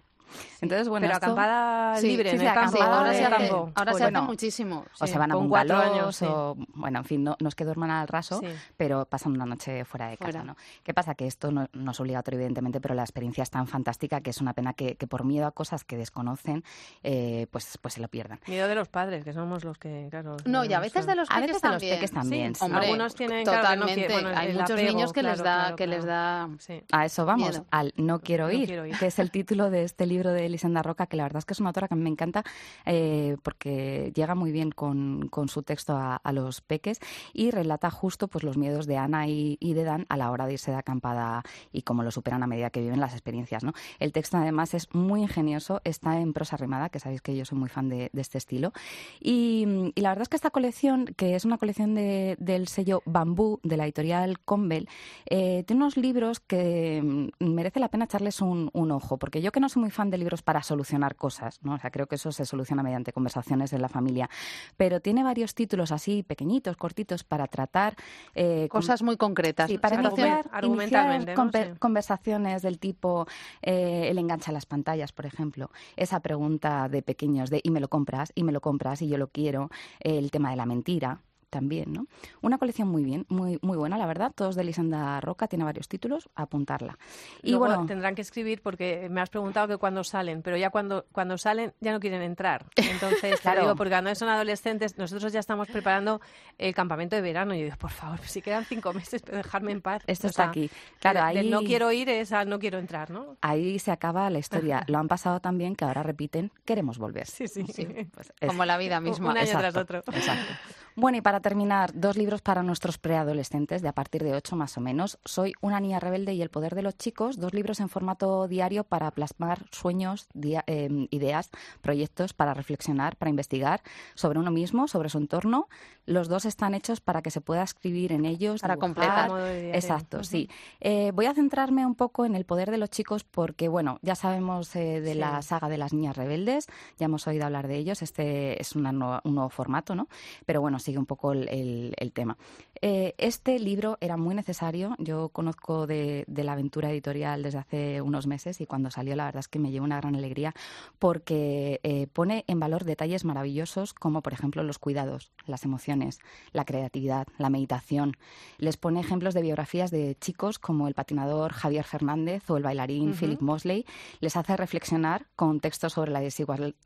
Entonces, 0.60 0.88
bueno, 0.88 1.06
pero 1.06 1.16
acampada 1.16 2.00
libre 2.00 2.30
sí, 2.30 2.36
en 2.36 2.42
el 2.42 2.54
campo. 2.54 2.82
ahora, 2.82 3.12
se 3.12 3.24
hace, 3.24 3.50
ahora 3.50 3.94
se 3.94 4.04
hace 4.04 4.20
muchísimo. 4.20 4.84
O 5.00 5.06
se 5.06 5.18
van 5.18 5.32
a 5.32 5.36
bungalows, 5.36 6.22
o 6.22 6.56
bueno, 6.74 6.98
en 6.98 7.04
fin, 7.04 7.24
no, 7.24 7.36
no 7.40 7.48
es 7.48 7.54
que 7.54 7.64
duerman 7.64 7.90
al 7.90 8.08
raso, 8.08 8.40
pero 8.76 9.04
pasan 9.06 9.32
una 9.32 9.46
noche 9.46 9.84
fuera 9.84 10.08
de 10.08 10.16
casa, 10.16 10.44
¿no? 10.44 10.56
¿Qué 10.82 10.94
pasa? 10.94 11.14
Que 11.14 11.26
esto 11.26 11.50
no, 11.50 11.68
es 11.90 12.00
obligatorio, 12.00 12.38
evidentemente, 12.38 12.80
pero 12.80 12.94
la 12.94 13.02
experiencia 13.02 13.42
es 13.42 13.50
tan 13.50 13.66
fantástica 13.66 14.20
que 14.20 14.30
es 14.30 14.40
una 14.40 14.52
pena 14.52 14.74
que, 14.74 14.96
que 14.96 15.06
por 15.06 15.24
miedo 15.24 15.46
a 15.46 15.52
cosas 15.52 15.84
que 15.84 15.96
desconocen, 15.96 16.64
eh, 17.02 17.46
pues, 17.50 17.78
pues 17.80 17.94
se 17.94 18.00
lo 18.00 18.08
pierdan. 18.08 18.40
Miedo 18.46 18.68
de 18.68 18.74
los 18.74 18.88
padres, 18.88 19.24
que 19.24 19.32
somos 19.32 19.64
los 19.64 19.78
que, 19.78 20.08
claro... 20.10 20.36
No, 20.44 20.64
y 20.64 20.72
a 20.72 20.80
veces 20.80 21.06
de 21.06 21.14
los 21.14 21.28
peques 21.28 21.60
también. 21.60 21.80
De 21.80 21.86
los 21.88 21.98
peques 21.98 22.10
también. 22.12 22.52
Hombre, 22.60 22.86
Algunos 22.86 23.14
tienen, 23.14 23.44
totalmente. 23.44 24.06
Claro, 24.06 24.30
no 24.30 24.38
Hay 24.38 24.54
muchos 24.54 24.82
niños 24.82 25.12
que 25.12 25.22
les 25.22 25.42
da... 25.42 25.74
que 25.76 25.86
les 25.86 26.04
da 26.04 26.48
a 26.90 27.04
eso 27.04 27.24
vamos, 27.24 27.62
al 27.70 27.92
no 27.96 28.20
quiero, 28.20 28.50
ir, 28.50 28.68
que 28.98 29.06
es 29.06 29.18
el 29.18 29.30
título 29.30 29.70
de 29.70 29.84
este 29.84 30.06
libro 30.06 30.21
de 30.30 30.46
Elisenda 30.46 30.82
Roca 30.82 31.06
que 31.06 31.16
la 31.16 31.24
verdad 31.24 31.38
es 31.38 31.44
que 31.44 31.54
es 31.54 31.61
una 31.61 31.70
autora 31.70 31.88
que 31.88 31.94
a 31.94 31.96
mí 31.96 32.02
me 32.02 32.11
encanta 32.11 32.44
eh, 32.87 33.37
porque 33.42 34.12
llega 34.14 34.35
muy 34.35 34.52
bien 34.52 34.70
con, 34.70 35.30
su 35.48 35.62
texto 35.62 35.96
a, 35.96 36.20
los 36.32 36.61
peques 36.61 37.00
y 37.32 37.50
relata 37.50 37.90
justo 37.90 38.28
pues 38.28 38.44
los 38.44 38.56
miedos 38.56 38.87
de 38.87 38.96
Ana 38.96 39.26
y, 39.26 39.56
de 39.61 39.85
Dan 39.85 40.06
a 40.08 40.16
la 40.16 40.30
hora 40.30 40.46
de 40.46 40.54
irse 40.54 40.70
de 40.70 40.76
acampada 40.76 41.42
y 41.72 41.82
cómo 41.82 42.02
lo 42.02 42.11
superan 42.11 42.42
a 42.42 42.46
medida 42.46 42.70
que 42.70 42.80
viven 42.80 43.00
las 43.00 43.12
experiencias. 43.12 43.64
¿no? 43.64 43.72
El 43.98 44.12
texto 44.12 44.37
además 44.37 44.74
es 44.74 44.88
muy 44.94 45.22
ingenioso, 45.22 45.80
está 45.85 46.20
en 46.20 46.32
prosa 46.32 46.56
rimada, 46.56 46.88
que 46.88 47.00
sabéis 47.00 47.22
que 47.22 47.37
yo 47.37 47.44
soy 47.44 47.58
muy 47.58 47.68
fan 47.68 47.88
de, 47.88 48.11
este 48.14 48.38
estilo. 48.38 48.72
Y, 49.20 49.92
la 49.96 50.11
verdad 50.11 50.22
es 50.22 50.28
que 50.28 50.37
esta 50.37 50.50
colección, 50.50 51.06
que 51.16 51.35
es 51.35 51.44
una 51.44 51.58
colección 51.58 51.94
del 51.94 52.68
sello 52.68 53.02
Bambú 53.04 53.61
de 53.62 53.76
la 53.76 53.85
editorial 53.85 54.38
Convel, 54.40 54.88
eh, 55.26 55.64
tiene 55.66 55.82
unos 55.82 55.96
libros 55.96 56.40
que 56.40 57.02
mm, 57.02 57.44
merece 57.44 57.80
la 57.80 57.88
pena 57.88 58.04
echarles 58.04 58.40
un, 58.40 58.70
un 58.72 58.90
ojo, 58.92 59.18
porque 59.18 59.42
yo 59.42 59.52
que 59.52 59.61
no 59.61 59.68
soy 59.68 59.82
muy 59.82 59.90
fan 59.90 60.11
de 60.12 60.18
libros 60.18 60.42
para 60.42 60.62
solucionar 60.62 61.16
cosas, 61.16 61.59
¿no? 61.62 61.75
O 61.75 61.79
sea, 61.79 61.90
creo 61.90 62.07
que 62.07 62.14
eso 62.14 62.31
se 62.31 62.46
soluciona 62.46 62.85
mediante 62.85 63.12
conversaciones 63.12 63.72
en 63.72 63.83
la 63.83 63.88
familia. 63.88 64.31
Pero 64.77 65.01
tiene 65.01 65.25
varios 65.25 65.55
títulos 65.55 65.90
así, 65.90 66.22
pequeñitos, 66.22 66.77
cortitos, 66.77 67.25
para 67.25 67.48
tratar... 67.48 67.96
Eh, 68.35 68.68
cosas 68.70 69.03
muy 69.03 69.16
concretas. 69.16 69.68
Sí, 69.68 69.79
para 69.79 70.01
iniciar, 70.01 70.48
iniciar 70.62 71.79
conversaciones 71.79 72.62
del 72.62 72.79
tipo, 72.79 73.27
eh, 73.61 74.07
el 74.09 74.18
engancha 74.18 74.51
a 74.51 74.55
las 74.55 74.66
pantallas, 74.66 75.12
por 75.12 75.27
ejemplo. 75.27 75.70
Esa 75.96 76.20
pregunta 76.20 76.88
de 76.88 77.03
pequeños 77.03 77.51
de, 77.51 77.61
¿y 77.64 77.70
me 77.70 77.81
lo 77.81 77.88
compras? 77.88 78.33
¿y 78.35 78.44
me 78.44 78.53
lo 78.53 78.61
compras? 78.61 79.03
¿y 79.03 79.09
yo 79.09 79.18
lo 79.18 79.29
quiero? 79.29 79.70
El 80.01 80.31
tema 80.31 80.51
de 80.51 80.57
la 80.57 80.66
mentira 80.66 81.20
también, 81.52 81.92
¿no? 81.92 82.06
Una 82.40 82.56
colección 82.56 82.88
muy 82.88 83.04
bien, 83.04 83.26
muy 83.28 83.58
muy 83.60 83.76
buena, 83.76 83.98
la 83.98 84.06
verdad. 84.06 84.32
Todos 84.34 84.56
de 84.56 84.64
Lisanda 84.64 85.20
Roca, 85.20 85.46
tiene 85.48 85.64
varios 85.64 85.86
títulos, 85.86 86.30
apuntarla. 86.34 86.98
Y 87.42 87.54
bueno, 87.54 87.84
tendrán 87.84 88.14
que 88.14 88.22
escribir 88.22 88.62
porque 88.62 89.08
me 89.10 89.20
has 89.20 89.28
preguntado 89.28 89.68
que 89.68 89.76
cuando 89.76 90.02
salen, 90.02 90.40
pero 90.40 90.56
ya 90.56 90.70
cuando 90.70 91.04
cuando 91.12 91.36
salen 91.36 91.74
ya 91.80 91.92
no 91.92 92.00
quieren 92.00 92.22
entrar. 92.22 92.64
Entonces, 92.76 93.38
claro, 93.42 93.76
porque 93.76 93.90
cuando 93.90 94.14
son 94.14 94.30
adolescentes, 94.30 94.96
nosotros 94.96 95.30
ya 95.30 95.40
estamos 95.40 95.68
preparando 95.68 96.22
el 96.56 96.74
campamento 96.74 97.16
de 97.16 97.22
verano 97.22 97.54
y 97.54 97.58
yo 97.58 97.64
digo, 97.64 97.76
por 97.76 97.90
favor, 97.90 98.20
si 98.20 98.40
quedan 98.40 98.64
cinco 98.64 98.94
meses, 98.94 99.22
dejarme 99.22 99.72
en 99.72 99.82
paz. 99.82 100.02
Esto 100.06 100.28
está 100.28 100.44
aquí. 100.44 100.70
Claro, 101.00 101.22
ahí 101.22 101.50
no 101.50 101.60
quiero 101.60 101.92
ir 101.92 102.08
es 102.08 102.32
no 102.46 102.58
quiero 102.58 102.78
entrar, 102.78 103.10
¿no? 103.10 103.36
Ahí 103.42 103.78
se 103.78 103.90
acaba 103.90 104.30
la 104.30 104.38
historia. 104.38 104.84
Lo 104.86 104.98
han 104.98 105.08
pasado 105.08 105.40
también 105.40 105.76
que 105.76 105.84
ahora 105.84 106.02
repiten, 106.02 106.50
queremos 106.64 106.96
volver. 106.96 107.26
Sí, 107.26 107.46
sí. 107.46 107.66
sí. 107.66 107.86
Pues 108.10 108.32
Como 108.46 108.64
la 108.64 108.78
vida 108.78 109.00
misma. 109.00 109.32
Un 109.32 109.36
año 109.36 109.58
tras 109.58 109.76
otro. 109.76 109.98
Exacto. 109.98 110.54
Bueno, 110.94 111.16
y 111.16 111.20
para 111.22 111.40
terminar, 111.40 111.92
dos 111.94 112.16
libros 112.16 112.42
para 112.42 112.62
nuestros 112.62 112.98
preadolescentes 112.98 113.81
de 113.81 113.88
a 113.88 113.92
partir 113.92 114.22
de 114.22 114.35
ocho 114.35 114.57
más 114.57 114.76
o 114.76 114.81
menos. 114.81 115.18
Soy 115.24 115.55
una 115.62 115.81
niña 115.81 116.00
rebelde 116.00 116.35
y 116.35 116.42
el 116.42 116.50
poder 116.50 116.74
de 116.74 116.83
los 116.83 116.98
chicos, 116.98 117.38
dos 117.38 117.55
libros 117.55 117.81
en 117.81 117.88
formato 117.88 118.46
diario 118.46 118.85
para 118.85 119.11
plasmar 119.11 119.64
sueños, 119.70 120.28
em, 120.66 121.09
ideas, 121.11 121.50
proyectos, 121.81 122.35
para 122.35 122.52
reflexionar, 122.52 123.16
para 123.16 123.31
investigar 123.31 123.81
sobre 124.14 124.38
uno 124.38 124.50
mismo, 124.50 124.87
sobre 124.87 125.09
su 125.09 125.16
entorno. 125.16 125.68
Los 126.05 126.28
dos 126.28 126.44
están 126.44 126.74
hechos 126.74 127.00
para 127.00 127.22
que 127.22 127.31
se 127.31 127.40
pueda 127.40 127.62
escribir 127.62 128.12
en 128.12 128.26
ellos. 128.26 128.61
Para 128.61 128.76
completar. 128.76 129.31
Exacto, 129.72 130.24
sí. 130.24 130.50
Eh, 130.81 131.11
voy 131.14 131.24
a 131.26 131.35
centrarme 131.35 131.87
un 131.87 131.94
poco 131.94 132.26
en 132.26 132.35
el 132.35 132.44
poder 132.44 132.70
de 132.70 132.76
los 132.76 132.90
chicos 132.90 133.24
porque, 133.24 133.68
bueno, 133.68 133.98
ya 134.02 134.14
sabemos 134.14 134.76
eh, 134.76 135.00
de 135.00 135.14
la 135.14 135.40
saga 135.40 135.70
de 135.70 135.78
las 135.78 135.94
niñas 135.94 136.16
rebeldes, 136.16 136.66
ya 136.98 137.07
hemos 137.07 137.26
oído 137.26 137.46
hablar 137.46 137.66
de 137.66 137.76
ellos, 137.76 138.02
este 138.02 138.61
es 138.61 138.74
un 138.76 138.83
nuevo 138.98 139.48
formato, 139.48 139.94
¿no? 139.94 140.09
Pero 140.44 140.61
bueno, 140.61 140.78
sigue 140.82 140.98
un 140.98 141.06
poco 141.06 141.32
el, 141.32 142.12
tema. 142.12 142.36
Eh, 142.80 143.14
este 143.18 143.58
libro 143.58 143.96
era 144.00 144.16
muy 144.16 144.34
necesario. 144.34 144.94
Yo 144.98 145.30
conozco 145.30 145.86
de, 145.86 146.24
la 146.28 146.52
aventura 146.52 146.90
editorial 146.90 147.42
desde 147.42 147.58
hace 147.58 148.02
unos 148.02 148.26
meses 148.26 148.60
y 148.60 148.66
cuando 148.66 148.90
salió 148.90 149.16
la 149.16 149.26
verdad 149.26 149.40
es 149.40 149.48
que 149.48 149.58
me 149.58 149.70
llevó 149.70 149.84
una 149.84 149.98
gran 149.98 150.16
alegría 150.16 150.54
porque 150.98 151.80
eh, 151.82 152.08
pone 152.12 152.44
en 152.48 152.60
valor 152.60 152.84
detalles 152.84 153.24
maravillosos 153.24 153.94
como 153.94 154.22
por 154.22 154.32
ejemplo 154.32 154.62
los 154.62 154.78
cuidados, 154.78 155.32
las 155.46 155.64
emociones, 155.64 156.18
la 156.52 156.64
creatividad, 156.64 157.26
la 157.38 157.50
meditación. 157.50 158.16
Les 158.58 158.76
pone 158.76 159.00
ejemplos 159.00 159.34
de 159.34 159.42
biografías 159.42 159.90
de 159.90 160.16
chicos 160.20 160.58
como 160.58 160.88
el 160.88 160.94
patinador 160.94 161.52
Javier 161.52 161.84
Fernández 161.84 162.48
o 162.50 162.56
el 162.56 162.62
bailarín 162.62 163.14
Philip 163.14 163.40
Mosley. 163.40 163.86
Les 164.20 164.36
hace 164.36 164.56
reflexionar 164.56 165.26
con 165.36 165.60
textos 165.60 165.92
sobre 165.94 166.10
la, 166.10 166.20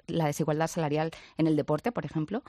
la 0.06 0.26
desigualdad 0.26 0.66
salarial 0.68 1.10
en 1.38 1.46
el 1.46 1.56
deporte, 1.56 1.92
por 1.92 2.04
ejemplo. 2.04 2.42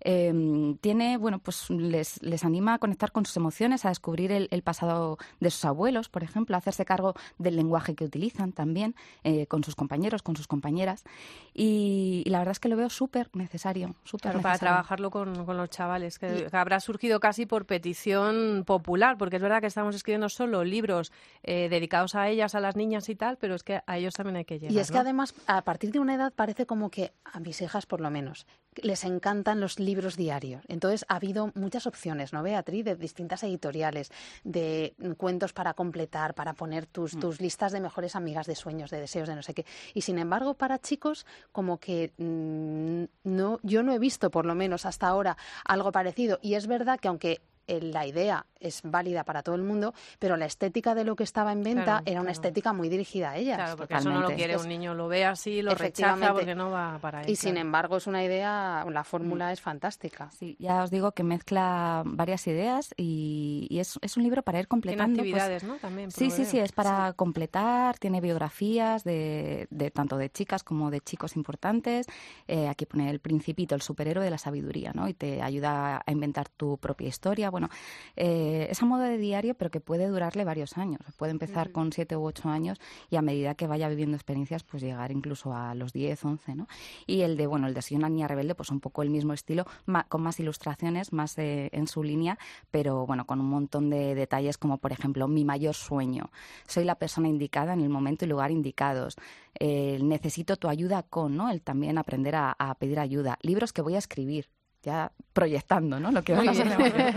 Em, 0.00 0.76
tiene, 0.78 0.93
bueno, 1.18 1.38
pues 1.38 1.70
les, 1.70 2.22
les 2.22 2.44
anima 2.44 2.74
a 2.74 2.78
conectar 2.78 3.12
con 3.12 3.26
sus 3.26 3.36
emociones, 3.36 3.84
a 3.84 3.88
descubrir 3.88 4.32
el, 4.32 4.62
pasado 4.62 5.18
de 5.40 5.50
sus 5.50 5.64
abuelos, 5.64 6.08
por 6.08 6.22
ejemplo, 6.22 6.56
a 6.56 6.58
hacerse 6.58 6.84
cargo 6.84 7.14
del 7.38 7.56
lenguaje 7.56 7.94
que 7.94 8.04
utilizan 8.04 8.52
también 8.52 8.94
eh, 9.24 9.46
con 9.46 9.64
sus 9.64 9.74
compañeros, 9.74 10.22
con 10.22 10.36
sus 10.36 10.46
compañeras. 10.46 11.04
Y, 11.52 12.24
la 12.26 12.38
verdad 12.38 12.52
es 12.52 12.60
que 12.60 12.68
lo 12.68 12.76
veo 12.76 12.90
súper 12.90 13.28
necesario, 13.34 13.94
súper 14.04 14.40
Para 14.40 14.58
trabajarlo 14.58 15.10
con, 15.10 15.44
con 15.44 15.56
los 15.56 15.70
chavales, 15.70 16.18
que, 16.18 16.48
habrá 16.52 16.80
surgido 16.80 17.20
casi 17.20 17.46
por 17.46 17.66
petición 17.66 18.64
popular, 18.66 19.18
porque 19.18 19.36
es 19.36 19.42
verdad 19.42 19.60
que 19.60 19.66
estamos 19.66 19.94
escribiendo 19.94 20.28
solo 20.28 20.64
libros 20.64 21.12
eh, 21.42 21.68
dedicados 21.68 22.14
a 22.14 22.28
ellas, 22.28 22.54
a 22.54 22.60
las 22.60 22.76
niñas 22.76 23.08
y 23.08 23.14
tal, 23.14 23.36
pero 23.36 23.54
es 23.54 23.62
que 23.62 23.80
a 23.86 23.98
ellos 23.98 24.14
también 24.14 24.36
hay 24.36 24.44
que 24.44 24.58
llegar. 24.58 24.74
Y 24.74 24.78
es 24.78 24.90
que 24.90 24.98
además, 24.98 25.34
a 25.46 25.62
partir 25.62 25.92
de 25.92 25.98
una 25.98 26.14
edad 26.14 26.32
parece 26.32 26.66
como 26.66 26.90
que 26.90 27.12
a 27.24 27.40
mis 27.40 27.60
hijas, 27.60 27.86
por 27.86 28.00
lo 28.00 28.10
menos, 28.10 28.46
les 28.82 29.04
encantan 29.04 29.60
los 29.60 29.78
libros 29.78 30.16
diarios. 30.16 30.62
Entonces 30.68 31.04
ha 31.08 31.16
habido 31.16 31.52
muchas 31.54 31.86
opciones, 31.86 32.32
¿no, 32.32 32.42
Beatriz? 32.42 32.84
De 32.84 32.96
distintas 32.96 33.42
editoriales, 33.42 34.10
de 34.44 34.94
cuentos 35.16 35.52
para 35.52 35.74
completar, 35.74 36.34
para 36.34 36.54
poner 36.54 36.86
tus, 36.86 37.14
mm. 37.14 37.20
tus 37.20 37.40
listas 37.40 37.72
de 37.72 37.80
mejores 37.80 38.16
amigas, 38.16 38.46
de 38.46 38.54
sueños, 38.54 38.90
de 38.90 39.00
deseos, 39.00 39.28
de 39.28 39.34
no 39.34 39.42
sé 39.42 39.54
qué. 39.54 39.64
Y 39.94 40.02
sin 40.02 40.18
embargo, 40.18 40.54
para 40.54 40.78
chicos, 40.78 41.26
como 41.52 41.78
que 41.78 42.12
mm, 42.18 43.04
no, 43.24 43.60
yo 43.62 43.82
no 43.82 43.92
he 43.92 43.98
visto, 43.98 44.30
por 44.30 44.46
lo 44.46 44.54
menos 44.54 44.86
hasta 44.86 45.06
ahora, 45.08 45.36
algo 45.64 45.92
parecido. 45.92 46.38
Y 46.42 46.54
es 46.54 46.66
verdad 46.66 46.98
que 47.00 47.08
aunque 47.08 47.40
la 47.66 48.06
idea 48.06 48.46
es 48.60 48.80
válida 48.82 49.24
para 49.24 49.42
todo 49.42 49.54
el 49.54 49.62
mundo, 49.62 49.94
pero 50.18 50.36
la 50.36 50.46
estética 50.46 50.94
de 50.94 51.04
lo 51.04 51.16
que 51.16 51.24
estaba 51.24 51.52
en 51.52 51.62
venta 51.62 52.02
era 52.06 52.20
una 52.20 52.30
estética 52.30 52.72
muy 52.72 52.88
dirigida 52.88 53.30
a 53.30 53.36
ellas. 53.36 53.56
Claro, 53.56 53.76
porque 53.76 53.94
eso 53.94 54.10
no 54.10 54.20
lo 54.20 54.30
quiere 54.30 54.56
un 54.56 54.68
niño, 54.68 54.94
lo 54.94 55.08
ve 55.08 55.24
así, 55.24 55.62
lo 55.62 55.74
rechaza 55.74 56.32
porque 56.32 56.54
no 56.54 56.70
va 56.70 56.98
para 56.98 57.20
ahí. 57.20 57.30
Y 57.30 57.36
sin 57.36 57.56
embargo 57.56 57.98
es 57.98 58.06
una 58.06 58.24
idea, 58.24 58.84
la 58.88 59.04
fórmula 59.04 59.48
mm. 59.48 59.52
es 59.52 59.60
fantástica. 59.60 60.30
Sí, 60.30 60.56
ya 60.58 60.82
os 60.82 60.90
digo 60.90 61.12
que 61.12 61.22
mezcla 61.22 62.02
varias 62.04 62.46
ideas 62.46 62.94
y, 62.96 63.68
es, 63.70 63.98
es, 64.00 64.16
un 64.16 64.22
libro 64.22 64.42
para 64.42 64.58
ir 64.60 64.68
completando. 64.68 65.22
Tiene 65.22 65.38
pues. 65.38 65.80
También. 65.80 66.10
Sí, 66.10 66.30
sí, 66.30 66.44
sí, 66.44 66.58
es 66.58 66.72
para 66.72 67.12
completar, 67.12 67.98
tiene 67.98 68.20
biografías 68.20 69.04
de, 69.04 69.66
de, 69.70 69.90
tanto 69.90 70.16
de 70.16 70.30
chicas 70.30 70.62
como 70.62 70.90
de 70.90 71.00
chicos 71.00 71.36
importantes. 71.36 72.06
Eh, 72.48 72.68
aquí 72.68 72.86
pone 72.86 73.10
el 73.10 73.20
principito, 73.20 73.74
el 73.74 73.82
superhéroe 73.82 74.24
de 74.24 74.30
la 74.30 74.38
sabiduría, 74.38 74.92
¿no? 74.94 75.08
Y 75.08 75.14
te 75.14 75.42
ayuda 75.42 76.02
a 76.04 76.12
inventar 76.12 76.48
tu 76.48 76.78
propia 76.78 77.08
historia. 77.08 77.50
Bueno, 77.54 77.68
eh, 78.16 78.64
eh, 78.64 78.66
es 78.68 78.82
a 78.82 78.86
modo 78.86 79.02
de 79.02 79.16
diario, 79.16 79.54
pero 79.54 79.70
que 79.70 79.78
puede 79.78 80.08
durarle 80.08 80.42
varios 80.42 80.76
años. 80.76 81.00
Puede 81.16 81.30
empezar 81.30 81.70
con 81.70 81.92
siete 81.92 82.16
u 82.16 82.24
ocho 82.24 82.48
años 82.48 82.80
y 83.10 83.14
a 83.14 83.22
medida 83.22 83.54
que 83.54 83.68
vaya 83.68 83.88
viviendo 83.88 84.16
experiencias, 84.16 84.64
pues 84.64 84.82
llegar 84.82 85.12
incluso 85.12 85.54
a 85.54 85.72
los 85.76 85.92
diez, 85.92 86.24
once, 86.24 86.56
¿no? 86.56 86.66
Y 87.06 87.20
el 87.20 87.36
de, 87.36 87.46
bueno, 87.46 87.68
el 87.68 87.74
de 87.74 87.82
Soy 87.82 87.96
una 87.96 88.08
niña 88.08 88.26
rebelde, 88.26 88.56
pues 88.56 88.70
un 88.70 88.80
poco 88.80 89.02
el 89.04 89.10
mismo 89.10 89.34
estilo, 89.34 89.66
con 90.08 90.22
más 90.22 90.40
ilustraciones, 90.40 91.12
más 91.12 91.34
en 91.38 91.86
su 91.86 92.02
línea, 92.02 92.38
pero 92.72 93.06
bueno, 93.06 93.24
con 93.24 93.38
un 93.38 93.48
montón 93.48 93.88
de 93.88 94.16
detalles 94.16 94.58
como, 94.58 94.78
por 94.78 94.90
ejemplo, 94.90 95.28
mi 95.28 95.44
mayor 95.44 95.74
sueño. 95.74 96.32
Soy 96.66 96.82
la 96.82 96.96
persona 96.96 97.28
indicada 97.28 97.72
en 97.72 97.82
el 97.82 97.88
momento 97.88 98.24
y 98.24 98.28
lugar 98.28 98.50
indicados. 98.50 99.14
necesito 99.60 100.56
tu 100.56 100.66
ayuda 100.66 101.04
con, 101.04 101.36
¿no? 101.36 101.50
El 101.50 101.62
también 101.62 101.98
aprender 101.98 102.34
a, 102.34 102.56
a 102.58 102.74
pedir 102.74 102.98
ayuda. 102.98 103.38
Libros 103.42 103.72
que 103.72 103.80
voy 103.80 103.94
a 103.94 103.98
escribir 103.98 104.48
ya 104.84 105.10
proyectando, 105.32 105.98
¿no? 105.98 106.12
Lo 106.12 106.22
que 106.22 106.34
vamos 106.34 106.58
a 106.58 106.62
hacer. 106.62 107.14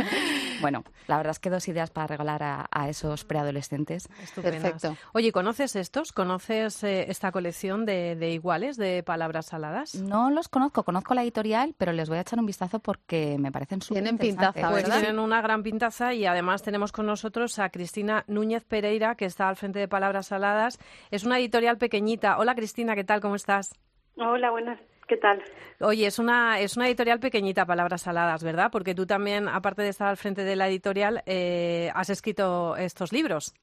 Bueno, 0.60 0.84
la 1.08 1.18
verdad 1.18 1.32
es 1.32 1.40
que 1.40 1.50
dos 1.50 1.68
ideas 1.68 1.92
para 1.92 2.08
regalar 2.08 2.42
a, 2.44 2.90
esos 2.90 3.24
preadolescentes. 3.26 4.10
Perfecto. 4.36 4.96
Oye, 5.14 5.32
¿conoces 5.32 5.76
estos? 5.76 6.12
¿Conoces 6.12 6.84
eh, 6.84 7.06
esta 7.10 7.32
colección 7.32 7.86
de, 7.86 8.32
iguales, 8.32 8.78
de 8.78 9.04
palabras 9.04 9.48
saladas? 9.48 9.96
No 9.96 10.32
los 10.32 10.48
conozco, 10.48 10.84
conozco 10.84 11.14
la 11.14 11.24
editorial, 11.24 11.76
pero 11.78 11.92
les 11.92 12.10
voy 12.10 12.18
a 12.18 12.22
echar 12.22 12.40
un 12.40 12.46
vistazo 12.46 12.80
porque 12.80 13.38
me 13.40 13.52
parecen 13.52 13.82
súper 13.82 14.04
Tienen 14.04 14.18
pintaza, 14.18 14.70
pues 14.70 14.86
tienen 14.86 15.20
una 15.20 15.42
gran 15.42 15.64
pintaza 15.64 16.14
y 16.14 16.26
además 16.26 16.64
tenemos 16.64 16.92
con 16.92 17.06
nosotros 17.06 17.60
a 17.60 17.70
Cristina 17.70 18.24
Núñez 18.28 18.64
Pereira, 18.64 19.16
que 19.16 19.26
está 19.26 19.50
al 19.50 19.58
frente 19.58 19.80
de 19.80 19.88
Palabras 19.88 20.28
Saladas. 20.28 20.80
Es 21.12 21.24
una 21.24 21.38
editorial 21.40 21.78
pequeñita. 21.78 22.40
Hola 22.40 22.56
Cristina, 22.56 22.96
¿qué 22.96 23.04
tal? 23.04 23.22
¿Cómo 23.22 23.36
estás? 23.36 23.76
Hola, 24.16 24.50
buenas 24.50 24.80
¿Qué 25.08 25.16
tal? 25.18 25.42
Oye, 25.80 26.06
es 26.06 26.20
una, 26.20 26.60
es 26.60 26.76
una 26.76 26.88
editorial 26.88 27.20
pequeñita, 27.20 27.66
Palabras 27.66 28.02
Saladas, 28.02 28.44
¿verdad? 28.44 28.70
Porque 28.72 28.94
tú 28.94 29.06
también, 29.06 29.48
aparte 29.48 29.82
de 29.82 29.90
estar 29.90 30.10
al 30.10 30.18
frente 30.18 30.44
de 30.44 30.56
la 30.56 30.68
editorial, 30.68 31.22
eh, 31.26 31.90
has 31.96 32.10
escrito 32.10 32.76
estos 32.76 33.14
libros. 33.14 33.54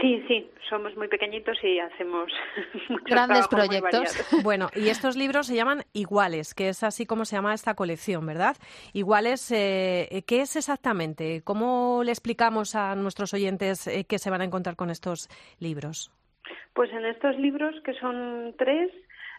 Sí, 0.00 0.24
sí, 0.26 0.50
somos 0.68 0.96
muy 0.96 1.06
pequeñitos 1.06 1.56
y 1.62 1.78
hacemos 1.78 2.32
muchos 2.88 3.06
grandes 3.06 3.46
proyectos. 3.46 4.26
Bueno, 4.42 4.70
y 4.74 4.88
estos 4.88 5.16
libros 5.16 5.46
se 5.46 5.54
llaman 5.54 5.84
Iguales, 5.92 6.54
que 6.54 6.70
es 6.70 6.82
así 6.82 7.06
como 7.06 7.24
se 7.26 7.36
llama 7.36 7.54
esta 7.54 7.74
colección, 7.74 8.26
¿verdad? 8.26 8.56
Iguales, 8.92 9.52
eh, 9.52 10.24
¿qué 10.26 10.40
es 10.40 10.56
exactamente? 10.56 11.42
¿Cómo 11.44 12.02
le 12.04 12.10
explicamos 12.10 12.74
a 12.74 12.96
nuestros 12.96 13.34
oyentes 13.34 13.86
eh, 13.86 14.04
qué 14.08 14.18
se 14.18 14.30
van 14.30 14.40
a 14.40 14.44
encontrar 14.44 14.74
con 14.74 14.90
estos 14.90 15.28
libros? 15.60 16.10
Pues 16.74 16.90
en 16.92 17.04
estos 17.04 17.38
libros, 17.38 17.74
que 17.84 17.92
son 17.94 18.54
tres, 18.56 18.90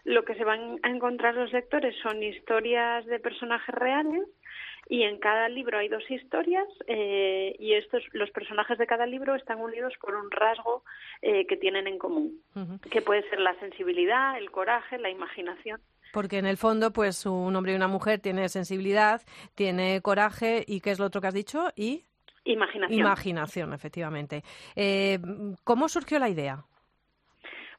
lo 0.04 0.24
que 0.24 0.34
se 0.34 0.44
van 0.44 0.78
a 0.82 0.90
encontrar 0.90 1.34
los 1.34 1.52
lectores 1.52 1.94
son 2.02 2.22
historias 2.22 3.04
de 3.06 3.18
personajes 3.18 3.74
reales 3.74 4.22
y 4.88 5.02
en 5.02 5.18
cada 5.18 5.48
libro 5.48 5.78
hay 5.78 5.88
dos 5.88 6.08
historias 6.10 6.68
eh, 6.86 7.56
y 7.58 7.72
estos 7.72 8.02
los 8.12 8.30
personajes 8.30 8.76
de 8.76 8.86
cada 8.86 9.06
libro 9.06 9.34
están 9.34 9.60
unidos 9.60 9.94
por 10.00 10.14
un 10.14 10.30
rasgo 10.30 10.84
eh, 11.22 11.46
que 11.46 11.56
tienen 11.56 11.86
en 11.86 11.98
común 11.98 12.42
que 12.90 13.00
puede 13.00 13.28
ser 13.30 13.40
la 13.40 13.58
sensibilidad 13.60 14.36
el 14.36 14.50
coraje 14.50 14.98
la 14.98 15.10
imaginación. 15.10 15.80
Porque 16.12 16.38
en 16.38 16.46
el 16.46 16.58
fondo 16.58 16.92
pues 16.92 17.24
un 17.24 17.56
hombre 17.56 17.72
y 17.72 17.76
una 17.76 17.88
mujer 17.88 18.20
tiene 18.20 18.48
sensibilidad 18.50 19.22
tiene 19.54 20.02
coraje 20.02 20.64
y 20.66 20.80
qué 20.80 20.90
es 20.90 20.98
lo 20.98 21.06
otro 21.06 21.22
que 21.22 21.28
has 21.28 21.34
dicho 21.34 21.70
y 21.74 22.04
imaginación. 22.44 23.00
imaginación 23.00 23.72
efectivamente. 23.72 24.42
Eh, 24.76 25.18
cómo 25.64 25.88
surgió 25.88 26.18
la 26.18 26.28
idea 26.28 26.62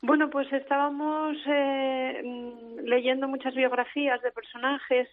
bueno, 0.01 0.29
pues 0.29 0.51
estábamos 0.53 1.37
eh, 1.47 2.21
mm, 2.23 2.79
leyendo 2.85 3.27
muchas 3.27 3.53
biografías 3.55 4.21
de 4.21 4.31
personajes 4.31 5.07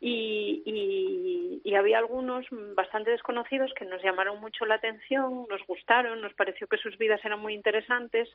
y, 0.00 1.60
y, 1.64 1.74
había 1.74 1.98
algunos 1.98 2.44
bastante 2.74 3.12
desconocidos 3.12 3.72
que 3.74 3.84
nos 3.84 4.02
llamaron 4.02 4.40
mucho 4.40 4.64
la 4.66 4.76
atención, 4.76 5.46
nos 5.48 5.64
gustaron, 5.66 6.20
nos 6.20 6.34
pareció 6.34 6.66
que 6.66 6.76
sus 6.76 6.98
vidas 6.98 7.24
eran 7.24 7.40
muy 7.40 7.54
interesantes 7.54 8.28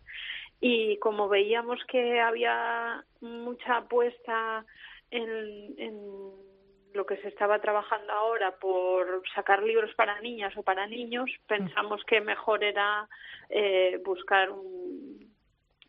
y 0.62 0.98
como 1.00 1.28
veíamos 1.28 1.84
que 1.86 2.22
había 2.22 3.04
mucha 3.20 3.78
apuesta 3.78 4.66
en, 5.12 5.74
en 5.78 6.00
lo 6.94 7.06
que 7.06 7.18
se 7.18 7.28
estaba 7.28 7.60
trabajando 7.60 8.14
ahora 8.14 8.56
por 8.60 9.24
sacar 9.34 9.64
libros 9.64 9.94
para 9.96 10.20
niñas 10.22 10.56
o 10.58 10.64
para 10.64 10.88
niños, 10.88 11.30
pensamos 11.48 12.04
que 12.06 12.22
mejor 12.22 12.64
era 12.64 13.08
eh, 13.50 14.00
buscar 14.06 14.52
un, 14.52 15.23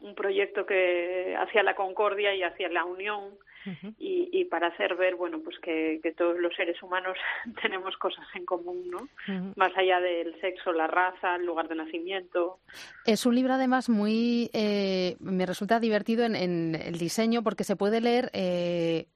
un 0.04 0.14
proyecto 0.14 0.66
que 0.66 1.34
hacía 1.38 1.62
la 1.62 1.74
concordia 1.74 2.34
y 2.34 2.42
hacia 2.42 2.68
la 2.68 2.84
unión 2.84 3.38
y, 3.98 4.44
para 4.44 4.66
hacer 4.68 4.94
ver, 4.94 5.16
bueno, 5.16 5.40
pues 5.42 5.58
que, 5.58 5.98
todos 6.18 6.38
los 6.38 6.54
seres 6.54 6.82
humanos 6.82 7.16
tenemos 7.62 7.96
cosas 7.96 8.26
en 8.34 8.44
común, 8.44 8.90
¿no? 8.90 9.08
Más 9.56 9.72
allá 9.76 10.00
del 10.00 10.38
sexo, 10.40 10.72
la 10.72 10.86
raza, 10.86 11.36
el 11.36 11.46
lugar 11.46 11.68
de 11.68 11.76
nacimiento. 11.76 12.58
Es 13.06 13.24
un 13.24 13.34
libro 13.34 13.54
además 13.54 13.88
muy, 13.88 14.50
eh, 14.52 15.16
me 15.20 15.46
resulta 15.46 15.80
divertido 15.80 16.24
en, 16.24 16.36
en, 16.36 16.74
el 16.74 16.98
diseño 16.98 17.42
porque 17.42 17.64
se 17.64 17.76
puede 17.76 18.02
leer 18.02 18.30
eh, 18.34 19.06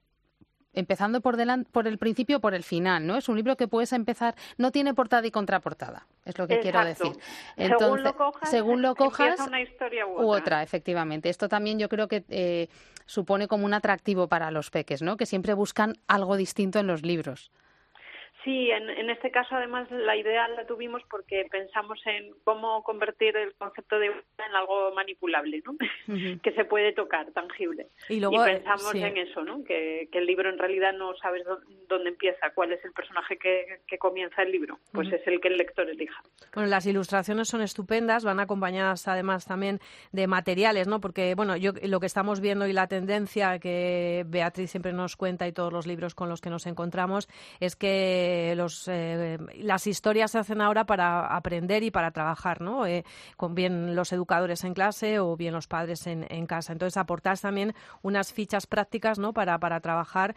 empezando 0.73 1.21
por, 1.21 1.37
por 1.71 1.87
el 1.87 1.97
principio 1.97 2.37
o 2.37 2.39
por 2.39 2.53
el 2.53 2.63
final, 2.63 3.05
¿no? 3.05 3.17
Es 3.17 3.29
un 3.29 3.35
libro 3.35 3.57
que 3.57 3.67
puedes 3.67 3.93
empezar, 3.93 4.35
no 4.57 4.71
tiene 4.71 4.93
portada 4.93 5.25
y 5.25 5.31
contraportada, 5.31 6.07
es 6.25 6.37
lo 6.37 6.47
que 6.47 6.59
quiero 6.59 6.83
decir. 6.83 7.13
Entonces, 7.55 8.13
según 8.43 8.81
lo 8.81 8.95
cojas, 8.95 9.39
una 9.47 9.61
historia 9.61 10.05
u 10.05 10.31
otra. 10.31 10.63
efectivamente. 10.63 11.29
Esto 11.29 11.49
también 11.49 11.79
yo 11.79 11.89
creo 11.89 12.07
que 12.07 12.23
eh, 12.29 12.67
supone 13.05 13.47
como 13.47 13.65
un 13.65 13.73
atractivo 13.73 14.27
para 14.27 14.51
los 14.51 14.69
peques, 14.69 15.01
¿no? 15.01 15.17
Que 15.17 15.25
siempre 15.25 15.53
buscan 15.53 15.95
algo 16.07 16.37
distinto 16.37 16.79
en 16.79 16.87
los 16.87 17.03
libros. 17.03 17.51
Sí, 18.43 18.71
en, 18.71 18.89
en, 18.89 19.09
este 19.09 19.31
caso 19.31 19.55
además 19.55 19.91
la 19.91 20.15
idea 20.15 20.47
la 20.47 20.65
tuvimos 20.65 21.01
porque 21.09 21.45
pensamos 21.51 21.99
en 22.05 22.33
cómo 22.45 22.83
convertir 22.83 23.35
el 23.35 23.53
concepto 23.55 23.99
de 23.99 24.07
en 24.07 24.55
algo 24.55 24.93
manipulable, 24.95 25.61
¿no? 25.65 25.75
que 26.41 26.51
se 26.53 26.63
puede 26.63 26.93
tocar, 26.93 27.31
tangible. 27.31 27.87
Y, 28.07 28.19
luego, 28.21 28.43
pensamos 28.45 28.95
en 28.95 29.17
eso, 29.17 29.43
¿no? 29.43 29.63
Que, 29.63 30.07
el 30.11 30.25
libro 30.25 30.49
en 30.49 30.57
realidad 30.57 30.93
no 30.93 31.15
sabes 31.15 31.43
dónde 31.87 32.09
empieza, 32.09 32.51
cuál 32.53 32.73
es 32.73 32.83
el 32.83 32.91
personaje 32.91 33.37
que, 33.37 33.97
comienza 33.97 34.43
el 34.43 34.51
libro, 34.51 34.79
pues 34.93 35.11
es 35.11 35.25
el 35.27 35.41
que 35.41 35.49
el 35.49 35.57
lector 35.57 35.89
elija. 35.89 36.21
Bueno, 36.53 36.69
las 36.69 36.85
ilustraciones 36.85 37.49
son 37.49 37.61
estupendas, 37.61 38.23
van 38.23 38.39
acompañadas 38.39 39.07
además 39.07 39.45
también 39.45 39.79
de 40.13 40.27
materiales, 40.27 40.87
¿no? 40.87 41.01
Porque, 41.01 41.35
bueno, 41.35 41.57
yo 41.57 41.73
lo 41.83 41.99
que 41.99 42.05
estamos 42.05 42.39
viendo 42.39 42.67
y 42.67 42.73
la 42.73 42.87
tendencia 42.87 43.59
que 43.59 44.23
Beatriz 44.27 44.71
siempre 44.71 44.93
nos 44.93 45.17
cuenta 45.17 45.47
y 45.47 45.51
todos 45.51 45.73
los 45.73 45.85
libros 45.87 46.15
con 46.15 46.29
los 46.29 46.39
que 46.39 46.49
nos 46.49 46.65
encontramos 46.65 47.27
es 47.59 47.75
que 47.75 48.28
eh, 48.29 48.55
los, 48.55 48.87
eh, 48.87 49.37
las 49.57 49.87
historias 49.87 50.31
se 50.31 50.39
hacen 50.39 50.61
ahora 50.61 50.85
para 50.85 51.35
aprender 51.35 51.83
y 51.83 51.91
para 51.91 52.11
trabajar, 52.11 52.61
¿no? 52.61 52.85
Eh, 52.85 53.03
con 53.37 53.55
bien 53.55 53.95
los 53.95 54.13
educadores 54.13 54.63
en 54.63 54.73
clase 54.73 55.19
o 55.19 55.35
bien 55.35 55.53
los 55.53 55.67
padres 55.67 56.05
en, 56.07 56.25
en 56.29 56.45
casa. 56.45 56.73
Entonces, 56.73 56.97
aportar 56.97 57.37
también 57.39 57.73
unas 58.01 58.33
fichas 58.33 58.67
prácticas, 58.67 59.19
¿no? 59.19 59.33
Para, 59.33 59.59
para 59.59 59.79
trabajar, 59.79 60.35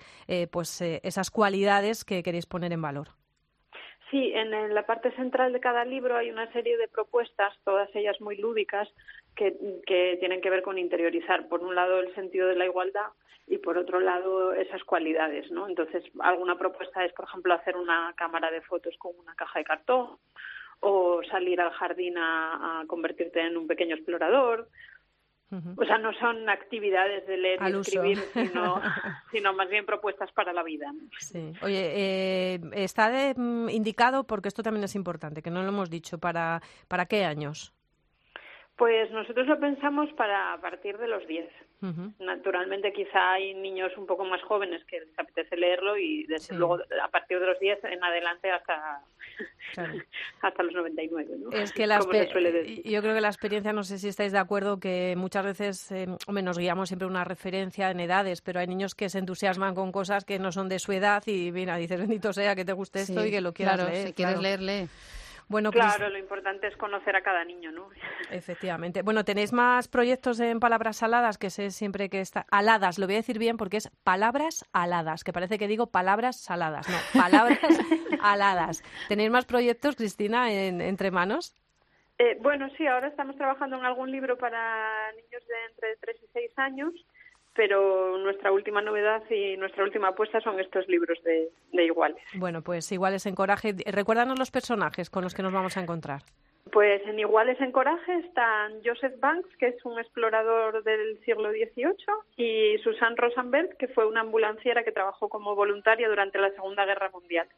pues, 0.50 0.80
esas 0.80 1.30
cualidades 1.30 2.04
que 2.04 2.22
queréis 2.22 2.46
poner 2.46 2.72
en 2.72 2.82
valor. 2.82 3.21
Sí, 4.12 4.30
en, 4.34 4.74
la 4.74 4.84
parte 4.84 5.10
central 5.12 5.54
de 5.54 5.60
cada 5.60 5.86
libro 5.86 6.18
hay 6.18 6.30
una 6.30 6.52
serie 6.52 6.76
de 6.76 6.86
propuestas, 6.86 7.58
todas 7.64 7.88
ellas 7.96 8.20
muy 8.20 8.36
lúdicas, 8.36 8.86
que, 9.34 9.52
tienen 10.20 10.42
que 10.42 10.50
ver 10.50 10.60
con 10.60 10.76
interiorizar, 10.76 11.48
por 11.48 11.62
un 11.62 11.74
lado, 11.74 11.98
el 11.98 12.14
sentido 12.14 12.46
de 12.46 12.56
la 12.56 12.66
igualdad 12.66 13.06
y 13.46 13.56
por 13.56 13.78
otro 13.78 14.00
lado 14.00 14.52
esas 14.52 14.84
cualidades, 14.84 15.50
¿no? 15.50 15.66
Entonces, 15.66 16.04
alguna 16.20 16.58
propuesta 16.58 17.02
es, 17.06 17.12
por 17.14 17.24
ejemplo, 17.24 17.54
hacer 17.54 17.74
una 17.74 18.12
cámara 18.14 18.50
de 18.50 18.60
fotos 18.60 18.94
con 18.98 19.18
una 19.18 19.34
caja 19.34 19.60
de 19.60 19.64
cartón 19.64 20.18
o 20.80 21.22
salir 21.30 21.62
al 21.62 21.70
jardín 21.70 22.18
a, 22.18 22.84
convertirte 22.88 23.40
en 23.40 23.56
un 23.56 23.66
pequeño 23.66 23.94
explorador 23.94 24.68
O 25.76 25.84
sea, 25.84 25.98
no 25.98 26.12
son 26.14 26.48
actividades 26.48 27.26
de 27.26 27.36
leer 27.36 27.62
Al 27.62 27.72
y 27.72 27.76
uso. 27.76 27.90
escribir, 28.02 28.18
sino, 28.32 28.80
sino 29.30 29.52
más 29.52 29.68
bien 29.68 29.84
propuestas 29.84 30.32
para 30.32 30.52
la 30.52 30.62
vida. 30.62 30.90
¿no? 30.92 31.00
Sí. 31.18 31.52
Oye, 31.62 31.92
eh, 32.54 32.60
está 32.72 33.10
de- 33.10 33.34
mm, 33.36 33.68
indicado, 33.68 34.24
porque 34.24 34.48
esto 34.48 34.62
también 34.62 34.84
es 34.84 34.94
importante, 34.94 35.42
que 35.42 35.50
no 35.50 35.62
lo 35.62 35.68
hemos 35.68 35.90
dicho, 35.90 36.18
¿para, 36.18 36.62
para 36.88 37.06
qué 37.06 37.24
años? 37.24 37.72
Pues 38.76 39.10
nosotros 39.10 39.46
lo 39.46 39.60
pensamos 39.60 40.10
para 40.14 40.54
a 40.54 40.60
partir 40.60 40.96
de 40.98 41.06
los 41.08 41.26
10. 41.26 41.48
Naturalmente, 42.20 42.92
quizá 42.92 43.32
hay 43.32 43.54
niños 43.54 43.92
un 43.96 44.06
poco 44.06 44.24
más 44.24 44.40
jóvenes 44.42 44.84
que 44.84 45.00
les 45.00 45.18
apetece 45.18 45.56
leerlo 45.56 45.96
y 45.98 46.24
desde 46.24 46.46
Sí. 46.48 46.54
luego 46.54 46.78
a 47.02 47.08
partir 47.08 47.38
de 47.40 47.46
los 47.46 47.58
10 47.58 47.82
en 47.84 48.02
adelante 48.04 48.50
hasta, 48.50 49.00
Claro. 49.74 49.94
hasta 50.42 50.62
los 50.62 50.74
99. 50.74 51.36
¿no? 51.38 51.50
Es 51.50 51.72
que 51.72 51.86
la 51.86 51.98
yo 51.98 52.06
creo 53.02 53.14
que 53.14 53.20
la 53.20 53.28
experiencia, 53.28 53.72
no 53.72 53.82
sé 53.84 53.98
si 53.98 54.08
estáis 54.08 54.32
de 54.32 54.38
acuerdo, 54.38 54.78
que 54.78 55.14
muchas 55.16 55.44
veces, 55.44 55.90
eh, 55.92 56.06
hombre, 56.26 56.42
nos 56.42 56.58
guiamos 56.58 56.88
siempre 56.88 57.06
una 57.08 57.24
referencia 57.24 57.90
en 57.90 58.00
edades, 58.00 58.42
pero 58.42 58.60
hay 58.60 58.66
niños 58.66 58.94
que 58.94 59.08
se 59.08 59.18
entusiasman 59.18 59.74
con 59.74 59.92
cosas 59.92 60.24
que 60.24 60.38
no 60.38 60.52
son 60.52 60.68
de 60.68 60.78
su 60.78 60.92
edad 60.92 61.22
y 61.26 61.50
mira, 61.52 61.76
dices, 61.76 61.98
bendito 61.98 62.32
sea 62.32 62.54
que 62.54 62.64
te 62.64 62.72
guste 62.72 63.00
esto 63.00 63.24
y 63.24 63.30
que 63.30 63.40
lo 63.40 63.52
quieras 63.52 63.76
claro, 63.76 63.90
leer. 63.90 64.06
si 64.08 64.12
quieres 64.12 64.40
leer, 64.40 64.60
lee. 64.60 64.88
Bueno, 65.52 65.70
Cris- 65.70 65.84
Claro, 65.84 66.08
lo 66.10 66.18
importante 66.18 66.66
es 66.66 66.76
conocer 66.76 67.14
a 67.14 67.22
cada 67.22 67.44
niño, 67.44 67.70
¿no? 67.70 67.88
Efectivamente. 68.30 69.02
Bueno, 69.02 69.24
tenéis 69.24 69.52
más 69.52 69.86
proyectos 69.86 70.40
en 70.40 70.58
palabras 70.58 71.02
aladas, 71.04 71.38
que 71.38 71.50
sé 71.50 71.70
siempre 71.70 72.08
que 72.08 72.20
está. 72.20 72.46
Aladas, 72.50 72.98
lo 72.98 73.06
voy 73.06 73.14
a 73.14 73.18
decir 73.18 73.38
bien 73.38 73.56
porque 73.56 73.76
es 73.76 73.88
palabras 74.02 74.64
aladas, 74.72 75.22
que 75.22 75.32
parece 75.32 75.58
que 75.58 75.68
digo 75.68 75.86
palabras 75.86 76.40
saladas. 76.40 76.88
No, 76.88 76.96
palabras 77.22 77.60
aladas. 78.20 78.82
¿Tenéis 79.08 79.30
más 79.30 79.44
proyectos, 79.44 79.94
Cristina, 79.96 80.50
en- 80.52 80.80
entre 80.80 81.10
manos? 81.10 81.54
Eh, 82.18 82.36
bueno, 82.40 82.68
sí, 82.76 82.86
ahora 82.86 83.08
estamos 83.08 83.36
trabajando 83.36 83.76
en 83.76 83.84
algún 83.84 84.10
libro 84.10 84.36
para 84.38 85.12
niños 85.12 85.42
de 85.46 85.54
entre 85.70 85.96
3 86.00 86.16
y 86.22 86.26
6 86.32 86.52
años, 86.58 86.92
pero 87.54 88.18
nuestra 88.18 88.52
última 88.52 88.82
novedad 88.82 89.22
y 89.30 89.56
nuestra 89.56 89.84
última 89.84 90.08
apuesta 90.08 90.40
son 90.40 90.60
estos 90.60 90.88
libros 90.88 91.22
de, 91.24 91.48
de 91.72 91.84
iguales. 91.84 92.22
Bueno, 92.34 92.62
pues 92.62 92.90
iguales 92.92 93.26
en 93.26 93.34
coraje. 93.34 93.74
Recuérdanos 93.86 94.38
los 94.38 94.50
personajes 94.50 95.10
con 95.10 95.24
los 95.24 95.34
que 95.34 95.42
nos 95.42 95.52
vamos 95.52 95.76
a 95.76 95.82
encontrar. 95.82 96.22
Pues 96.70 97.02
en 97.06 97.18
Iguales 97.18 97.60
en 97.60 97.72
Coraje 97.72 98.18
están 98.18 98.80
Joseph 98.84 99.18
Banks, 99.18 99.48
que 99.58 99.68
es 99.68 99.84
un 99.84 99.98
explorador 99.98 100.82
del 100.84 101.18
siglo 101.24 101.50
XVIII, 101.50 101.96
y 102.36 102.78
Susan 102.78 103.16
Rosenberg, 103.16 103.76
que 103.76 103.88
fue 103.88 104.06
una 104.06 104.20
ambulanciera 104.20 104.84
que 104.84 104.92
trabajó 104.92 105.28
como 105.28 105.56
voluntaria 105.56 106.08
durante 106.08 106.38
la 106.38 106.50
Segunda 106.52 106.86
Guerra 106.86 107.10
Mundial. 107.10 107.48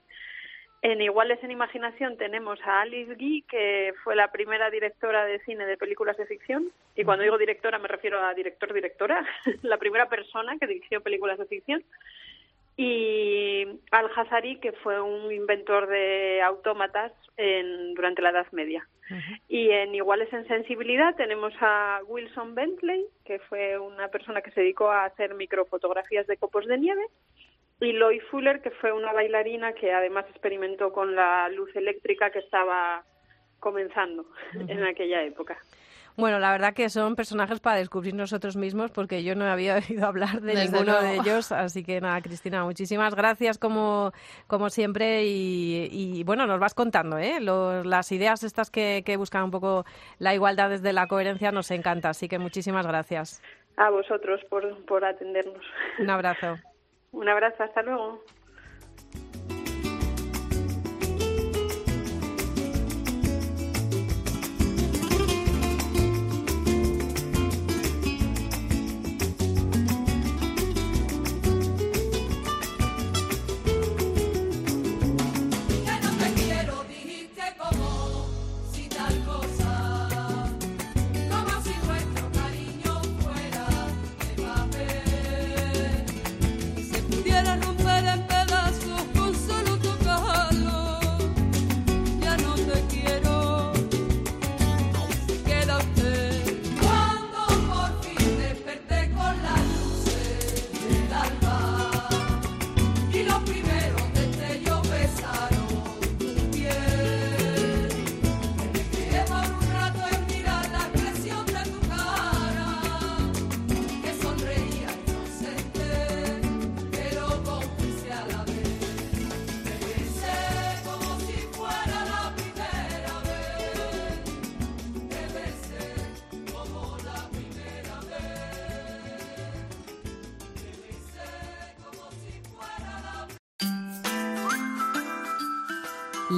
En 0.85 1.01
Iguales 1.01 1.43
en 1.43 1.51
Imaginación 1.51 2.19
tenemos 2.19 2.61
a 2.61 2.83
Alice 2.83 3.15
Guy, 3.15 3.43
que 3.49 3.95
fue 4.05 4.15
la 4.15 4.31
primera 4.31 4.69
directora 4.69 5.25
de 5.25 5.39
cine 5.39 5.65
de 5.65 5.79
películas 5.79 6.19
de 6.19 6.27
ficción. 6.27 6.71
Y 6.95 7.05
cuando 7.05 7.23
digo 7.23 7.39
directora 7.39 7.79
me 7.79 7.89
refiero 7.89 8.23
a 8.23 8.35
director-directora, 8.35 9.27
la 9.63 9.79
primera 9.79 10.11
persona 10.11 10.59
que 10.59 10.67
dirigió 10.67 11.01
películas 11.01 11.39
de 11.39 11.47
ficción. 11.47 11.83
Y 12.77 13.67
Al-Hazari, 13.93 14.57
que 14.61 14.73
fue 14.73 15.01
un 15.01 15.33
inventor 15.33 15.87
de 15.87 16.43
autómatas 16.43 17.13
en, 17.39 17.95
durante 17.95 18.21
la 18.21 18.29
Edad 18.29 18.53
Media. 18.53 18.87
Y 19.49 19.71
en 19.71 19.95
Iguales 19.95 20.31
en 20.35 20.47
Sensibilidad 20.47 21.17
tenemos 21.17 21.55
a 21.63 22.01
Wilson 22.07 22.55
Bentley, 22.55 23.07
que 23.25 23.39
fue 23.39 23.79
una 23.79 24.09
persona 24.09 24.43
que 24.43 24.51
se 24.51 24.61
dedicó 24.61 24.91
a 24.91 25.07
hacer 25.07 25.35
microfotografías 25.35 26.27
de 26.27 26.37
copos 26.37 26.67
de 26.67 26.77
nieve, 26.77 27.07
y 27.81 27.93
Loy 27.93 28.21
Fuller, 28.31 28.61
que 28.63 28.71
fue 28.71 28.93
una 28.93 29.13
bailarina 29.13 29.73
que 29.73 29.93
además 29.93 30.25
experimentó 30.31 30.93
con 30.93 31.15
la 31.15 31.49
luz 31.51 31.75
eléctrica 31.77 32.31
que 32.31 32.39
estaba 32.41 33.05
comenzando 33.61 34.27
en 34.69 34.85
aquella 34.85 35.23
época. 35.23 35.57
Bueno, 36.17 36.39
la 36.39 36.53
verdad 36.53 36.75
que 36.75 36.89
son 36.91 37.17
personajes 37.17 37.59
para 37.59 37.79
descubrir 37.79 38.15
nosotros 38.15 38.57
mismos 38.57 38.93
porque 38.93 39.25
yo 39.25 39.35
no 39.35 39.47
había 39.47 39.77
oído 39.89 40.07
hablar 40.07 40.41
de 40.41 40.55
Desde 40.55 40.71
ninguno 40.71 41.01
de 41.01 41.17
ellos. 41.17 41.51
Así 41.51 41.83
que 41.83 42.01
nada, 42.01 42.21
Cristina, 42.21 42.63
muchísimas 42.65 43.17
gracias 43.17 43.59
como, 43.59 44.13
como 44.47 44.71
siempre 44.71 45.25
y, 45.25 45.89
y, 45.91 46.23
bueno, 46.23 46.47
nos 46.47 46.61
vas 46.61 46.75
contando, 46.75 47.19
¿eh? 47.19 47.41
Lo- 47.41 47.83
las 47.83 48.13
ideas 48.13 48.45
estas 48.45 48.71
que, 48.71 49.03
que 49.05 49.17
buscan 49.17 49.43
un 49.45 49.51
poco 49.51 49.85
la 50.19 50.35
igualdad 50.35 50.71
desde 50.71 50.93
la 50.93 51.09
coherencia 51.09 51.51
nos 51.51 51.71
encanta. 51.73 52.11
Así 52.11 52.29
que 52.29 52.39
muchísimas 52.39 52.87
gracias. 52.87 53.43
A 53.77 53.91
vosotros 53.91 54.41
por, 54.49 54.85
por 54.87 55.05
atendernos. 55.05 55.65
Un 55.99 56.11
abrazo. 56.11 56.59
Un 57.15 57.29
abrazo, 57.29 57.63
hasta 57.63 57.83
luego. 57.83 58.21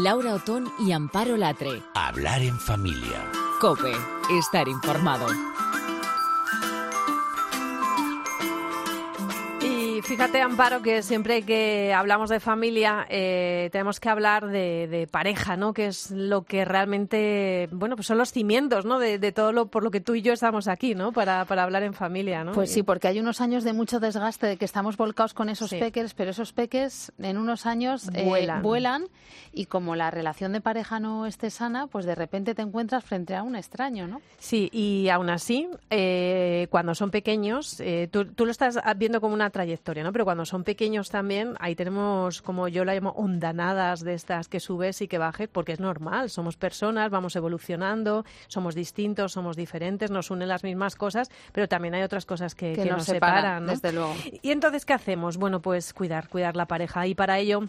Laura 0.06 0.34
Otón 0.34 0.72
y 0.78 0.92
Amparo 0.92 1.36
Latre. 1.36 1.82
Hablar 1.92 2.40
en 2.40 2.60
familia. 2.60 3.28
Cope, 3.60 3.90
estar 4.38 4.68
informado. 4.68 5.26
Fíjate, 10.26 10.42
Amparo, 10.42 10.82
que 10.82 11.02
siempre 11.04 11.42
que 11.42 11.94
hablamos 11.94 12.30
de 12.30 12.40
familia 12.40 13.06
eh, 13.08 13.68
tenemos 13.70 14.00
que 14.00 14.08
hablar 14.08 14.48
de, 14.48 14.88
de 14.88 15.06
pareja, 15.06 15.56
¿no? 15.56 15.72
Que 15.72 15.86
es 15.86 16.10
lo 16.10 16.42
que 16.42 16.64
realmente, 16.64 17.68
bueno, 17.70 17.94
pues 17.94 18.08
son 18.08 18.18
los 18.18 18.32
cimientos, 18.32 18.84
¿no? 18.84 18.98
De, 18.98 19.20
de 19.20 19.30
todo 19.30 19.52
lo 19.52 19.66
por 19.66 19.84
lo 19.84 19.92
que 19.92 20.00
tú 20.00 20.16
y 20.16 20.22
yo 20.22 20.32
estamos 20.32 20.66
aquí, 20.66 20.96
¿no? 20.96 21.12
Para, 21.12 21.44
para 21.44 21.62
hablar 21.62 21.84
en 21.84 21.94
familia, 21.94 22.42
¿no? 22.42 22.52
Pues 22.52 22.72
sí, 22.72 22.82
porque 22.82 23.06
hay 23.06 23.20
unos 23.20 23.40
años 23.40 23.62
de 23.62 23.72
mucho 23.72 24.00
desgaste, 24.00 24.48
de 24.48 24.56
que 24.56 24.64
estamos 24.64 24.96
volcados 24.96 25.32
con 25.32 25.48
esos 25.48 25.70
Sí. 25.70 25.78
peques, 25.78 26.12
pero 26.14 26.30
esos 26.32 26.52
peques 26.52 27.12
en 27.18 27.38
unos 27.38 27.64
años 27.66 28.08
eh, 28.12 28.24
Vuelan. 28.24 28.62
vuelan 28.62 29.04
y 29.52 29.66
como 29.66 29.94
la 29.94 30.10
relación 30.10 30.52
de 30.52 30.60
pareja 30.60 30.98
no 30.98 31.26
esté 31.26 31.50
sana, 31.50 31.86
pues 31.86 32.04
de 32.04 32.16
repente 32.16 32.54
te 32.56 32.62
encuentras 32.62 33.04
frente 33.04 33.36
a 33.36 33.44
un 33.44 33.54
extraño, 33.54 34.08
¿no? 34.08 34.20
Sí, 34.38 34.68
y 34.72 35.08
aún 35.08 35.30
así, 35.30 35.68
eh, 35.90 36.66
cuando 36.70 36.96
son 36.96 37.10
pequeños, 37.12 37.80
tú, 38.10 38.24
tú 38.24 38.44
lo 38.44 38.50
estás 38.50 38.76
viendo 38.96 39.20
como 39.20 39.32
una 39.34 39.50
trayectoria, 39.50 40.02
¿no? 40.02 40.15
Pero 40.16 40.24
cuando 40.24 40.46
son 40.46 40.64
pequeños 40.64 41.10
también, 41.10 41.56
ahí 41.60 41.74
tenemos, 41.74 42.40
como 42.40 42.68
yo 42.68 42.86
la 42.86 42.94
llamo, 42.94 43.10
ondanadas 43.18 44.00
de 44.00 44.14
estas 44.14 44.48
que 44.48 44.60
subes 44.60 45.02
y 45.02 45.08
que 45.08 45.18
bajes, 45.18 45.46
porque 45.46 45.72
es 45.72 45.78
normal, 45.78 46.30
somos 46.30 46.56
personas, 46.56 47.10
vamos 47.10 47.36
evolucionando, 47.36 48.24
somos 48.48 48.74
distintos, 48.74 49.32
somos 49.32 49.56
diferentes, 49.56 50.10
nos 50.10 50.30
unen 50.30 50.48
las 50.48 50.64
mismas 50.64 50.96
cosas, 50.96 51.30
pero 51.52 51.68
también 51.68 51.92
hay 51.92 52.02
otras 52.02 52.24
cosas 52.24 52.54
que, 52.54 52.72
Que 52.72 52.84
que 52.84 52.90
nos 52.92 53.04
separan, 53.04 53.36
separan, 53.36 53.66
¿no? 53.66 53.72
desde 53.72 53.92
luego. 53.92 54.14
Y 54.40 54.52
entonces, 54.52 54.86
¿qué 54.86 54.94
hacemos? 54.94 55.36
Bueno, 55.36 55.60
pues 55.60 55.92
cuidar, 55.92 56.30
cuidar 56.30 56.56
la 56.56 56.64
pareja. 56.64 57.06
Y 57.06 57.14
para 57.14 57.38
ello 57.38 57.68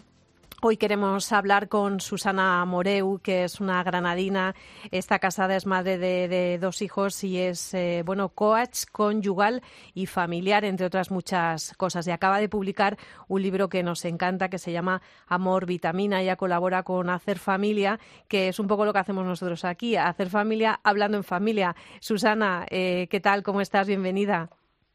Hoy 0.60 0.76
queremos 0.76 1.30
hablar 1.32 1.68
con 1.68 2.00
Susana 2.00 2.64
Moreu, 2.64 3.20
que 3.22 3.44
es 3.44 3.60
una 3.60 3.80
granadina, 3.84 4.56
está 4.90 5.20
casada, 5.20 5.54
es 5.54 5.66
madre 5.66 5.98
de, 5.98 6.26
de 6.26 6.58
dos 6.58 6.82
hijos 6.82 7.22
y 7.22 7.38
es, 7.38 7.74
eh, 7.74 8.02
bueno, 8.04 8.30
coach 8.30 8.86
conyugal 8.90 9.62
y 9.94 10.06
familiar, 10.06 10.64
entre 10.64 10.86
otras 10.86 11.12
muchas 11.12 11.76
cosas. 11.76 12.08
Y 12.08 12.10
acaba 12.10 12.40
de 12.40 12.48
publicar 12.48 12.96
un 13.28 13.40
libro 13.40 13.68
que 13.68 13.84
nos 13.84 14.04
encanta, 14.04 14.48
que 14.48 14.58
se 14.58 14.72
llama 14.72 15.00
Amor 15.28 15.64
Vitamina. 15.64 16.22
Ella 16.22 16.34
colabora 16.34 16.82
con 16.82 17.08
Hacer 17.08 17.38
Familia, 17.38 18.00
que 18.28 18.48
es 18.48 18.58
un 18.58 18.66
poco 18.66 18.84
lo 18.84 18.92
que 18.92 18.98
hacemos 18.98 19.24
nosotros 19.24 19.64
aquí, 19.64 19.94
Hacer 19.94 20.28
Familia 20.28 20.80
hablando 20.82 21.18
en 21.18 21.22
familia. 21.22 21.76
Susana, 22.00 22.66
eh, 22.68 23.06
¿qué 23.12 23.20
tal? 23.20 23.44
¿Cómo 23.44 23.60
estás? 23.60 23.86
Bienvenida. 23.86 24.48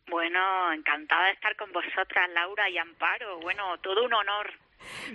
Bueno, 0.10 0.74
encantada 0.74 1.28
de 1.28 1.32
estar 1.32 1.56
con 1.56 1.72
vosotras, 1.72 2.30
Laura 2.34 2.70
y 2.70 2.78
Amparo. 2.78 3.40
Bueno, 3.40 3.78
todo 3.82 4.04
un 4.04 4.14
honor. 4.14 4.52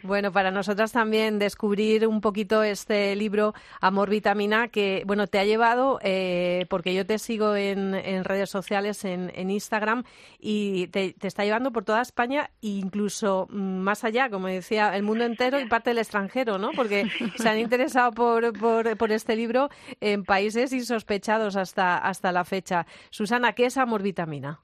Bueno, 0.03 0.33
para 0.33 0.51
nosotras 0.51 0.93
también 0.93 1.39
descubrir 1.39 2.07
un 2.07 2.21
poquito 2.21 2.62
este 2.62 3.14
libro 3.16 3.55
Amor 3.81 4.11
Vitamina 4.11 4.69
que, 4.69 5.03
bueno, 5.07 5.27
te 5.27 5.39
ha 5.39 5.45
llevado, 5.45 5.99
eh, 6.03 6.66
porque 6.69 6.95
yo 6.95 7.07
te 7.07 7.19
sigo 7.19 7.57
en, 7.57 7.93
redes 8.25 8.51
sociales, 8.51 9.05
en, 9.05 9.51
Instagram, 9.51 10.05
y 10.39 10.89
te, 10.89 11.14
está 11.23 11.45
llevando 11.45 11.73
por 11.73 11.85
toda 11.85 12.03
España 12.03 12.51
e 12.62 12.69
incluso 12.69 13.47
mm, 13.51 13.79
más 13.79 14.05
allá, 14.05 14.31
como 14.31 14.49
decía, 14.49 14.97
el 14.97 15.03
mundo 15.03 15.25
entero 15.25 15.61
y 15.61 15.66
parte 15.66 15.91
del 15.91 15.99
extranjero, 15.99 16.59
¿no? 16.59 16.71
Porque 16.73 17.07
se 17.37 17.49
han 17.49 17.59
interesado 17.59 18.12
por, 18.12 18.53
por, 18.59 18.97
por 18.97 19.12
este 19.12 19.37
libro 19.37 19.69
en 20.01 20.25
países 20.25 20.73
insospechados 20.73 21.57
hasta, 21.57 21.99
hasta 21.99 22.33
la 22.33 22.45
fecha. 22.45 22.87
Susana, 23.11 23.53
¿qué 23.53 23.66
es 23.66 23.77
Amor 23.77 24.03
Vitamina? 24.03 24.61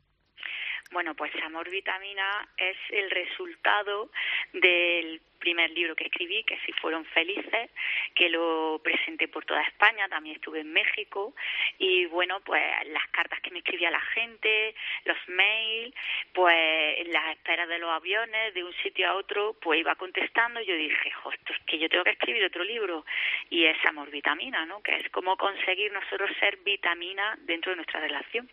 Bueno, 0.94 1.16
pues 1.16 1.32
Amor 1.44 1.68
Vitamina 1.70 2.48
es 2.56 2.76
el 2.90 3.10
resultado 3.10 4.10
del 4.52 5.20
primer 5.44 5.70
libro 5.72 5.94
que 5.94 6.04
escribí, 6.04 6.42
que 6.44 6.58
si 6.64 6.72
fueron 6.72 7.04
felices, 7.04 7.70
que 8.14 8.30
lo 8.30 8.80
presenté 8.82 9.28
por 9.28 9.44
toda 9.44 9.60
España, 9.60 10.08
también 10.08 10.36
estuve 10.36 10.60
en 10.60 10.72
México 10.72 11.34
y 11.78 12.06
bueno, 12.06 12.40
pues 12.40 12.62
las 12.86 13.06
cartas 13.08 13.40
que 13.42 13.50
me 13.50 13.58
escribía 13.58 13.90
la 13.90 14.00
gente, 14.00 14.74
los 15.04 15.18
mails, 15.28 15.94
pues 16.32 17.06
las 17.08 17.36
esperas 17.36 17.68
de 17.68 17.78
los 17.78 17.90
aviones 17.90 18.54
de 18.54 18.64
un 18.64 18.72
sitio 18.82 19.10
a 19.10 19.16
otro, 19.16 19.54
pues 19.60 19.80
iba 19.80 19.94
contestando 19.96 20.62
y 20.62 20.66
yo 20.66 20.74
dije, 20.76 21.12
es 21.50 21.58
que 21.66 21.78
yo 21.78 21.90
tengo 21.90 22.04
que 22.04 22.12
escribir 22.12 22.44
otro 22.46 22.64
libro 22.64 23.04
y 23.50 23.66
es 23.66 23.76
Amor 23.86 24.10
Vitamina, 24.10 24.64
¿no? 24.64 24.82
Que 24.82 24.96
es 24.96 25.10
cómo 25.10 25.36
conseguir 25.36 25.92
nosotros 25.92 26.30
ser 26.40 26.56
vitamina 26.64 27.36
dentro 27.42 27.72
de 27.72 27.76
nuestra 27.76 28.00
relación. 28.00 28.48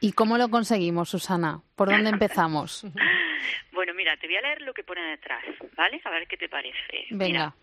¿Y 0.00 0.12
cómo 0.12 0.36
lo 0.36 0.48
conseguimos, 0.48 1.10
Susana? 1.10 1.60
¿Por 1.76 1.88
dónde 1.88 2.10
empezamos? 2.16 2.84
Bueno, 3.72 3.94
mira, 3.94 4.16
te 4.16 4.26
voy 4.26 4.36
a 4.36 4.42
leer 4.42 4.62
lo 4.62 4.74
que 4.74 4.84
pone 4.84 5.02
detrás, 5.02 5.42
¿vale? 5.76 6.00
A 6.04 6.10
ver 6.10 6.26
qué 6.32 6.38
te 6.38 6.48
parece. 6.48 7.08
Venga. 7.10 7.26
Mira, 7.26 7.54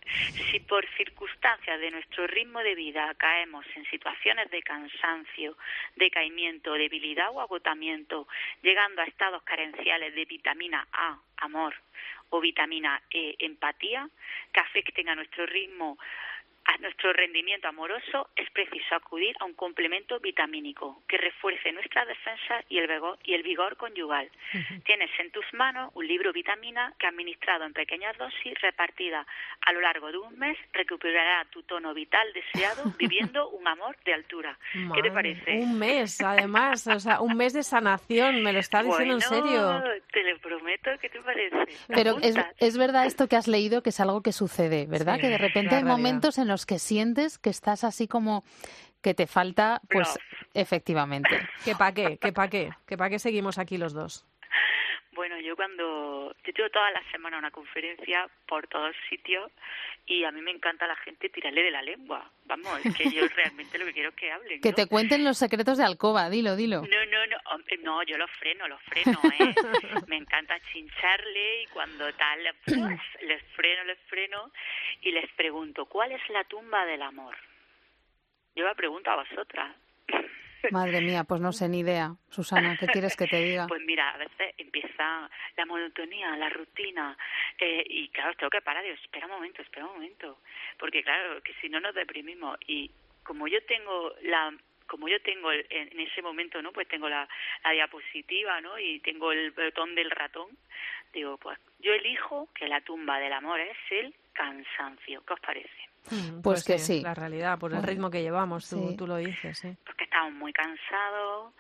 si 0.52 0.60
por 0.60 0.88
circunstancias 0.96 1.80
de 1.80 1.90
nuestro 1.90 2.28
ritmo 2.28 2.60
de 2.60 2.76
vida 2.76 3.12
caemos 3.16 3.66
en 3.76 3.84
situaciones 3.86 4.52
de 4.52 4.62
cansancio, 4.62 5.58
decaimiento, 5.96 6.74
debilidad 6.74 7.32
o 7.32 7.42
agotamiento, 7.42 8.28
llegando 8.62 9.02
a 9.02 9.06
estados 9.06 9.42
carenciales 9.42 10.14
de 10.14 10.24
vitamina 10.26 10.88
A, 10.94 11.18
amor, 11.38 11.74
o 12.30 12.40
vitamina 12.40 13.02
E, 13.10 13.36
empatía, 13.40 14.08
que 14.54 14.60
afecten 14.60 15.10
a 15.10 15.16
nuestro 15.16 15.48
ritmo 15.48 15.98
a 16.66 16.78
nuestro 16.78 17.12
rendimiento 17.14 17.68
amoroso 17.68 18.30
es 18.36 18.49
preciso 18.51 18.95
acudir 18.95 19.36
a 19.39 19.45
un 19.45 19.53
complemento 19.53 20.20
vitamínico 20.20 21.01
que 21.07 21.18
refuerce 21.18 21.72
nuestra 21.72 22.05
defensa 22.05 22.64
y 22.70 22.78
el 22.78 22.88
vigor, 22.88 23.18
y 23.24 23.34
el 23.34 23.43
vigor 23.43 23.76
conyugal. 23.78 24.30
Tienes 24.86 25.10
en 25.20 25.32
tus 25.32 25.45
manos 25.53 25.91
un 25.95 26.07
libro 26.07 26.32
vitamina 26.32 26.93
que 26.99 27.07
administrado 27.07 27.66
en 27.66 27.74
pequeñas 27.74 28.18
dosis 28.18 28.53
repartida 28.62 29.26
a 29.62 29.74
lo 29.74 29.82
largo 29.82 30.12
de 30.12 30.18
un 30.20 30.38
mes 30.38 30.57
recuperará 30.74 31.45
tu 31.45 31.64
tono 31.64 31.93
vital 31.93 32.28
deseado 32.34 32.84
viviendo 32.99 33.49
un 33.49 33.68
amor 33.68 33.97
de 34.05 34.14
altura. 34.14 34.57
¿Qué 34.72 34.80
te 34.80 35.10
Madre, 35.10 35.12
parece? 35.12 35.51
Un 35.60 35.80
mes, 35.80 36.22
además, 36.22 36.86
o 36.88 36.99
sea, 36.99 37.22
un 37.22 37.36
mes 37.36 37.53
de 37.53 37.64
sanación, 37.64 38.43
me 38.43 38.53
lo 38.53 38.60
está 38.60 38.84
diciendo 38.84 39.16
en 39.16 39.22
Bueno, 39.30 39.82
serio. 39.82 40.01
Te 40.12 40.24
lo 40.24 40.39
prometo, 40.39 40.91
¿qué 41.01 41.10
te 41.10 41.22
parece? 41.22 41.55
¿Me 41.88 41.95
Pero 41.95 42.18
es, 42.22 42.36
es 42.60 42.78
verdad 42.78 43.05
esto 43.05 43.28
que 43.28 43.36
has 43.36 43.47
leído, 43.47 43.82
que 43.82 43.89
es 43.89 43.99
algo 43.99 44.22
que 44.22 44.32
sucede, 44.32 44.86
¿verdad? 44.88 45.16
Sí, 45.16 45.22
que 45.22 45.30
de 45.30 45.38
repente 45.38 45.76
hay 45.76 45.84
momentos 45.84 46.38
en 46.38 46.47
los 46.47 46.59
que 46.66 46.80
sientes 46.80 47.38
que 47.38 47.49
estás 47.49 47.84
así 47.84 48.07
como 48.07 48.43
que 49.01 49.14
te 49.14 49.28
falta, 49.28 49.82
pues 49.89 50.18
efectivamente. 50.53 51.30
¿Que 51.64 51.76
pa' 51.76 51.93
qué? 51.93 52.18
¿Que 52.18 52.34
pa' 52.34 52.49
qué? 52.49 52.72
¿Que 52.86 52.97
pa' 52.97 53.10
qué 53.10 53.20
seguimos 53.20 53.57
aquí 53.57 53.78
los 53.78 53.93
dos? 53.93 54.26
Bueno, 55.20 55.38
yo 55.42 55.54
cuando 55.58 56.34
yo 56.46 56.54
tengo 56.54 56.70
toda 56.70 56.92
la 56.92 57.04
semana 57.12 57.40
una 57.40 57.52
conferencia 57.52 58.30
por 58.48 58.66
todos 58.68 58.96
sitios 59.10 59.52
y 60.06 60.24
a 60.24 60.32
mí 60.32 60.42
me 60.42 60.52
encanta 60.52 60.88
la 60.88 60.96
gente 60.96 61.28
tirarle 61.28 61.62
de 61.62 61.72
la 61.72 61.82
lengua. 61.82 62.32
Vamos, 62.46 62.80
es 62.86 62.96
que 62.96 63.12
yo 63.12 63.28
realmente 63.36 63.78
lo 63.78 63.86
que 63.88 63.92
quiero 63.92 64.10
es 64.12 64.16
que 64.16 64.32
hablen. 64.32 64.62
Que 64.62 64.72
te 64.72 64.88
cuenten 64.88 65.26
los 65.26 65.38
secretos 65.38 65.78
de 65.78 65.84
Alcoba, 65.84 66.30
dilo, 66.30 66.56
dilo. 66.56 66.84
No, 66.84 67.06
no, 67.12 67.26
no, 67.28 67.38
hombre, 67.52 67.78
no, 67.80 68.02
yo 68.04 68.18
lo 68.18 68.30
freno, 68.30 68.66
lo 68.70 68.78
freno, 68.78 69.20
¿eh? 69.38 69.54
Me 70.08 70.16
encanta 70.16 70.58
chincharle 70.72 71.64
y 71.64 71.68
cuando 71.68 72.14
tal, 72.14 72.40
pues, 72.64 72.78
les 73.24 73.44
freno, 73.58 73.84
les 73.84 74.00
freno 74.08 74.54
y 75.02 75.12
les 75.12 75.30
pregunto, 75.32 75.86
¿cuál 75.88 76.14
es 76.14 76.22
la 76.30 76.46
tumba 76.46 76.86
del 76.86 77.02
amor? 77.02 77.36
Yo 78.56 78.64
la 78.64 78.74
pregunto 78.74 79.12
a 79.12 79.18
vosotras. 79.18 79.76
Madre 80.72 81.01
mía, 81.01 81.24
pues 81.24 81.41
no 81.41 81.51
sé 81.51 81.68
ni 81.70 81.80
idea. 81.80 82.16
Susana, 82.30 82.76
¿qué 82.80 82.88
quieres 82.88 83.16
que 83.16 83.28
te 83.28 83.38
diga? 83.41 83.68
Pues 83.68 83.82
mira, 83.86 84.10
a 84.12 84.18
veces 84.18 84.53
empieza 84.57 85.30
la 85.57 85.66
monotonía, 85.66 86.36
la 86.38 86.49
rutina, 86.49 87.18
eh, 87.57 87.84
y 87.88 88.10
claro, 88.10 88.34
tengo 88.36 88.49
que 88.49 88.62
parar, 88.62 88.84
digo, 88.84 88.95
espera 88.95 89.26
un 89.28 89.34
momento, 89.34 89.62
espera 89.62 89.86
un 89.86 89.93
momento, 89.93 90.39
porque 90.78 91.03
claro, 91.03 91.41
que 91.41 91.53
si 91.62 91.70
no 91.70 91.80
nos 91.80 91.95
deprimimos, 91.95 92.57
y 92.68 92.91
como 93.24 93.47
yo 93.47 93.64
tengo 93.66 94.14
la 94.24 94.53
como 94.88 95.07
yo 95.07 95.22
tengo 95.22 95.51
el- 95.51 95.68
en, 95.70 95.99
ese 95.99 96.20
momento, 96.24 96.64
¿no? 96.64 96.72
Pues 96.72 96.88
tengo 96.88 97.07
la, 97.07 97.30
la 97.64 97.72
diapositiva, 97.72 98.60
¿no? 98.60 98.80
Y 98.80 98.99
tengo 99.01 99.32
el 99.32 99.51
botón 99.51 99.93
del 99.93 100.10
ratón. 100.10 100.47
Digo, 101.14 101.38
pues 101.38 101.60
yo 101.78 101.93
elijo 101.93 102.49
que 102.55 102.68
la 102.68 102.82
tumba 102.82 103.20
del 103.20 103.34
amor 103.34 103.60
es 103.60 103.78
el 103.91 104.16
cansancio. 104.34 105.24
¿Qué 105.28 105.34
os 105.34 105.39
parece? 105.41 105.89
Mm, 106.12 106.41
Pues 106.41 106.64
que 106.64 106.78
sí. 106.80 107.01
La 107.01 107.14
realidad, 107.14 107.57
por 107.60 107.74
el 107.74 107.84
ritmo 107.84 108.10
que 108.10 108.22
llevamos, 108.22 108.70
tú, 108.70 108.89
sí. 108.89 108.97
tú 108.97 109.07
lo 109.07 109.18
dices, 109.18 109.57
sí. 109.57 109.76
porque 109.86 110.05
estamos 110.05 110.34
muy 110.34 110.53
cansados, 110.53 111.53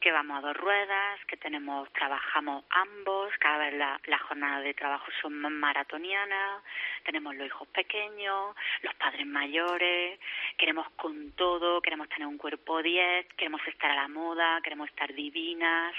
que 0.00 0.12
vamos 0.12 0.36
a 0.36 0.48
dos 0.48 0.56
ruedas, 0.58 1.18
que 1.26 1.38
tenemos, 1.38 1.90
trabajamos 1.94 2.64
ambos, 2.68 3.32
cada 3.40 3.56
vez 3.56 3.74
la, 3.74 3.98
las 4.06 4.20
jornadas 4.20 4.62
de 4.62 4.74
trabajo 4.74 5.06
son 5.22 5.40
más 5.40 5.50
maratonianas, 5.50 6.62
tenemos 7.04 7.34
los 7.36 7.46
hijos 7.46 7.66
pequeños, 7.68 8.54
los 8.82 8.94
padres 8.96 9.26
mayores, 9.26 10.20
queremos 10.58 10.90
con 10.96 11.32
todo, 11.32 11.80
queremos 11.80 12.08
tener 12.10 12.26
un 12.26 12.36
cuerpo 12.36 12.82
10, 12.82 13.28
queremos 13.34 13.62
estar 13.66 13.90
a 13.92 13.94
la 13.96 14.08
moda, 14.08 14.60
queremos 14.62 14.90
estar 14.90 15.10
divinas, 15.14 15.94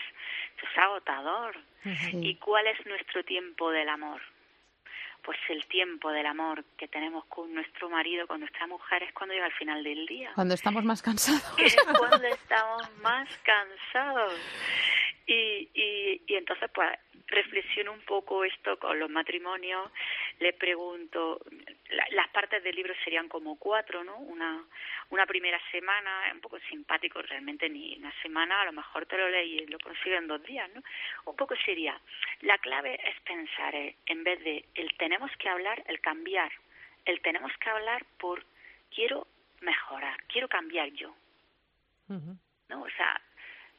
eso 0.57 0.67
es 0.71 0.77
agotador. 0.77 1.57
¿Y 2.13 2.35
cuál 2.35 2.67
es 2.67 2.85
nuestro 2.85 3.23
tiempo 3.23 3.71
del 3.71 3.89
amor? 3.89 4.21
Pues 5.25 5.39
el 5.49 5.65
tiempo 5.65 6.11
del 6.11 6.27
amor 6.27 6.63
que 6.77 6.87
tenemos 6.87 7.25
con 7.25 7.51
nuestro 7.53 7.89
marido, 7.89 8.27
con 8.27 8.39
nuestra 8.41 8.67
mujer, 8.67 9.01
es 9.03 9.11
cuando 9.13 9.33
llega 9.33 9.47
al 9.47 9.53
final 9.53 9.83
del 9.83 10.05
día 10.05 10.31
Cuando 10.35 10.53
estamos 10.53 10.83
más 10.83 11.01
cansados. 11.01 11.41
es 11.57 11.75
cuando 11.97 12.27
estamos 12.27 12.83
más 13.01 13.27
cansados. 13.39 14.33
Y, 15.27 15.67
y, 15.73 16.21
y 16.27 16.35
entonces, 16.35 16.69
pues, 16.71 16.89
reflexiono 17.27 17.91
un 17.93 18.01
poco 18.01 18.43
esto 18.45 18.77
con 18.77 18.99
los 18.99 19.09
matrimonios, 19.09 19.89
le 20.37 20.53
pregunto, 20.53 21.39
la- 21.89 22.05
las 22.11 22.27
partes 22.29 22.63
del 22.63 22.75
libro 22.75 22.93
serían 23.03 23.27
como 23.27 23.57
cuatro, 23.57 24.03
¿no? 24.03 24.15
Una, 24.17 24.63
una 25.09 25.25
primera 25.25 25.59
semana, 25.71 26.11
un 26.31 26.41
poco 26.41 26.59
simpático, 26.69 27.19
realmente 27.23 27.67
ni 27.67 27.97
una 27.97 28.13
semana, 28.21 28.61
a 28.61 28.65
lo 28.65 28.73
mejor 28.73 29.07
te 29.07 29.17
lo 29.17 29.27
leí 29.29 29.57
y 29.61 29.65
lo 29.65 29.79
consigo 29.79 30.15
en 30.17 30.27
dos 30.27 30.43
días, 30.43 30.69
¿no? 30.75 30.83
Un 31.25 31.35
poco 31.35 31.55
sería, 31.65 31.99
la 32.41 32.59
clave 32.59 32.99
es 33.09 33.19
pensar, 33.21 33.73
eh, 33.73 33.95
en 34.05 34.23
vez 34.23 34.43
de 34.43 34.65
el 34.75 34.93
tenemos 35.15 35.37
que 35.37 35.47
hablar, 35.47 35.81
el 35.87 36.01
cambiar, 36.01 36.51
el 37.05 37.21
tenemos 37.21 37.49
que 37.57 37.69
hablar 37.69 38.05
por 38.19 38.43
quiero 38.93 39.25
mejorar, 39.61 40.21
quiero 40.27 40.49
cambiar 40.49 40.89
yo. 40.89 41.15
¿no? 42.67 42.81
O 42.81 42.89
sea, 42.89 43.21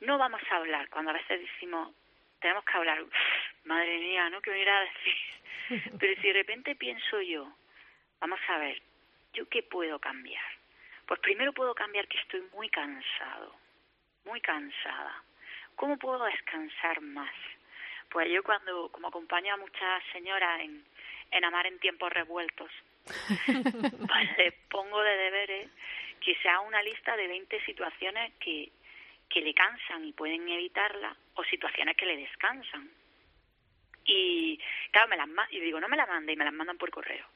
no 0.01 0.17
vamos 0.17 0.41
a 0.51 0.57
hablar 0.57 0.89
cuando 0.89 1.11
a 1.11 1.15
veces 1.15 1.43
decimos, 1.43 1.95
tenemos 2.41 2.65
que 2.65 2.73
hablar, 2.73 3.03
"Uf, 3.03 3.13
madre 3.65 3.99
mía, 3.99 4.31
¿no? 4.31 4.41
¿Qué 4.41 4.51
me 4.51 4.61
irá 4.63 4.79
a 4.79 4.81
decir? 4.81 5.15
Pero 6.01 6.21
si 6.23 6.27
de 6.29 6.33
repente 6.33 6.75
pienso 6.75 7.21
yo, 7.21 7.53
vamos 8.19 8.41
a 8.49 8.57
ver, 8.57 8.81
¿yo 9.35 9.47
qué 9.51 9.63
puedo 9.63 9.99
cambiar? 9.99 10.45
Pues 11.07 11.21
primero 11.21 11.53
puedo 11.53 11.75
cambiar 11.75 12.09
que 12.09 12.19
estoy 12.19 12.41
muy 12.55 12.71
cansado, 12.71 13.55
muy 14.25 14.41
cansada. 14.41 15.23
¿Cómo 15.75 15.99
puedo 15.99 16.25
descansar 16.25 17.03
más? 17.03 17.35
Pues 18.09 18.31
yo 18.31 18.43
cuando, 18.43 18.91
como 18.91 19.09
acompaño 19.09 19.53
a 19.53 19.59
muchas 19.59 20.03
señoras 20.13 20.61
en, 20.61 20.83
en 21.31 21.45
amar 21.45 21.67
en 21.67 21.79
tiempos 21.79 22.13
revueltos, 22.13 22.71
pues 23.47 24.55
pongo 24.71 25.03
de 25.03 25.17
deberes 25.17 25.71
que 26.21 26.35
se 26.37 26.49
haga 26.49 26.61
una 26.61 26.83
lista 26.83 27.17
de 27.17 27.29
20 27.29 27.65
situaciones 27.65 28.33
que, 28.41 28.73
que 29.29 29.41
le 29.41 29.55
cansan 29.55 30.05
y 30.05 30.13
pueden 30.13 30.49
evitarla 30.49 31.17
o 31.35 31.45
situaciones 31.45 31.97
que 31.97 32.07
le 32.07 32.17
descansan. 32.17 32.91
Y 34.05 34.61
claro, 34.91 35.09
me 35.09 35.17
las 35.17 35.29
y 35.51 35.61
digo, 35.61 35.81
no 35.81 35.89
me 35.89 35.97
las 35.97 36.09
mande 36.09 36.33
y 36.33 36.37
me 36.37 36.45
las 36.45 36.55
mandan 36.55 36.79
por 36.79 36.91
correo. 36.91 37.27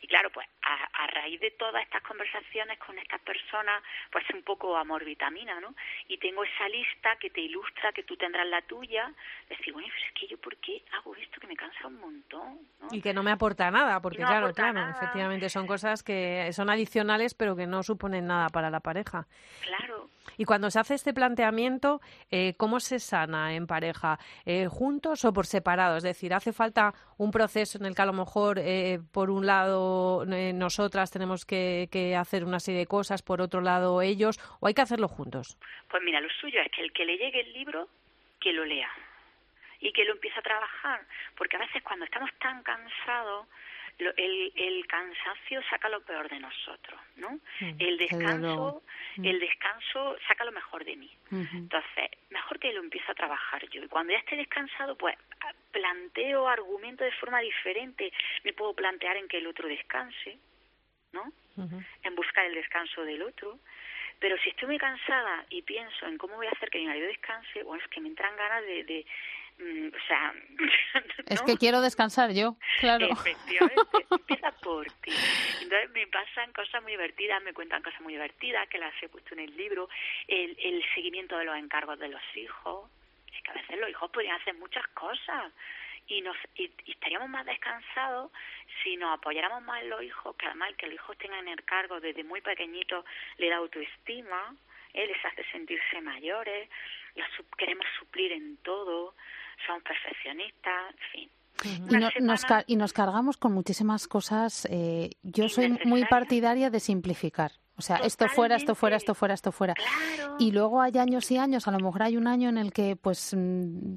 Y 0.00 0.06
claro, 0.06 0.30
pues 0.30 0.46
a, 0.62 1.04
a 1.04 1.06
raíz 1.08 1.40
de 1.40 1.50
todas 1.52 1.82
estas 1.82 2.02
conversaciones 2.02 2.78
con 2.78 2.98
estas 2.98 3.20
personas, 3.20 3.82
pues 4.10 4.24
un 4.32 4.42
poco 4.42 4.76
amor 4.76 5.04
vitamina, 5.04 5.60
¿no? 5.60 5.74
Y 6.08 6.18
tengo 6.18 6.44
esa 6.44 6.68
lista 6.68 7.16
que 7.16 7.30
te 7.30 7.40
ilustra, 7.40 7.92
que 7.92 8.04
tú 8.04 8.16
tendrás 8.16 8.46
la 8.46 8.62
tuya. 8.62 9.12
Decir, 9.48 9.72
bueno, 9.72 9.88
pero 9.92 10.06
es 10.06 10.12
que 10.12 10.26
yo, 10.28 10.38
¿por 10.38 10.56
qué 10.58 10.82
hago 10.92 11.14
esto 11.16 11.40
que 11.40 11.46
me 11.46 11.56
cansa 11.56 11.86
un 11.86 12.00
montón? 12.00 12.58
¿no? 12.80 12.88
Y 12.92 13.00
que 13.00 13.12
no 13.12 13.22
me 13.22 13.32
aporta 13.32 13.70
nada, 13.70 14.00
porque 14.00 14.22
no 14.22 14.28
claro, 14.28 14.52
claro, 14.52 14.74
nada. 14.74 14.90
efectivamente 14.92 15.48
son 15.48 15.66
cosas 15.66 16.02
que 16.02 16.52
son 16.52 16.70
adicionales, 16.70 17.34
pero 17.34 17.56
que 17.56 17.66
no 17.66 17.82
suponen 17.82 18.26
nada 18.26 18.48
para 18.48 18.70
la 18.70 18.80
pareja. 18.80 19.26
Claro. 19.62 20.08
Y 20.36 20.44
cuando 20.44 20.70
se 20.70 20.78
hace 20.78 20.94
este 20.94 21.14
planteamiento, 21.14 22.00
eh, 22.30 22.54
¿cómo 22.56 22.80
se 22.80 22.98
sana 22.98 23.54
en 23.54 23.66
pareja? 23.66 24.18
Eh, 24.44 24.66
¿Juntos 24.68 25.24
o 25.24 25.32
por 25.32 25.46
separado? 25.46 25.96
Es 25.96 26.02
decir, 26.02 26.34
¿hace 26.34 26.52
falta 26.52 26.94
un 27.16 27.30
proceso 27.30 27.78
en 27.78 27.86
el 27.86 27.94
que 27.94 28.02
a 28.02 28.06
lo 28.06 28.12
mejor, 28.12 28.58
eh, 28.58 29.00
por 29.10 29.30
un 29.30 29.46
lado, 29.46 29.87
eh, 30.30 30.52
nosotras 30.52 31.10
tenemos 31.10 31.44
que, 31.44 31.88
que 31.90 32.16
hacer 32.16 32.44
una 32.44 32.60
serie 32.60 32.80
de 32.80 32.86
cosas, 32.86 33.22
por 33.22 33.40
otro 33.40 33.60
lado, 33.60 34.02
ellos, 34.02 34.38
o 34.60 34.66
hay 34.66 34.74
que 34.74 34.82
hacerlo 34.82 35.08
juntos? 35.08 35.58
Pues 35.90 36.02
mira, 36.02 36.20
lo 36.20 36.28
suyo 36.40 36.60
es 36.60 36.70
que 36.72 36.82
el 36.82 36.92
que 36.92 37.04
le 37.04 37.16
llegue 37.16 37.40
el 37.40 37.52
libro, 37.52 37.88
que 38.40 38.52
lo 38.52 38.64
lea 38.64 38.90
y 39.80 39.92
que 39.92 40.04
lo 40.04 40.12
empiece 40.12 40.38
a 40.38 40.42
trabajar, 40.42 41.00
porque 41.36 41.56
a 41.56 41.60
veces 41.60 41.82
cuando 41.82 42.04
estamos 42.04 42.30
tan 42.40 42.62
cansados, 42.62 43.46
el, 43.98 44.52
el 44.54 44.86
cansancio 44.86 45.60
saca 45.68 45.88
lo 45.88 46.00
peor 46.02 46.28
de 46.28 46.38
nosotros, 46.38 47.00
¿no? 47.16 47.30
Mm, 47.60 47.76
El 47.80 47.98
descanso. 47.98 48.82
Mm. 49.16 49.24
el 49.24 49.40
descanso 49.40 50.16
saca 50.28 50.44
lo 50.44 50.52
mejor 50.52 50.84
de 50.84 50.96
mí. 50.96 51.10
Entonces, 51.30 52.10
mejor 52.30 52.58
que 52.60 52.72
lo 52.72 52.80
empiece 52.80 53.10
a 53.10 53.14
trabajar 53.14 53.68
yo. 53.70 53.82
Y 53.82 53.88
cuando 53.88 54.12
ya 54.12 54.18
esté 54.20 54.36
descansado, 54.36 54.96
pues 54.96 55.16
a- 55.40 55.52
planteo 55.72 56.48
argumentos 56.48 57.04
de 57.04 57.12
forma 57.12 57.40
diferente. 57.40 58.12
Me 58.44 58.52
puedo 58.52 58.72
plantear 58.74 59.16
en 59.16 59.26
que 59.28 59.38
el 59.38 59.46
otro 59.48 59.66
descanse, 59.68 60.38
¿no? 61.12 61.32
En 62.04 62.14
buscar 62.14 62.44
el 62.46 62.54
descanso 62.54 63.02
del 63.04 63.22
otro. 63.22 63.58
Pero 64.20 64.36
si 64.38 64.50
estoy 64.50 64.66
muy 64.68 64.78
cansada 64.78 65.44
y 65.50 65.62
pienso 65.62 66.06
en 66.06 66.18
cómo 66.18 66.36
voy 66.36 66.46
a 66.46 66.50
hacer 66.50 66.70
que 66.70 66.78
mi 66.78 66.86
marido 66.86 67.06
descanse, 67.06 67.62
bueno, 67.62 67.82
es 67.82 67.90
que 67.90 68.00
me 68.00 68.08
entran 68.08 68.34
ganas 68.36 68.62
de... 68.62 68.84
de 68.84 69.06
o 69.60 70.06
sea... 70.06 70.34
Es 71.26 71.42
que 71.42 71.58
quiero 71.58 71.82
descansar 71.82 72.32
yo, 72.32 72.56
claro. 72.80 73.06
Efectivamente, 73.10 74.06
empieza 74.10 74.50
por 74.62 74.86
ti. 75.02 75.12
Entonces 75.60 75.90
me 75.90 76.06
pasan 76.06 76.52
cosas 76.52 76.82
muy 76.82 76.92
divertidas, 76.92 77.42
me 77.42 77.52
cuentan 77.52 77.82
cosas 77.82 78.00
muy 78.00 78.14
divertidas 78.14 78.66
que 78.68 78.78
las 78.78 78.94
he 79.02 79.08
puesto 79.10 79.34
en 79.34 79.40
el 79.40 79.56
libro, 79.56 79.90
el, 80.26 80.56
el 80.58 80.82
seguimiento 80.94 81.36
de 81.36 81.44
los 81.44 81.56
encargos 81.56 81.98
de 81.98 82.08
los 82.08 82.22
hijos. 82.34 82.90
Es 83.34 83.42
que 83.42 83.50
a 83.50 83.54
veces 83.54 83.78
los 83.78 83.90
hijos 83.90 84.10
podrían 84.10 84.40
hacer 84.40 84.54
muchas 84.54 84.86
cosas 84.88 85.52
y 86.06 86.22
nos 86.22 86.36
y, 86.54 86.70
y 86.86 86.92
estaríamos 86.92 87.28
más 87.28 87.44
descansados 87.44 88.32
si 88.82 88.96
nos 88.96 89.18
apoyáramos 89.18 89.62
más 89.62 89.82
en 89.82 89.90
los 89.90 90.02
hijos, 90.02 90.34
que 90.36 90.46
además 90.46 90.74
que 90.76 90.86
los 90.86 90.94
hijos 90.94 91.18
tengan 91.18 91.46
el 91.46 91.62
cargo 91.64 92.00
desde 92.00 92.24
muy 92.24 92.40
pequeñitos 92.40 93.04
le 93.36 93.50
da 93.50 93.56
autoestima, 93.56 94.56
¿eh? 94.94 95.06
les 95.06 95.24
hace 95.24 95.44
sentirse 95.50 96.00
mayores, 96.00 96.68
los 97.14 97.28
queremos 97.56 97.86
suplir 97.98 98.32
en 98.32 98.56
todo, 98.58 99.14
somos 99.66 99.82
perfeccionistas, 99.82 100.92
en 100.92 101.10
fin. 101.12 101.30
Y, 101.90 101.96
no- 101.96 102.10
nos, 102.20 102.44
ca- 102.44 102.64
y 102.66 102.76
nos 102.76 102.92
cargamos 102.92 103.36
con 103.36 103.52
muchísimas 103.52 104.06
cosas. 104.06 104.66
eh, 104.70 105.10
yo 105.22 105.48
soy 105.48 105.76
muy 105.84 106.04
partidaria 106.04 106.70
de 106.70 106.78
simplificar. 106.80 107.52
O 107.76 107.82
sea, 107.82 107.96
esto 107.98 108.28
fuera, 108.28 108.56
esto 108.56 108.74
fuera, 108.74 108.96
esto 108.96 109.14
fuera, 109.14 109.34
esto 109.34 109.52
fuera. 109.52 109.74
Y 110.38 110.50
luego 110.52 110.80
hay 110.80 110.96
años 110.98 111.30
y 111.30 111.36
años, 111.38 111.66
a 111.68 111.70
lo 111.72 111.78
mejor 111.78 112.02
hay 112.02 112.16
un 112.16 112.26
año 112.26 112.48
en 112.48 112.58
el 112.58 112.72
que, 112.72 112.96
pues, 112.96 113.34
mm, 113.36 113.96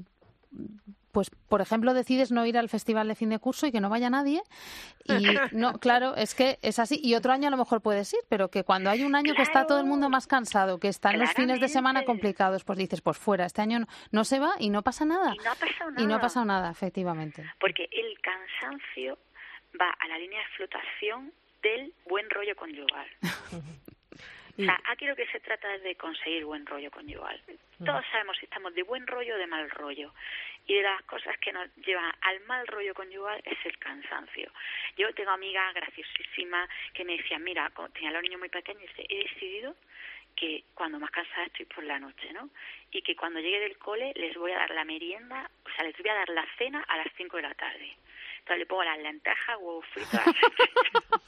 pues, 1.12 1.30
por 1.48 1.60
ejemplo, 1.60 1.94
decides 1.94 2.32
no 2.32 2.44
ir 2.46 2.56
al 2.58 2.68
festival 2.68 3.06
de 3.06 3.14
fin 3.14 3.28
de 3.28 3.38
curso 3.38 3.66
y 3.66 3.72
que 3.72 3.80
no 3.80 3.88
vaya 3.90 4.10
nadie. 4.10 4.42
Y 5.04 5.12
no, 5.52 5.74
claro, 5.74 6.16
es 6.16 6.34
que 6.34 6.58
es 6.62 6.78
así. 6.78 6.98
Y 7.02 7.14
otro 7.14 7.32
año 7.32 7.48
a 7.48 7.50
lo 7.50 7.56
mejor 7.56 7.82
puedes 7.82 8.12
ir, 8.14 8.20
pero 8.28 8.50
que 8.50 8.64
cuando 8.64 8.90
hay 8.90 9.04
un 9.04 9.14
año 9.14 9.34
que 9.34 9.42
está 9.42 9.66
todo 9.66 9.78
el 9.78 9.86
mundo 9.86 10.08
más 10.08 10.26
cansado, 10.26 10.78
que 10.80 10.88
están 10.88 11.18
los 11.18 11.30
fines 11.32 11.60
de 11.60 11.68
semana 11.68 12.04
complicados, 12.04 12.64
pues 12.64 12.78
dices, 12.78 13.00
pues 13.02 13.18
fuera, 13.18 13.44
este 13.44 13.60
año 13.62 13.80
no, 13.80 13.86
no 14.10 14.24
se 14.24 14.38
va 14.40 14.54
y 14.58 14.70
no 14.70 14.82
pasa 14.82 15.04
nada. 15.04 15.34
Y 15.34 15.44
no 15.44 15.50
ha 15.52 15.54
pasado 15.54 15.90
Y 15.90 15.94
no 15.94 16.02
ha 16.02 16.06
nada. 16.08 16.20
pasado 16.20 16.46
nada, 16.46 16.70
efectivamente. 16.70 17.44
Porque 17.60 17.88
el 17.92 18.18
cansancio 18.20 19.18
va 19.80 19.90
a 20.00 20.08
la 20.08 20.18
línea 20.18 20.38
de 20.40 20.46
flotación 20.56 21.32
del 21.62 21.92
buen 22.08 22.28
rollo 22.30 22.56
conyugal. 22.56 23.06
O 24.58 24.62
sea, 24.62 24.78
aquí 24.86 25.06
lo 25.06 25.16
que 25.16 25.26
se 25.28 25.40
trata 25.40 25.74
es 25.74 25.82
de 25.82 25.96
conseguir 25.96 26.44
buen 26.44 26.66
rollo 26.66 26.90
conyugal. 26.90 27.40
Todos 27.84 28.04
sabemos 28.10 28.36
si 28.36 28.44
estamos 28.44 28.74
de 28.74 28.82
buen 28.82 29.06
rollo 29.06 29.34
o 29.34 29.38
de 29.38 29.46
mal 29.46 29.70
rollo. 29.70 30.12
Y 30.66 30.74
de 30.74 30.82
las 30.82 31.02
cosas 31.02 31.36
que 31.38 31.52
nos 31.52 31.74
llevan 31.76 32.12
al 32.20 32.40
mal 32.40 32.66
rollo 32.66 32.94
conyugal 32.94 33.40
es 33.44 33.58
el 33.64 33.78
cansancio. 33.78 34.52
Yo 34.96 35.12
tengo 35.14 35.30
amigas 35.30 35.74
graciosísimas 35.74 36.68
que 36.92 37.04
me 37.04 37.16
decían, 37.16 37.42
mira, 37.42 37.72
tenía 37.94 38.10
a 38.10 38.12
los 38.12 38.22
niños 38.22 38.40
muy 38.40 38.50
pequeños 38.50 38.82
y 38.82 38.86
dice, 38.86 39.06
he 39.08 39.24
decidido 39.24 39.74
que 40.36 40.64
cuando 40.74 40.98
más 40.98 41.10
cansada 41.10 41.46
estoy 41.46 41.66
por 41.66 41.84
la 41.84 41.98
noche, 41.98 42.32
¿no? 42.32 42.50
Y 42.90 43.02
que 43.02 43.16
cuando 43.16 43.40
llegue 43.40 43.60
del 43.60 43.78
cole 43.78 44.12
les 44.16 44.36
voy 44.36 44.52
a 44.52 44.58
dar 44.58 44.70
la 44.70 44.84
merienda, 44.84 45.50
o 45.64 45.70
sea, 45.70 45.84
les 45.84 45.96
voy 45.96 46.08
a 46.10 46.14
dar 46.14 46.28
la 46.28 46.46
cena 46.58 46.84
a 46.88 46.96
las 46.96 47.08
5 47.16 47.36
de 47.36 47.42
la 47.42 47.54
tarde. 47.54 47.96
Entonces 48.42 48.58
le 48.58 48.66
pongo 48.66 48.82
las 48.84 48.98
lentejas, 48.98 49.56
huevos 49.60 49.84
fritos. 49.92 50.20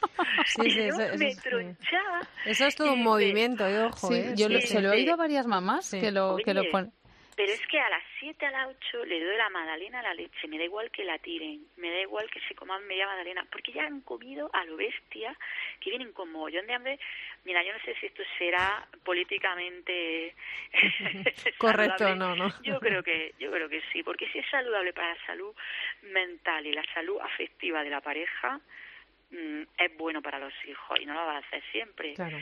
Sí, 0.47 0.71
sí, 0.71 0.75
yo 0.77 0.83
eso- 0.85 1.03
eso 1.03 1.17
me 1.19 1.35
tronchaba. 1.37 2.21
Eso 2.45 2.67
es 2.67 2.77
todo 2.77 2.93
un 2.93 3.03
movimiento, 3.03 3.69
y 3.69 3.75
ojo, 3.75 4.09
Sí, 4.09 4.15
¿eh? 4.15 4.33
yo 4.37 4.49
lo- 4.49 4.61
Sí, 4.61 4.67
se 4.69 4.81
lo 4.81 4.89
he 4.89 4.93
sí. 4.93 4.99
oído 4.99 5.15
a 5.15 5.17
varias 5.17 5.47
mamás 5.47 5.91
que 5.91 6.11
lo, 6.13 6.37
que 6.37 6.55
lo 6.55 6.63
ponen. 6.71 6.93
Pero 7.37 7.53
es 7.53 7.67
que 7.67 7.81
a 7.81 7.89
las 7.91 8.03
7 8.21 8.47
a 8.47 8.51
las 8.51 8.69
8 8.69 9.05
le 9.07 9.23
doy 9.25 9.37
la 9.37 9.51
magdalena 9.51 10.01
a 10.01 10.03
la 10.03 10.15
leche, 10.15 10.47
me 10.49 10.59
da 10.59 10.65
igual 10.65 10.91
que 10.91 11.05
la 11.05 11.19
tiren, 11.19 11.67
me 11.77 11.91
da 11.91 12.01
igual 12.01 12.31
que 12.31 12.41
se 12.49 12.55
coman 12.55 12.87
media 12.87 13.07
magdalena, 13.07 13.47
porque 13.51 13.73
ya 13.73 13.85
han 13.85 14.03
comido 14.03 14.51
a 14.53 14.65
lo 14.65 14.77
bestia, 14.77 15.37
que 15.81 15.91
vienen 15.91 16.13
con 16.13 16.31
mogollón 16.31 16.67
de 16.67 16.75
hambre. 16.75 16.99
Mira, 17.45 17.63
yo 17.65 17.73
no 17.73 17.79
sé 17.81 17.95
si 18.01 18.07
esto 18.07 18.23
será 18.39 18.87
políticamente 19.05 20.35
Correcto, 21.59 22.05
saludable. 22.05 22.37
no, 22.39 22.49
no. 22.49 22.63
Yo 22.63 22.79
creo 22.81 23.03
que 23.03 23.35
yo 23.39 23.51
creo 23.51 23.69
que 23.69 23.83
sí, 23.93 24.03
porque 24.03 24.29
si 24.31 24.39
es 24.39 24.47
saludable 24.51 24.93
para 24.93 25.15
la 25.15 25.27
salud 25.27 25.55
mental 26.03 26.67
y 26.67 26.73
la 26.73 26.85
salud 26.95 27.19
afectiva 27.21 27.83
de 27.83 27.91
la 27.91 28.01
pareja, 28.01 28.61
mm, 29.31 29.63
es 29.79 29.97
bueno 29.97 30.23
para 30.23 30.39
los 30.39 30.55
hijos 30.67 31.01
y 31.01 31.07
no 31.07 31.15
lo 31.15 31.21
va 31.21 31.37
a 31.37 31.39
hacer 31.39 31.63
siempre. 31.73 32.15
Claro. 32.15 32.39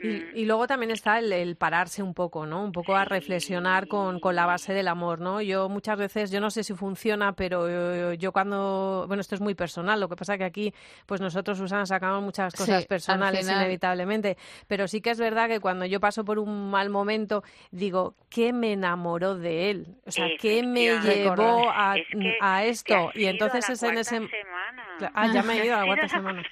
Mm. 0.00 0.06
Y, 0.06 0.42
y 0.42 0.44
luego 0.44 0.66
también 0.66 0.90
está 0.90 1.18
el, 1.18 1.32
el 1.32 1.56
pararse 1.56 2.02
un 2.02 2.14
poco, 2.14 2.46
¿no? 2.46 2.62
Un 2.64 2.72
poco 2.72 2.94
a 2.94 3.04
reflexionar 3.04 3.88
con, 3.88 4.20
con 4.20 4.34
la 4.34 4.46
base 4.46 4.72
del 4.72 4.88
amor, 4.88 5.20
¿no? 5.20 5.40
Yo 5.40 5.68
muchas 5.68 5.98
veces, 5.98 6.30
yo 6.30 6.40
no 6.40 6.50
sé 6.50 6.64
si 6.64 6.74
funciona, 6.74 7.32
pero 7.32 7.68
yo, 7.68 8.12
yo 8.14 8.32
cuando, 8.32 9.04
bueno, 9.06 9.20
esto 9.20 9.34
es 9.34 9.40
muy 9.40 9.54
personal, 9.54 10.00
lo 10.00 10.08
que 10.08 10.16
pasa 10.16 10.38
que 10.38 10.44
aquí, 10.44 10.74
pues 11.06 11.20
nosotros, 11.20 11.58
Susana, 11.58 11.86
sacamos 11.86 12.22
muchas 12.22 12.52
cosas 12.54 12.82
al 12.82 12.86
personales 12.86 13.48
inevitablemente, 13.48 14.36
pero 14.66 14.88
sí 14.88 15.00
que 15.00 15.10
es 15.10 15.18
verdad 15.18 15.48
que 15.48 15.60
cuando 15.60 15.86
yo 15.86 16.00
paso 16.00 16.24
por 16.24 16.38
un 16.38 16.70
mal 16.70 16.90
momento, 16.90 17.42
digo, 17.70 18.14
¿qué 18.28 18.52
me 18.52 18.72
enamoró 18.72 19.36
de 19.36 19.70
él? 19.70 19.86
O 20.06 20.10
sea, 20.10 20.28
¿qué 20.40 20.62
me 20.62 20.98
llevó 21.00 21.70
a, 21.70 21.96
Es 21.96 22.06
que 22.12 22.38
a 22.40 22.64
esto? 22.64 23.10
Y 23.14 23.26
entonces 23.26 23.68
es 23.68 23.82
en 23.82 23.98
ese... 23.98 24.16
semana. 24.16 25.10
Ah, 25.14 25.28
ya 25.32 25.42
me 25.42 25.60
he 25.60 25.66
ido 25.66 25.76
a 25.76 25.80
la 25.80 25.86
cuarta 25.86 26.08
semana. 26.08 26.42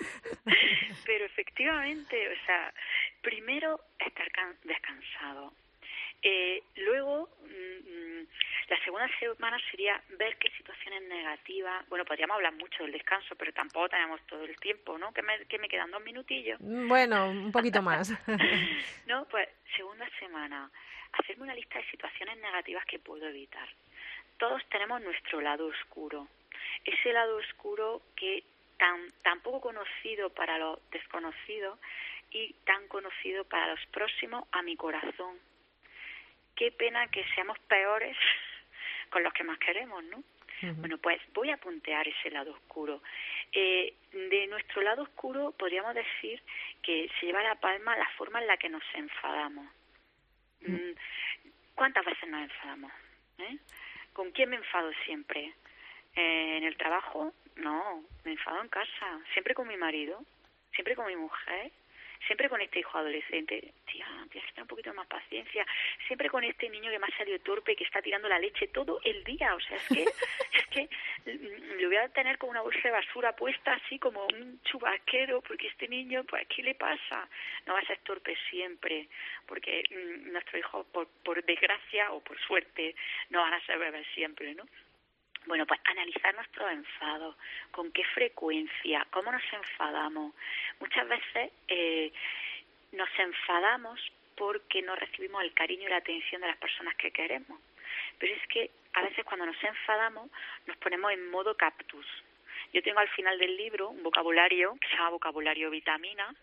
Pero 1.06 1.24
efectivamente, 1.24 2.28
o 2.28 2.46
sea, 2.46 2.72
primero 3.22 3.80
estar 3.98 4.30
can- 4.32 4.56
descansado. 4.64 5.52
Eh, 6.22 6.62
luego, 6.76 7.30
mm, 7.42 8.20
mm, 8.20 8.26
la 8.68 8.84
segunda 8.84 9.08
semana 9.18 9.58
sería 9.70 10.00
ver 10.18 10.36
qué 10.36 10.50
situaciones 10.50 11.02
negativas. 11.04 11.88
Bueno, 11.88 12.04
podríamos 12.04 12.34
hablar 12.36 12.52
mucho 12.54 12.82
del 12.82 12.92
descanso, 12.92 13.34
pero 13.36 13.52
tampoco 13.52 13.88
tenemos 13.88 14.20
todo 14.26 14.44
el 14.44 14.54
tiempo, 14.60 14.98
¿no? 14.98 15.12
Que 15.14 15.22
me, 15.22 15.46
que 15.46 15.58
me 15.58 15.68
quedan 15.68 15.90
dos 15.90 16.02
minutillos. 16.02 16.58
Bueno, 16.60 17.30
un 17.30 17.50
poquito 17.52 17.80
más. 17.82 18.12
No, 19.06 19.24
pues 19.28 19.48
segunda 19.76 20.08
semana, 20.20 20.70
hacerme 21.12 21.44
una 21.44 21.54
lista 21.54 21.78
de 21.80 21.90
situaciones 21.90 22.36
negativas 22.38 22.84
que 22.86 22.98
puedo 23.00 23.26
evitar. 23.26 23.68
Todos 24.38 24.62
tenemos 24.68 25.00
nuestro 25.02 25.40
lado 25.40 25.66
oscuro, 25.66 26.28
ese 26.84 27.12
lado 27.12 27.36
oscuro 27.38 28.02
que 28.14 28.44
tan, 28.80 29.12
tan 29.22 29.40
poco 29.40 29.60
conocido 29.60 30.30
para 30.30 30.58
los 30.58 30.80
desconocidos 30.90 31.78
y 32.30 32.54
tan 32.64 32.88
conocido 32.88 33.44
para 33.44 33.66
los 33.68 33.86
próximos 33.86 34.48
a 34.52 34.62
mi 34.62 34.74
corazón. 34.74 35.38
Qué 36.56 36.72
pena 36.72 37.06
que 37.08 37.24
seamos 37.34 37.58
peores 37.60 38.16
con 39.10 39.22
los 39.22 39.34
que 39.34 39.44
más 39.44 39.58
queremos, 39.58 40.02
¿no? 40.04 40.24
Bueno, 40.76 40.98
pues 40.98 41.18
voy 41.32 41.48
a 41.50 41.56
puntear 41.56 42.06
ese 42.06 42.30
lado 42.30 42.52
oscuro. 42.52 43.02
Eh, 43.50 43.94
de 44.12 44.46
nuestro 44.46 44.82
lado 44.82 45.04
oscuro 45.04 45.52
podríamos 45.52 45.94
decir 45.94 46.42
que 46.82 47.10
se 47.18 47.26
lleva 47.26 47.42
la 47.42 47.54
palma 47.54 47.96
la 47.96 48.08
forma 48.18 48.40
en 48.42 48.46
la 48.46 48.58
que 48.58 48.68
nos 48.68 48.82
enfadamos. 48.92 49.66
Mm, 50.60 50.92
¿Cuántas 51.74 52.04
veces 52.04 52.28
nos 52.28 52.42
enfadamos? 52.42 52.92
eh? 53.38 53.56
¿Con 54.12 54.32
quién 54.32 54.50
me 54.50 54.56
enfado 54.56 54.90
siempre? 55.06 55.54
Eh, 56.14 56.58
¿En 56.58 56.64
el 56.64 56.76
trabajo? 56.76 57.32
No, 57.60 58.02
me 58.24 58.32
enfado 58.32 58.60
en 58.60 58.68
casa. 58.68 59.20
Siempre 59.32 59.54
con 59.54 59.68
mi 59.68 59.76
marido, 59.76 60.24
siempre 60.74 60.96
con 60.96 61.06
mi 61.06 61.16
mujer. 61.16 61.70
siempre 62.26 62.48
con 62.48 62.60
este 62.60 62.80
hijo 62.80 62.98
adolescente, 62.98 63.72
tía, 63.90 64.06
tienes 64.30 64.46
que 64.46 64.52
tener 64.52 64.62
un 64.62 64.68
poquito 64.68 64.92
más 64.92 65.06
paciencia, 65.06 65.66
siempre 66.06 66.28
con 66.28 66.44
este 66.44 66.68
niño 66.68 66.90
que 66.90 66.98
me 66.98 67.06
ha 67.06 67.16
salido 67.16 67.38
torpe, 67.40 67.74
que 67.74 67.84
está 67.84 68.02
tirando 68.02 68.28
la 68.28 68.38
leche 68.38 68.68
todo 68.68 69.00
el 69.04 69.24
día, 69.24 69.54
o 69.54 69.60
sea, 69.60 69.76
es 69.76 69.88
que, 69.88 70.02
es 70.52 70.66
que 70.68 70.88
mm, 71.32 71.80
lo 71.80 71.88
voy 71.88 71.96
a 71.96 72.08
tener 72.10 72.36
con 72.38 72.50
una 72.50 72.60
bolsa 72.60 72.80
de 72.84 72.90
basura 72.90 73.34
puesta 73.34 73.72
así 73.72 73.98
como 73.98 74.26
un 74.26 74.60
chubasquero, 74.64 75.40
porque 75.40 75.68
este 75.68 75.88
niño, 75.88 76.24
pues, 76.24 76.46
¿qué 76.48 76.62
le 76.62 76.74
pasa? 76.74 77.28
No 77.66 77.72
va 77.74 77.80
a 77.80 77.86
ser 77.86 77.98
torpe 78.00 78.36
siempre, 78.50 79.08
porque 79.46 79.82
mm, 79.90 80.32
nuestro 80.32 80.58
hijo, 80.58 80.84
por, 80.92 81.08
por 81.24 81.42
desgracia 81.44 82.12
o 82.12 82.20
por 82.20 82.38
suerte, 82.40 82.94
no 83.30 83.40
van 83.40 83.54
a 83.54 83.66
ser 83.66 83.78
bebés 83.78 84.06
siempre, 84.14 84.54
¿no? 84.54 84.64
Bueno, 85.46 85.66
pues 85.66 85.80
analizar 85.84 86.34
nuestro 86.34 86.68
enfado, 86.68 87.36
con 87.70 87.90
qué 87.92 88.04
frecuencia, 88.04 89.06
cómo 89.10 89.32
nos 89.32 89.42
enfadamos. 89.52 90.34
Muchas 90.78 91.08
veces 91.08 91.50
eh, 91.68 92.12
nos 92.92 93.08
enfadamos 93.18 94.00
porque 94.36 94.82
no 94.82 94.94
recibimos 94.96 95.42
el 95.42 95.52
cariño 95.54 95.86
y 95.86 95.90
la 95.90 95.96
atención 95.96 96.40
de 96.40 96.48
las 96.48 96.56
personas 96.56 96.94
que 96.96 97.10
queremos. 97.10 97.58
Pero 98.18 98.34
es 98.34 98.46
que 98.48 98.70
a 98.94 99.02
veces 99.02 99.24
cuando 99.24 99.46
nos 99.46 99.62
enfadamos 99.62 100.30
nos 100.66 100.76
ponemos 100.76 101.12
en 101.12 101.30
modo 101.30 101.56
cactus. 101.56 102.06
Yo 102.72 102.82
tengo 102.82 103.00
al 103.00 103.08
final 103.08 103.38
del 103.38 103.56
libro 103.56 103.90
un 103.90 104.02
vocabulario 104.02 104.76
que 104.80 104.88
se 104.88 104.96
llama 104.96 105.10
vocabulario 105.10 105.70
vitamina 105.70 106.34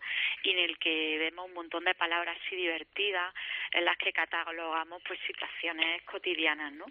y 0.42 0.50
en 0.50 0.58
el 0.58 0.78
que 0.78 1.18
vemos 1.18 1.46
un 1.46 1.54
montón 1.54 1.84
de 1.84 1.94
palabras 1.94 2.36
así 2.44 2.56
divertidas 2.56 3.34
en 3.72 3.84
las 3.84 3.96
que 3.98 4.12
catalogamos 4.12 5.02
pues 5.06 5.18
situaciones 5.26 6.02
cotidianas, 6.02 6.72
¿no? 6.72 6.86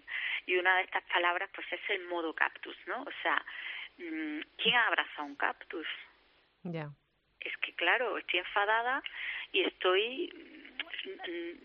Y 0.46 0.56
una 0.56 0.76
de 0.76 0.82
estas 0.82 1.04
palabras 1.04 1.50
pues 1.54 1.66
es 1.72 1.80
el 1.90 2.04
modo 2.06 2.34
cactus, 2.34 2.76
¿no? 2.86 3.02
O 3.02 3.12
sea, 3.22 3.44
mm, 3.98 4.40
¿quién 4.56 4.74
abraza 4.74 5.22
un 5.22 5.36
cactus? 5.36 5.86
Ya. 6.62 6.90
Es 7.40 7.56
que 7.58 7.74
claro, 7.74 8.18
estoy 8.18 8.40
enfadada 8.40 9.02
y 9.52 9.62
estoy 9.62 10.32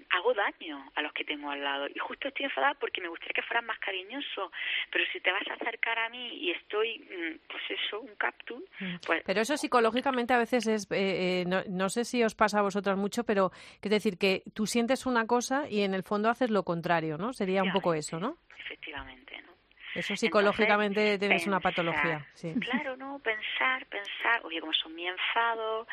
hago 0.09 0.33
daño 0.33 0.91
a 0.95 1.01
los 1.01 1.13
que 1.13 1.23
tengo 1.23 1.49
al 1.49 1.63
lado 1.63 1.87
y 1.87 1.99
justo 1.99 2.27
estoy 2.27 2.45
enfadada 2.45 2.73
porque 2.75 3.01
me 3.01 3.07
gustaría 3.07 3.33
que 3.33 3.41
fueran 3.41 3.65
más 3.65 3.79
cariñosos 3.79 4.51
pero 4.91 5.05
si 5.11 5.19
te 5.19 5.31
vas 5.31 5.47
a 5.49 5.53
acercar 5.53 5.99
a 5.99 6.09
mí 6.09 6.27
y 6.35 6.51
estoy 6.51 6.99
mm, 6.99 7.39
pues 7.47 7.63
eso 7.69 8.01
un 8.01 8.15
cactus 8.15 8.63
pues 9.05 9.23
Pero 9.25 9.41
eso 9.41 9.57
psicológicamente 9.57 10.33
a 10.33 10.37
veces 10.37 10.67
es, 10.67 10.91
eh, 10.91 11.41
eh, 11.41 11.43
no, 11.47 11.63
no 11.69 11.89
sé 11.89 12.05
si 12.05 12.23
os 12.23 12.35
pasa 12.35 12.59
a 12.59 12.61
vosotras 12.61 12.97
mucho, 12.97 13.23
pero 13.23 13.51
es 13.81 13.89
decir, 13.89 14.17
que 14.17 14.43
tú 14.53 14.65
sientes 14.65 15.05
una 15.05 15.25
cosa 15.27 15.69
y 15.69 15.81
en 15.81 15.93
el 15.93 16.03
fondo 16.03 16.29
haces 16.29 16.49
lo 16.49 16.63
contrario, 16.63 17.17
¿no? 17.17 17.33
Sería 17.33 17.63
un 17.63 17.71
poco 17.71 17.93
eso, 17.93 18.19
¿no? 18.19 18.37
efectivamente 18.65 19.41
no 19.41 19.53
Eso 19.95 20.15
psicológicamente 20.15 21.17
tienes 21.19 21.45
una 21.45 21.59
pensar, 21.59 21.85
patología. 21.85 22.25
Sí. 22.33 22.53
Claro, 22.59 22.97
no, 22.97 23.19
pensar, 23.19 23.85
pensar, 23.87 24.41
oye, 24.43 24.59
cómo 24.59 24.73
son 24.73 24.95
mi 24.95 25.07
enfado, 25.07 25.87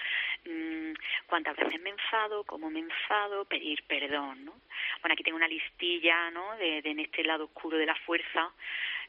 mm, 0.45 0.93
cuántas 1.27 1.57
veces 1.57 1.81
me 1.81 1.91
enfado, 1.91 2.45
cómo 2.45 2.71
me 2.71 2.81
enfado, 2.81 3.45
pedir 3.45 3.83
perdón, 3.87 4.45
¿no? 4.45 4.53
Bueno, 5.03 5.13
aquí 5.13 5.23
tengo 5.23 5.37
una 5.37 5.49
listilla, 5.49 6.31
¿no? 6.31 6.57
De, 6.57 6.83
de 6.83 6.91
en 6.91 7.01
este 7.01 7.25
lado 7.25 7.45
oscuro 7.45 7.79
de 7.79 7.87
la 7.87 7.95
fuerza. 8.07 8.51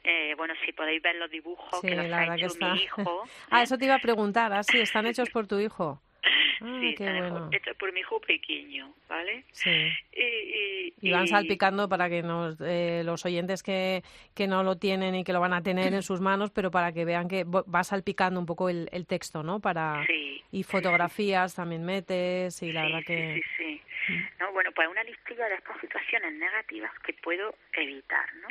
Eh, 0.04 0.34
bueno, 0.36 0.54
si 0.66 0.72
podéis 0.72 1.02
ver 1.02 1.16
los 1.16 1.30
dibujos 1.30 1.80
Sí, 1.80 1.88
que 1.88 1.96
los 1.96 2.08
la 2.08 2.20
ha 2.20 2.36
hecho 2.36 2.48
mi 2.60 2.82
hijo. 2.82 3.24
ah, 3.52 3.62
eso 3.62 3.78
te 3.78 3.86
iba 3.86 3.96
a 3.96 4.00
preguntar. 4.00 4.52
Ah, 4.52 4.64
sí, 4.64 4.80
están 4.80 5.06
hechos 5.06 5.30
por 5.30 5.48
tu 5.48 5.60
hijo. 5.60 6.02
Ah, 6.24 6.80
sí, 6.82 6.94
qué 6.96 7.04
bueno. 7.06 7.50
hechos 7.52 7.76
por 7.78 7.92
mi 7.92 8.02
hijo 8.02 8.20
pequeño, 8.22 8.94
¿vale? 9.10 9.44
Sí. 9.52 9.70
Y, 10.14 10.22
y- 10.22 10.94
Y 11.02 11.12
van 11.12 11.28
salpicando 11.28 11.90
para 11.90 12.10
que 12.10 12.22
nos, 12.22 12.62
eh, 12.62 13.02
los 13.04 13.26
oyentes 13.26 13.64
que, 13.64 14.04
que 14.36 14.46
no 14.48 14.62
lo 14.62 14.78
tienen 14.78 15.16
y 15.16 15.24
que 15.24 15.34
lo 15.34 15.40
van 15.40 15.54
a 15.54 15.64
tener 15.64 15.94
en 15.94 16.04
sus 16.04 16.22
manos, 16.22 16.52
pero 16.52 16.70
para 16.70 16.92
que 16.94 17.06
vean 17.06 17.28
que 17.28 17.44
va 17.46 17.84
salpicando 17.84 18.40
un 18.40 18.46
poco 18.46 18.70
el, 18.70 18.88
el 18.92 19.08
texto, 19.08 19.42
¿no? 19.42 19.60
Para 19.60 20.06
Sí. 20.06 20.44
Y 20.52 20.64
fotografías 20.64 21.56
también 21.56 21.84
metes 21.86 22.62
y 22.62 22.72
la 22.72 22.84
verdad 22.84 23.00
que... 23.08 23.42
Sí, 23.58 23.82
sí. 24.08 24.22
¿no? 24.40 24.52
Bueno, 24.52 24.72
pues 24.76 24.88
una 24.90 25.04
listilla 25.04 25.48
de 25.48 25.56
estas 25.56 25.80
situaciones 25.80 26.34
negativas 26.34 26.92
que 27.06 27.14
puedo 27.14 27.56
evitar, 27.74 28.26
¿no? 28.42 28.48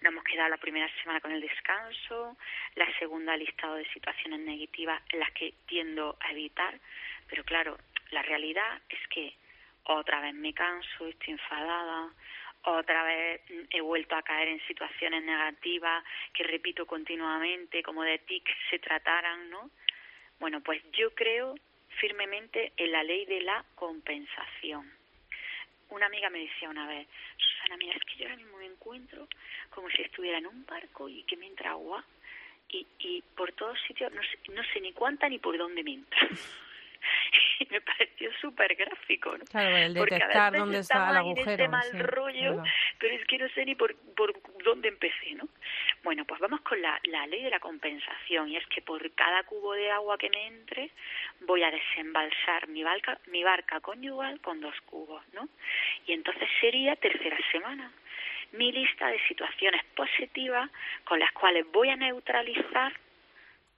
Nos 0.00 0.12
hemos 0.12 0.24
quedado 0.24 0.48
la 0.48 0.56
primera 0.56 0.88
semana 1.02 1.20
con 1.20 1.30
el 1.32 1.42
descanso, 1.42 2.36
la 2.74 2.86
segunda 2.98 3.36
listado 3.36 3.74
de 3.74 3.84
situaciones 3.92 4.40
negativas 4.40 5.02
en 5.10 5.20
las 5.20 5.30
que 5.32 5.52
tiendo 5.66 6.16
a 6.20 6.32
evitar, 6.32 6.78
pero 7.28 7.44
claro, 7.44 7.76
la 8.10 8.22
realidad 8.22 8.80
es 8.88 8.98
que 9.08 9.34
otra 9.84 10.22
vez 10.22 10.34
me 10.34 10.54
canso, 10.54 11.06
estoy 11.06 11.34
enfadada, 11.34 12.10
otra 12.62 13.04
vez 13.04 13.42
he 13.70 13.80
vuelto 13.82 14.16
a 14.16 14.22
caer 14.22 14.48
en 14.48 14.66
situaciones 14.66 15.22
negativas 15.22 16.02
que 16.32 16.44
repito 16.44 16.86
continuamente, 16.86 17.82
como 17.82 18.02
de 18.02 18.18
tics 18.18 18.52
se 18.70 18.78
trataran, 18.78 19.50
¿no? 19.50 19.70
Bueno, 20.38 20.62
pues 20.62 20.82
yo 20.92 21.14
creo 21.14 21.54
firmemente 22.00 22.72
en 22.78 22.92
la 22.92 23.02
ley 23.02 23.26
de 23.26 23.42
la 23.42 23.64
compensación. 23.74 24.99
Una 25.90 26.06
amiga 26.06 26.30
me 26.30 26.40
decía 26.40 26.68
una 26.70 26.86
vez, 26.86 27.06
Susana, 27.36 27.76
mira, 27.76 27.96
es 27.96 28.04
que 28.04 28.16
yo 28.16 28.24
ahora 28.24 28.36
mismo 28.36 28.58
me 28.58 28.66
encuentro 28.66 29.28
como 29.70 29.90
si 29.90 30.02
estuviera 30.02 30.38
en 30.38 30.46
un 30.46 30.64
barco 30.64 31.08
y 31.08 31.22
que 31.24 31.36
me 31.36 31.46
entra 31.46 31.70
agua 31.72 32.04
y, 32.68 32.86
y 32.98 33.22
por 33.36 33.52
todos 33.52 33.78
sitios 33.86 34.12
no 34.12 34.22
sé, 34.22 34.38
no 34.52 34.62
sé 34.72 34.80
ni 34.80 34.92
cuánta 34.92 35.28
ni 35.28 35.38
por 35.38 35.58
dónde 35.58 35.82
me 35.82 35.94
entra. 35.94 36.28
y 37.58 37.66
me 37.70 37.80
pareció 37.80 38.32
súper 38.40 38.74
gráfico, 38.74 39.36
¿no? 39.36 39.44
Claro, 39.44 39.76
el 39.76 39.94
detectar 39.94 40.52
dónde 40.56 40.78
está 40.78 41.10
el 41.10 41.16
agujero. 41.16 41.50
este 41.50 41.68
mal 41.68 41.90
sí, 41.90 41.98
rollo, 41.98 42.62
pero 42.98 43.14
es 43.14 43.26
que 43.26 43.38
no 43.38 43.48
sé 43.50 43.64
ni 43.64 43.74
por, 43.74 43.94
por 44.16 44.34
dónde 44.64 44.88
empecé, 44.88 45.34
¿no? 45.34 45.48
Bueno, 46.02 46.24
pues 46.24 46.40
vamos 46.40 46.60
con 46.62 46.80
la, 46.80 46.98
la 47.04 47.26
ley 47.26 47.42
de 47.42 47.50
la 47.50 47.60
compensación 47.60 48.48
y 48.48 48.56
es 48.56 48.66
que 48.68 48.82
por 48.82 49.10
cada 49.12 49.42
cubo 49.44 49.74
de 49.74 49.90
agua 49.90 50.18
que 50.18 50.30
me 50.30 50.46
entre 50.46 50.90
voy 51.40 51.62
a 51.62 51.70
desembalsar 51.70 52.68
mi 52.68 52.82
barca, 52.82 53.18
mi 53.26 53.42
barca 53.42 53.80
conyugal 53.80 54.40
con 54.40 54.60
dos 54.60 54.74
cubos, 54.86 55.22
¿no? 55.32 55.48
Y 56.06 56.12
entonces 56.12 56.48
sería 56.60 56.96
tercera 56.96 57.36
semana 57.52 57.92
mi 58.52 58.72
lista 58.72 59.06
de 59.06 59.20
situaciones 59.28 59.84
positivas 59.94 60.70
con 61.04 61.20
las 61.20 61.30
cuales 61.32 61.64
voy 61.70 61.88
a 61.90 61.96
neutralizar 61.96 62.92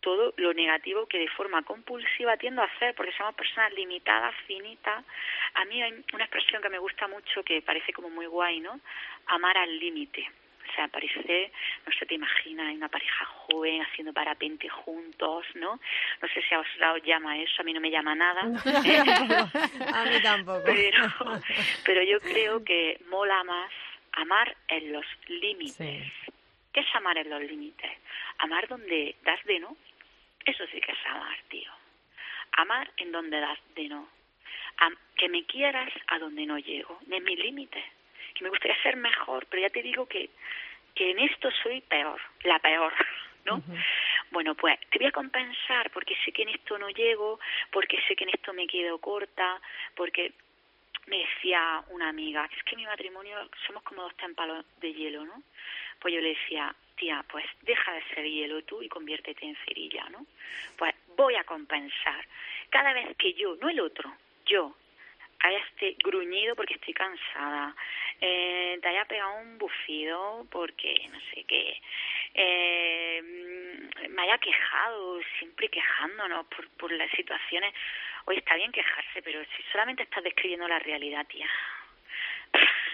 todo 0.03 0.35
lo 0.37 0.53
negativo 0.53 1.07
que 1.07 1.19
de 1.19 1.29
forma 1.29 1.63
compulsiva 1.63 2.37
tiendo 2.37 2.61
a 2.61 2.67
hacer, 2.67 2.95
porque 2.95 3.13
somos 3.13 3.35
personas 3.35 3.73
limitadas, 3.73 4.35
finitas. 4.47 5.05
A 5.55 5.65
mí 5.65 5.83
hay 5.83 5.93
una 6.13 6.25
expresión 6.25 6.61
que 6.61 6.69
me 6.69 6.79
gusta 6.79 7.09
mucho, 7.09 7.43
que 7.43 7.63
parece 7.63 7.93
como 7.93 8.11
muy 8.11 8.27
guay, 8.27 8.61
¿no? 8.61 8.79
Amar 9.27 9.57
al 9.57 9.79
límite. 9.79 10.29
O 10.71 10.75
sea, 10.75 10.89
parece, 10.89 11.53
no 11.87 11.93
sé, 11.93 12.07
te 12.07 12.15
imaginas, 12.15 12.69
hay 12.69 12.77
una 12.77 12.89
pareja 12.89 13.25
joven 13.25 13.83
haciendo 13.83 14.13
parapente 14.13 14.69
juntos, 14.69 15.45
¿no? 15.55 15.81
No 16.21 16.29
sé 16.29 16.43
si 16.49 16.55
a 16.55 16.59
vosotros 16.59 16.97
os 16.97 17.03
llama 17.05 17.39
eso, 17.39 17.61
a 17.61 17.65
mí 17.65 17.73
no 17.73 17.81
me 17.81 17.91
llama 17.91 18.15
nada. 18.15 18.43
A 18.43 20.05
mí 20.05 20.23
tampoco. 20.23 20.63
Pero, 20.65 21.13
pero 21.85 22.03
yo 22.03 22.21
creo 22.21 22.65
que 22.65 22.99
mola 23.09 23.45
más 23.45 23.71
amar 24.13 24.57
en 24.69 24.93
los 24.93 25.07
límites. 25.29 25.77
Sí. 25.77 26.33
¿Qué 26.73 26.81
es 26.81 26.95
amar 26.95 27.19
en 27.19 27.29
los 27.29 27.43
límites? 27.43 27.91
Amar 28.39 28.67
donde 28.69 29.17
das 29.25 29.45
de 29.45 29.61
no. 29.61 29.77
Eso 30.45 30.67
sí 30.67 30.81
que 30.81 30.93
es 30.93 31.07
amar, 31.07 31.39
tío. 31.49 31.71
Amar 32.53 32.91
en 32.97 33.13
donde 33.13 33.41
das 33.41 33.59
de 33.75 33.89
no. 33.89 34.09
Am- 34.79 34.97
que 35.17 35.29
me 35.29 35.45
quieras 35.45 35.93
a 36.09 36.19
donde 36.19 36.45
no 36.47 36.59
llego, 36.59 36.99
en 37.11 37.23
mis 37.25 37.39
límites. 37.39 37.85
Que 38.35 38.45
me 38.45 38.51
gustaría 38.51 38.81
ser 38.83 38.97
mejor, 38.97 39.47
pero 39.47 39.63
ya 39.63 39.71
te 39.71 39.83
digo 39.83 40.07
que, 40.07 40.31
que 40.95 41.11
en 41.11 41.19
esto 41.21 41.51
soy 41.63 41.81
peor, 41.83 42.21
la 42.45 42.59
peor, 42.59 42.93
¿no? 43.45 43.63
Bueno, 44.31 44.55
pues 44.55 44.79
te 44.91 44.99
voy 44.99 45.09
a 45.09 45.13
compensar 45.13 45.91
porque 45.91 46.17
sé 46.25 46.33
que 46.33 46.43
en 46.43 46.49
esto 46.51 46.79
no 46.79 46.89
llego, 46.89 47.39
porque 47.71 48.01
sé 48.09 48.17
que 48.17 48.25
en 48.25 48.31
esto 48.31 48.53
me 48.53 48.67
quedo 48.67 48.99
corta, 48.99 49.61
porque 49.95 50.33
me 51.07 51.19
decía 51.19 51.85
una 51.91 52.09
amiga, 52.09 52.49
es 52.57 52.63
que 52.65 52.77
mi 52.77 52.87
matrimonio 52.87 53.37
somos 53.67 53.83
como 53.83 54.03
dos 54.03 54.17
témpanos 54.17 54.65
de 54.81 54.93
hielo, 54.95 55.25
¿no? 55.25 55.43
Pues 56.01 56.15
yo 56.15 56.21
le 56.21 56.31
decía, 56.31 56.75
tía, 56.97 57.25
pues 57.29 57.45
deja 57.63 57.93
de 57.93 58.03
ser 58.15 58.25
hielo 58.25 58.63
tú 58.65 58.83
y 58.83 58.89
conviértete 58.89 59.45
en 59.45 59.57
cerilla, 59.65 60.09
¿no? 60.11 60.27
Pues 60.77 60.95
voy 61.17 61.35
a 61.35 61.45
compensar. 61.45 62.27
Cada 62.71 62.93
vez 62.93 63.17
que 63.17 63.35
yo, 63.35 63.57
no 63.57 63.69
el 63.69 63.81
otro, 63.81 64.13
yo, 64.47 64.75
haya 65.41 65.59
este 65.59 65.97
gruñido 66.03 66.55
porque 66.55 66.75
estoy 66.75 66.95
cansada, 66.95 67.75
eh, 68.21 68.79
te 68.81 68.89
haya 68.89 69.05
pegado 69.05 69.35
un 69.41 69.59
bufido 69.59 70.47
porque 70.51 71.09
no 71.11 71.19
sé 71.33 71.45
qué, 71.45 71.81
eh, 72.35 73.23
me 74.09 74.23
haya 74.23 74.39
quejado, 74.39 75.21
siempre 75.39 75.69
quejándonos 75.69 76.47
por, 76.47 76.69
por 76.71 76.93
las 76.93 77.11
situaciones. 77.11 77.75
Oye, 78.27 78.39
está 78.39 78.55
bien 78.55 78.71
quejarse, 78.71 79.21
pero 79.23 79.43
si 79.57 79.63
solamente 79.73 80.05
estás 80.05 80.23
describiendo 80.23 80.69
la 80.69 80.79
realidad, 80.79 81.27
tía. 81.27 81.51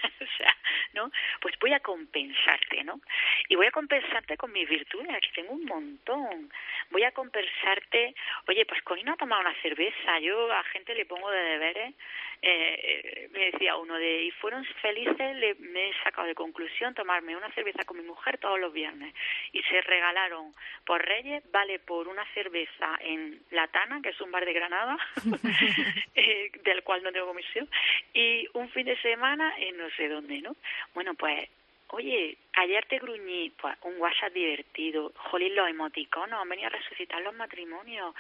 o 0.21 0.37
sea, 0.37 0.57
¿no? 0.93 1.11
Pues 1.41 1.55
voy 1.61 1.73
a 1.73 1.81
compensarte, 1.81 2.85
¿no? 2.85 3.01
Y 3.49 3.57
voy 3.57 3.67
a 3.67 3.71
compensarte 3.71 4.37
con 4.37 4.53
mis 4.53 4.69
virtudes, 4.69 5.11
aquí 5.11 5.31
tengo 5.35 5.53
un 5.53 5.65
montón. 5.65 6.51
Voy 6.91 7.05
a 7.05 7.13
compensarte, 7.13 8.15
oye, 8.47 8.65
pues 8.67 8.83
con 8.83 8.99
no 9.05 9.13
a 9.13 9.17
tomar 9.17 9.41
una 9.41 9.55
cerveza, 9.63 10.19
yo 10.21 10.53
a 10.53 10.63
gente 10.65 10.95
le 10.95 11.07
pongo 11.07 11.31
de 11.31 11.41
deberes, 11.41 11.95
eh, 12.41 13.29
me 13.33 13.51
decía 13.51 13.77
uno 13.77 13.95
de, 13.95 14.25
y 14.25 14.31
fueron 14.33 14.65
felices, 14.81 15.37
le, 15.37 15.55
me 15.57 15.91
he 15.91 15.95
sacado 16.03 16.27
de 16.27 16.35
conclusión 16.35 16.95
tomarme 16.95 17.37
una 17.37 17.51
cerveza 17.53 17.85
con 17.85 17.97
mi 17.97 18.05
mujer 18.05 18.39
todos 18.39 18.61
los 18.61 18.73
viernes. 18.73 19.15
Y 19.53 19.63
se 19.63 19.81
regalaron 19.83 20.55
por 20.85 21.05
Reyes, 21.05 21.43
vale 21.51 21.79
por 21.79 22.09
una 22.09 22.25
cerveza 22.35 22.99
en 23.01 23.41
La 23.51 23.67
Tana, 23.69 24.01
que 24.03 24.11
es 24.11 24.21
un 24.21 24.31
bar 24.31 24.45
de 24.45 24.53
Granada, 24.53 24.97
eh, 26.15 26.51
del 26.63 26.83
cual 26.83 27.03
no 27.03 27.13
tengo 27.13 27.27
comisión, 27.27 27.69
y 28.13 28.47
un 28.55 28.69
fin 28.71 28.87
de 28.87 29.01
semana 29.01 29.55
en 29.59 29.77
no 29.89 29.97
sé 29.97 30.09
dónde, 30.09 30.41
¿no? 30.41 30.57
Bueno, 30.95 31.14
pues 31.14 31.49
Oye, 31.91 32.36
ayer 32.53 32.84
te 32.86 32.99
gruñí, 32.99 33.51
pues 33.62 33.74
un 33.82 33.99
WhatsApp 33.99 34.34
divertido, 34.34 35.11
jolín, 35.30 35.55
los 35.55 35.70
emoticonos, 35.70 36.39
han 36.39 36.47
venido 36.49 36.66
a 36.66 36.70
resucitar 36.70 37.22
los 37.22 37.34
matrimonios, 37.34 38.14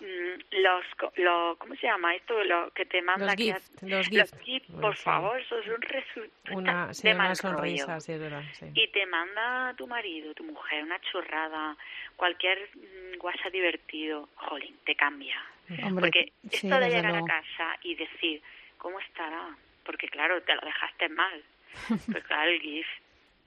mm, 0.00 0.56
los, 0.62 0.84
los 1.18 1.56
¿cómo 1.58 1.76
se 1.76 1.86
llama 1.86 2.16
esto? 2.16 2.42
Lo 2.42 2.72
que 2.72 2.84
te 2.86 3.00
manda 3.02 3.26
Los 3.26 3.34
gift, 3.36 3.82
los 3.82 4.08
gift. 4.08 4.34
gift, 4.42 4.66
Bueno, 4.68 4.80
por 4.88 4.96
favor, 4.96 5.40
eso 5.40 5.58
es 5.60 5.66
un 5.68 5.80
resu 5.82 6.20
Una, 6.50 6.92
sí, 6.92 7.06
de 7.06 7.14
una 7.14 7.34
sonrisa, 7.36 7.86
rollo. 7.86 8.00
sí, 8.00 8.12
es 8.12 8.20
verdad. 8.20 8.42
Sí. 8.52 8.66
y 8.74 8.88
te 8.88 9.06
manda 9.06 9.74
tu 9.76 9.86
marido, 9.86 10.34
tu 10.34 10.42
mujer, 10.42 10.82
una 10.82 10.98
chorrada, 11.12 11.76
cualquier 12.16 12.68
mm, 12.74 13.24
WhatsApp 13.24 13.52
divertido, 13.52 14.28
jolín, 14.34 14.76
te 14.84 14.96
cambia. 14.96 15.40
Hombre, 15.84 16.10
Porque 16.10 16.32
esto 16.50 16.80
de 16.80 16.88
llegar 16.88 17.12
luego. 17.12 17.26
a 17.26 17.28
casa 17.28 17.78
y 17.84 17.94
decir, 17.94 18.42
¿cómo 18.76 18.98
estará? 18.98 19.56
Porque 19.84 20.08
claro, 20.08 20.42
te 20.42 20.54
lo 20.54 20.60
dejaste 20.62 21.08
mal. 21.08 21.44
Pues 22.10 22.24
claro, 22.24 22.50
el 22.50 22.60
GIF, 22.60 22.86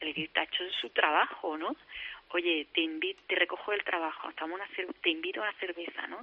el 0.01 0.13
GIF 0.13 0.31
ha 0.37 0.43
hecho 0.43 0.63
su 0.81 0.89
trabajo, 0.89 1.57
¿no? 1.57 1.75
Oye, 2.29 2.67
te 2.73 2.81
invito, 2.81 3.21
te 3.27 3.35
recojo 3.35 3.71
del 3.71 3.83
trabajo, 3.83 4.29
estamos 4.29 4.59
una 4.59 4.67
te 5.01 5.09
invito 5.09 5.39
a 5.39 5.43
una 5.43 5.59
cerveza, 5.59 6.07
¿no? 6.07 6.21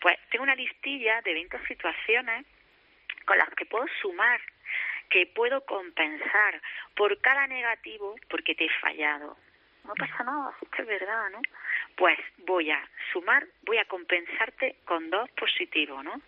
Pues 0.00 0.18
tengo 0.30 0.42
una 0.42 0.56
listilla 0.56 1.22
de 1.22 1.32
20 1.32 1.66
situaciones 1.66 2.46
con 3.24 3.38
las 3.38 3.48
que 3.50 3.64
puedo 3.64 3.86
sumar, 4.00 4.40
que 5.08 5.26
puedo 5.26 5.64
compensar 5.64 6.60
por 6.94 7.20
cada 7.20 7.46
negativo 7.46 8.16
porque 8.28 8.54
te 8.54 8.64
he 8.64 8.70
fallado. 8.80 9.36
No 9.84 9.94
pasa 9.94 10.24
nada, 10.24 10.52
es 10.60 10.68
que 10.70 10.82
es 10.82 10.88
verdad, 10.88 11.30
¿no? 11.30 11.40
Pues 11.96 12.18
voy 12.46 12.70
a 12.70 12.78
sumar, 13.12 13.46
voy 13.62 13.78
a 13.78 13.84
compensarte 13.86 14.76
con 14.84 15.08
dos 15.10 15.30
positivos, 15.30 16.04
¿no? 16.04 16.20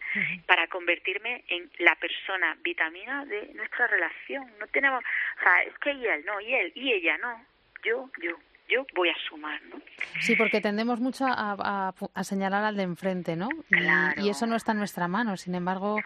Para 0.47 0.67
convertirme 0.69 1.45
en 1.49 1.71
la 1.79 1.95
persona 1.97 2.57
vitamina 2.63 3.25
de 3.27 3.53
nuestra 3.55 3.87
relación. 3.87 4.51
No 4.59 4.67
tenemos, 4.69 5.05
o 5.05 5.43
sea, 5.43 5.63
es 5.65 5.79
que 5.79 5.93
y 5.93 6.07
él, 6.07 6.25
no, 6.25 6.41
y 6.41 6.55
él, 6.55 6.73
y 6.75 6.93
ella, 6.93 7.19
no. 7.19 7.45
Yo, 7.85 8.11
yo, 8.23 8.37
yo 8.69 8.87
voy 8.95 9.11
a 9.11 9.15
sumar, 9.29 9.61
¿no? 9.65 9.81
Sí, 10.21 10.37
porque 10.37 10.61
tendemos 10.63 11.01
mucho 11.01 11.27
a, 11.27 11.55
a- 11.59 11.95
a 12.15 12.25
señalar 12.25 12.65
al 12.65 12.77
de 12.77 12.83
enfrente, 12.85 13.37
¿no? 13.37 13.49
Y, 13.71 14.25
y 14.27 14.31
eso 14.31 14.47
no 14.47 14.57
está 14.57 14.73
en 14.73 14.79
nuestra 14.79 15.07
mano. 15.07 15.37
Sin 15.37 15.55
embargo, 15.55 15.99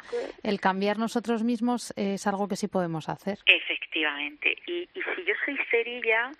el 0.43 0.61
cambiar 0.61 0.99
nosotros 0.99 1.45
mismos 1.45 1.93
es 1.97 2.27
algo 2.27 2.49
que 2.49 2.57
sí 2.57 2.67
podemos 2.69 3.09
hacer. 3.09 3.39
Efectivamente. 3.47 4.57
Y, 4.67 4.89
y 4.93 5.03
si 5.15 5.25
yo 5.25 5.35
soy 5.45 5.57
cerilla, 5.71 6.31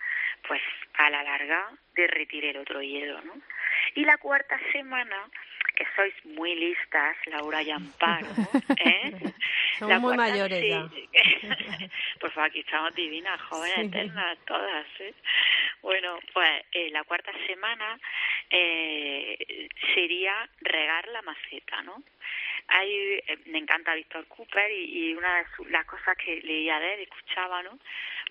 pues 0.47 0.61
a 0.95 1.09
la 1.09 1.23
larga 1.23 1.69
derretiré 1.95 2.51
el 2.51 2.57
otro 2.57 2.81
hielo, 2.81 3.21
¿no? 3.21 3.33
Y 3.95 4.05
la 4.05 4.17
cuarta 4.17 4.59
semana, 4.71 5.29
que 5.75 5.85
sois 5.95 6.13
muy 6.25 6.55
listas, 6.55 7.15
Laura 7.27 7.61
y 7.63 7.71
Amparo, 7.71 8.27
¿eh? 8.85 9.11
Somos 9.79 9.89
La 9.89 9.99
muy 9.99 10.15
cuarta 10.15 10.31
mayores 10.31 10.61
sí. 10.61 10.69
ya. 10.69 10.87
Por 12.19 12.31
favor, 12.31 12.49
aquí 12.49 12.59
estamos 12.59 12.93
divinas, 12.95 13.41
jóvenes, 13.41 13.75
Sí. 13.75 13.85
eternas, 13.87 14.37
todas, 14.45 14.85
¿eh? 14.99 15.13
Bueno, 15.81 16.19
pues 16.33 16.49
eh, 16.71 16.89
la 16.91 17.03
cuarta 17.03 17.31
semana 17.47 17.99
eh, 18.49 19.67
sería 19.93 20.47
regar 20.61 21.07
la 21.09 21.21
maceta, 21.23 21.81
¿no? 21.83 22.01
Hay, 22.67 22.91
eh, 23.27 23.39
me 23.45 23.59
encanta 23.59 23.93
Víctor 23.95 24.25
Cooper 24.27 24.71
y, 24.71 25.13
una 25.13 25.39
de 25.39 25.45
su- 25.55 25.65
las 25.65 25.85
cosas 25.85 26.17
que 26.17 26.41
leía 26.41 26.79
de 26.79 26.93
él, 26.95 26.99
escuchaba, 27.01 27.61
¿no? 27.63 27.77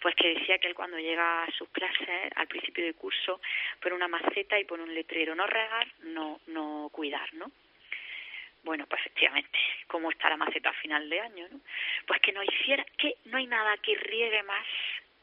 Pues 0.00 0.14
que 0.16 0.34
decía 0.34 0.58
que 0.58 0.68
él 0.68 0.74
cuando 0.74 0.98
llega 0.98 1.44
a 1.44 1.50
sus 1.52 1.68
clases, 1.70 2.32
al 2.34 2.48
principio 2.48 2.84
del 2.84 2.94
curso, 2.96 3.40
pone 3.80 3.94
una 3.94 4.08
maceta 4.08 4.58
y 4.58 4.64
pone 4.64 4.82
un 4.82 4.94
letrero, 4.94 5.34
no 5.34 5.46
regar, 5.46 5.86
no, 6.00 6.40
no 6.48 6.88
cuidar, 6.92 7.32
¿no? 7.34 7.50
Bueno, 8.64 8.86
pues 8.86 9.00
efectivamente, 9.00 9.58
¿cómo 9.88 10.10
está 10.10 10.28
la 10.28 10.36
maceta 10.36 10.70
a 10.70 10.74
final 10.74 11.08
de 11.10 11.20
año? 11.20 11.48
¿no? 11.50 11.60
Pues 12.06 12.20
que 12.20 12.32
no 12.32 12.42
hiciera, 12.44 12.84
que 12.96 13.16
no 13.26 13.38
hay 13.38 13.46
nada 13.46 13.76
que 13.78 13.94
riegue 13.96 14.42
más 14.44 14.64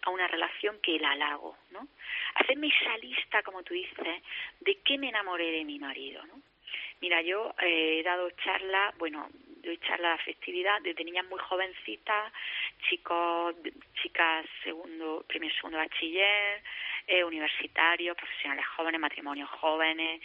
a 0.02 0.10
una 0.12 0.28
relación 0.28 0.80
que 0.82 0.96
el 0.98 1.06
halago, 1.06 1.58
¿no? 1.72 1.88
Hacerme 2.36 2.68
esa 2.68 2.98
lista, 2.98 3.42
como 3.44 3.64
tú 3.64 3.74
dices, 3.74 4.22
de 4.62 4.76
qué 4.84 4.98
me 4.98 5.10
enamoré 5.10 5.52
de 5.52 5.66
mi 5.66 5.80
marido, 5.80 6.26
¿no? 6.28 6.42
Mira, 7.02 7.22
yo 7.22 7.54
eh, 7.62 8.00
he 8.00 8.04
dado 8.04 8.30
charlas, 8.32 8.98
bueno, 8.98 9.30
doy 9.64 9.78
charlas 9.80 10.18
de 10.20 10.34
festividad 10.34 10.82
desde 10.82 11.04
niñas 11.04 11.26
muy 11.28 11.40
jovencitas, 11.40 12.34
chicos, 12.90 13.56
chicas 14.02 14.46
segundo, 14.64 15.24
primer, 15.28 15.54
segundo 15.56 15.78
bachiller, 15.78 16.62
eh, 17.08 17.24
universitarios, 17.24 18.16
profesionales 18.16 18.66
jóvenes, 18.76 19.00
matrimonios 19.00 19.50
jóvenes, 19.50 20.22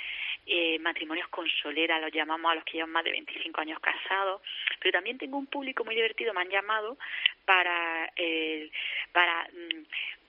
eh, 0.46 0.78
matrimonios 0.80 1.28
con 1.28 1.48
solera, 1.48 1.98
los 2.00 2.12
llamamos 2.12 2.52
a 2.52 2.56
los 2.56 2.64
que 2.64 2.72
llevan 2.72 2.90
más 2.90 3.04
de 3.04 3.12
25 3.12 3.60
años 3.60 3.78
casados, 3.80 4.42
pero 4.80 4.92
también 4.92 5.16
tengo 5.18 5.38
un 5.38 5.46
público 5.46 5.84
muy 5.84 5.94
divertido, 5.94 6.34
me 6.34 6.42
han 6.42 6.50
llamado 6.50 6.98
para, 7.44 8.12
eh, 8.16 8.70
para 9.12 9.48
mm, 9.52 9.84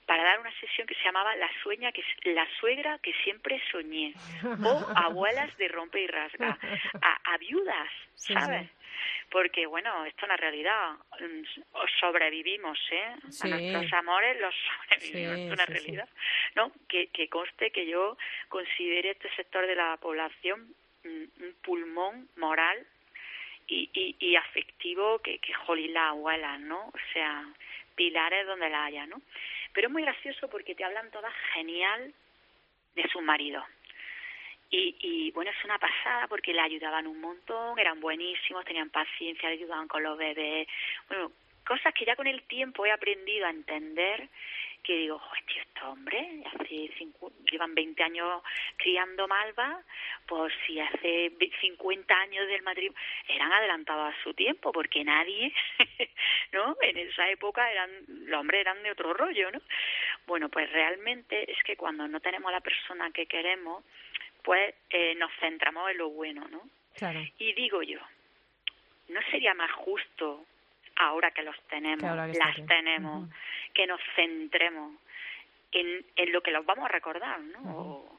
para 0.06 0.24
dar 0.24 0.40
una 0.40 0.52
sesión 0.60 0.86
que 0.88 0.96
se 0.96 1.04
llamaba 1.04 1.36
La 1.36 1.50
sueña 1.64 1.92
que 1.92 2.04
la 2.26 2.48
suegra 2.60 3.00
que 3.00 3.14
siempre 3.24 3.62
soñé 3.72 4.14
o 4.44 4.86
abuelas 4.96 5.56
de 5.58 5.68
rompe 5.68 6.02
y 6.02 6.08
rasga 6.08 6.58
a, 7.02 7.34
a 7.34 7.38
viudas, 7.38 7.90
Sí, 8.16 8.34
¿sabes? 8.34 8.64
sí. 8.68 8.70
Porque 9.30 9.66
bueno, 9.66 10.06
esto 10.06 10.20
es 10.20 10.24
una 10.26 10.38
realidad, 10.38 10.96
Mm, 11.20 11.44
sobrevivimos, 12.00 12.78
¿eh? 12.92 13.16
Sí. 13.30 13.48
A 13.52 13.58
nuestros 13.58 13.94
amores 13.94 14.40
los 14.40 14.54
sobrevivimos, 14.90 15.38
es 15.40 15.52
una 15.54 15.66
realidad. 15.66 16.10
No, 16.56 16.72
que, 16.88 17.08
que 17.08 17.28
conste 17.30 17.72
que 17.72 17.86
yo 17.88 18.18
considere 18.50 19.12
este 19.12 19.30
sector 19.36 19.66
de 19.66 19.76
la 19.76 19.98
población 19.98 20.74
mm, 21.04 21.44
un 21.44 21.56
pulmón 21.64 22.30
moral 22.38 22.86
y, 23.68 23.90
y, 23.94 24.16
y 24.20 24.36
afectivo 24.36 25.20
que, 25.20 25.40
que 25.40 25.54
jolín 25.54 25.94
la 25.94 26.10
abuela, 26.10 26.58
¿no? 26.58 26.88
O 26.88 27.00
sea, 27.14 27.46
pilares 27.96 28.46
donde 28.46 28.70
la 28.70 28.86
haya, 28.86 29.06
¿no? 29.08 29.22
Pero 29.76 29.88
es 29.88 29.94
muy 29.94 30.02
gracioso 30.02 30.50
porque 30.50 30.74
te 30.74 30.84
hablan 30.84 31.12
todas 31.12 31.34
genial 31.54 32.14
de 32.96 33.08
su 33.10 33.22
marido. 33.22 33.64
Y, 34.72 34.96
y 35.00 35.32
bueno, 35.32 35.52
es 35.52 35.66
una 35.66 35.78
pasada 35.78 36.28
porque 36.28 36.54
le 36.54 36.62
ayudaban 36.62 37.06
un 37.06 37.22
montón, 37.22 37.78
eran 37.78 38.00
buenísimos, 38.00 38.66
tenían 38.66 38.90
paciencia, 38.90 39.50
le 39.50 39.56
ayudaban 39.56 39.88
con 39.88 40.02
los 40.02 40.18
bebés. 40.18 40.68
Bueno, 41.08 41.32
cosas 41.66 41.94
que 41.94 42.06
ya 42.06 42.16
con 42.16 42.28
el 42.28 42.44
tiempo 42.44 42.86
he 42.86 42.92
aprendido 42.92 43.46
a 43.46 43.50
entender 43.50 44.30
que 44.84 44.98
digo, 44.98 45.20
tío, 45.48 45.62
este 45.64 45.82
hombre 45.82 46.44
hace 46.46 46.92
cincu- 47.00 47.34
llevan 47.52 47.74
20 47.74 48.04
años 48.04 48.44
criando 48.78 49.28
malva, 49.28 49.82
pues 50.28 50.54
si 50.68 50.80
hace 50.80 51.30
ve- 51.40 51.52
50 51.60 52.14
años 52.16 52.48
del 52.48 52.62
matrimonio, 52.62 52.96
eran 53.28 53.52
adelantados 53.52 54.14
a 54.14 54.24
su 54.24 54.36
tiempo, 54.36 54.72
porque 54.72 55.04
nadie, 55.04 55.52
¿no? 56.52 56.78
En 56.82 56.98
esa 57.00 57.28
época 57.32 57.72
eran, 57.72 57.90
los 58.28 58.40
hombres 58.40 58.62
eran 58.62 58.84
de 58.84 58.92
otro 58.92 59.12
rollo, 59.16 59.50
¿no? 59.50 59.60
Bueno, 60.28 60.50
pues 60.50 60.72
realmente 60.72 61.52
es 61.52 61.58
que 61.64 61.76
cuando 61.76 62.08
no 62.08 62.20
tenemos 62.20 62.50
a 62.50 62.54
la 62.54 62.62
persona 62.62 63.10
que 63.12 63.26
queremos, 63.26 63.84
pues 64.44 64.76
eh, 64.92 65.16
nos 65.16 65.32
centramos 65.40 65.90
en 65.90 65.98
lo 65.98 66.10
bueno, 66.12 66.48
¿no? 66.50 66.62
Claro. 66.94 67.22
Y 67.40 67.54
digo 67.54 67.82
yo, 67.82 68.00
¿no 69.10 69.20
sería 69.32 69.56
más 69.56 69.72
justo 69.72 70.46
ahora 70.98 71.32
que 71.32 71.44
los 71.44 71.60
tenemos, 71.68 72.04
ahora 72.04 72.32
que 72.32 72.38
las 72.38 72.56
tenemos, 72.68 73.30
que 73.74 73.88
nos 73.88 74.00
centremos 74.16 74.94
en, 75.72 76.06
en 76.16 76.32
lo 76.32 76.42
que 76.42 76.52
los 76.52 76.66
vamos 76.66 76.86
a 76.86 76.90
recordar, 76.90 77.40
¿no? 77.42 77.60
O- 77.78 78.16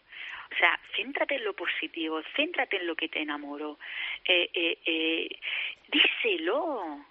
o 0.49 0.55
sea, 0.59 0.79
céntrate 0.95 1.35
en 1.35 1.45
lo 1.45 1.55
positivo, 1.55 2.23
céntrate 2.37 2.77
en 2.77 2.87
lo 2.87 2.95
que 2.95 3.09
te 3.09 3.21
enamoró, 3.21 3.79
eh, 4.25 4.49
eh, 4.55 4.79
eh, 4.87 5.39
díselo. 5.89 7.05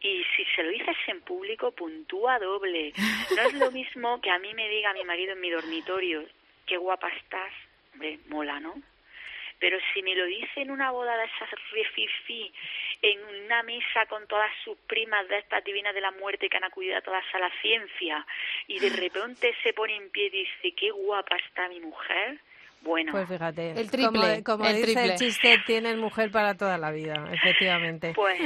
Y 0.00 0.24
si 0.36 0.44
se 0.56 0.62
lo 0.62 0.70
dices 0.70 0.96
en 1.08 1.20
público, 1.22 1.72
puntúa 1.72 2.38
doble. 2.38 2.92
No 3.36 3.42
es 3.42 3.54
lo 3.54 3.70
mismo 3.70 4.20
que 4.20 4.30
a 4.30 4.38
mí 4.38 4.52
me 4.54 4.68
diga 4.68 4.92
mi 4.94 5.04
marido 5.04 5.32
en 5.32 5.40
mi 5.40 5.50
dormitorio, 5.50 6.24
qué 6.66 6.76
guapa 6.76 7.08
estás, 7.08 7.52
hombre, 7.92 8.18
mola, 8.28 8.58
¿no? 8.60 8.74
Pero 9.62 9.78
si 9.94 10.02
me 10.02 10.16
lo 10.16 10.26
dice 10.26 10.60
en 10.62 10.72
una 10.72 10.90
boda 10.90 11.16
de 11.16 11.24
esas 11.26 11.48
refifi, 11.70 12.52
en 13.00 13.44
una 13.44 13.62
mesa 13.62 14.06
con 14.08 14.26
todas 14.26 14.50
sus 14.64 14.76
primas 14.88 15.28
de 15.28 15.38
estas 15.38 15.62
divinas 15.62 15.94
de 15.94 16.00
la 16.00 16.10
muerte 16.10 16.48
que 16.48 16.56
han 16.56 16.64
acudido 16.64 16.96
a 16.96 17.00
todas 17.00 17.22
a 17.32 17.38
la 17.38 17.50
ciencia, 17.62 18.26
y 18.66 18.80
de 18.80 18.90
repente 18.90 19.54
se 19.62 19.72
pone 19.72 19.94
en 19.96 20.10
pie 20.10 20.26
y 20.26 20.30
dice, 20.30 20.74
qué 20.76 20.90
guapa 20.90 21.36
está 21.36 21.68
mi 21.68 21.78
mujer, 21.78 22.40
bueno, 22.80 23.12
Pues 23.12 23.28
fíjate, 23.28 23.70
El 23.80 23.88
triple, 23.88 24.42
como, 24.42 24.58
como 24.58 24.66
el 24.66 24.74
dice 24.74 24.86
triple. 24.86 25.04
el 25.12 25.14
chiste, 25.16 25.58
tienes 25.64 25.96
mujer 25.96 26.32
para 26.32 26.56
toda 26.56 26.76
la 26.78 26.90
vida, 26.90 27.14
efectivamente. 27.32 28.12
pues 28.16 28.40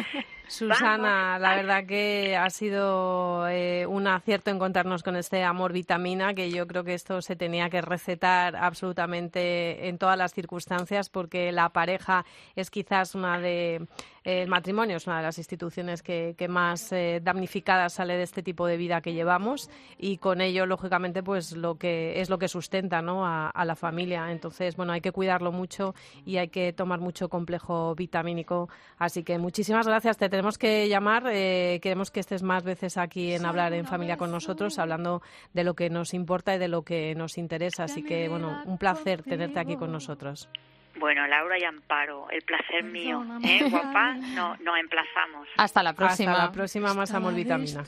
Susana, 0.48 1.38
la 1.38 1.56
verdad 1.56 1.86
que 1.86 2.36
ha 2.36 2.48
sido 2.50 3.48
eh, 3.48 3.86
un 3.86 4.06
acierto 4.06 4.50
encontrarnos 4.50 5.02
con 5.02 5.16
este 5.16 5.42
amor 5.42 5.72
vitamina, 5.72 6.34
que 6.34 6.50
yo 6.50 6.66
creo 6.66 6.84
que 6.84 6.94
esto 6.94 7.20
se 7.20 7.36
tenía 7.36 7.68
que 7.68 7.80
recetar 7.80 8.56
absolutamente 8.56 9.88
en 9.88 9.98
todas 9.98 10.16
las 10.16 10.32
circunstancias, 10.32 11.08
porque 11.08 11.52
la 11.52 11.70
pareja 11.70 12.24
es 12.54 12.70
quizás 12.70 13.14
una 13.14 13.40
de 13.40 13.86
el 14.26 14.48
matrimonio 14.48 14.96
es 14.96 15.06
una 15.06 15.18
de 15.18 15.22
las 15.22 15.38
instituciones 15.38 16.02
que, 16.02 16.34
que 16.36 16.48
más 16.48 16.90
eh, 16.90 17.20
damnificada 17.22 17.88
sale 17.88 18.16
de 18.16 18.24
este 18.24 18.42
tipo 18.42 18.66
de 18.66 18.76
vida 18.76 19.00
que 19.00 19.12
llevamos 19.12 19.70
y 19.98 20.18
con 20.18 20.40
ello, 20.40 20.66
lógicamente, 20.66 21.22
pues 21.22 21.52
lo 21.52 21.76
que 21.76 22.20
es 22.20 22.28
lo 22.28 22.36
que 22.36 22.48
sustenta 22.48 23.00
¿no? 23.02 23.24
a, 23.24 23.48
a 23.50 23.64
la 23.64 23.76
familia. 23.76 24.32
Entonces, 24.32 24.74
bueno, 24.74 24.92
hay 24.92 25.00
que 25.00 25.12
cuidarlo 25.12 25.52
mucho 25.52 25.94
y 26.24 26.38
hay 26.38 26.48
que 26.48 26.72
tomar 26.72 26.98
mucho 26.98 27.28
complejo 27.28 27.94
vitamínico. 27.94 28.68
Así 28.98 29.22
que 29.22 29.38
muchísimas 29.38 29.86
gracias. 29.86 30.16
Te 30.16 30.28
tenemos 30.36 30.58
que 30.58 30.86
llamar. 30.86 31.24
eh, 31.32 31.80
queremos 31.80 32.10
que 32.10 32.20
estés 32.20 32.42
más 32.42 32.62
veces 32.62 32.98
aquí 32.98 33.32
en 33.32 33.46
Hablar 33.46 33.72
en 33.72 33.86
Familia 33.86 34.18
con 34.18 34.30
nosotros, 34.30 34.78
hablando 34.78 35.22
de 35.54 35.64
lo 35.64 35.72
que 35.72 35.88
nos 35.88 36.12
importa 36.12 36.54
y 36.54 36.58
de 36.58 36.68
lo 36.68 36.82
que 36.82 37.14
nos 37.14 37.38
interesa. 37.38 37.84
Así 37.84 38.02
que, 38.02 38.28
bueno, 38.28 38.60
un 38.66 38.76
placer 38.76 39.22
tenerte 39.22 39.58
aquí 39.60 39.76
con 39.76 39.90
nosotros. 39.90 40.50
Bueno, 40.98 41.26
Laura 41.26 41.58
y 41.58 41.64
Amparo, 41.64 42.28
el 42.30 42.42
placer 42.42 42.84
mío, 42.84 43.24
¿eh, 43.44 43.66
guapa? 43.70 44.14
No, 44.34 44.56
nos 44.56 44.78
emplazamos. 44.78 45.48
Hasta 45.56 45.82
la 45.82 45.94
próxima. 45.94 46.32
Hasta 46.32 46.44
la 46.44 46.52
próxima, 46.52 46.92
más 46.92 47.14
amor 47.14 47.34
vitamina. 47.34 47.82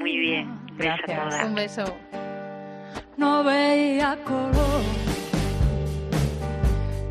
Muy 0.00 0.18
bien. 0.18 0.58
Todas. 1.06 1.44
Un 1.44 1.54
beso. 1.54 1.84
no 3.16 3.44
veía 3.44 4.18
color 4.24 4.82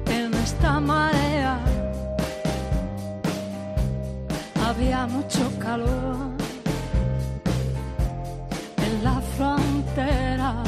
en 0.07 0.33
esta 0.33 0.81
marea. 0.81 1.70
Había 4.71 5.05
mucho 5.05 5.51
calor 5.59 6.15
en 8.85 9.03
la 9.03 9.19
frontera. 9.35 10.63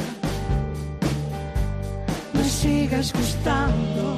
Me 2.34 2.44
sigues 2.44 3.14
gustando, 3.14 4.18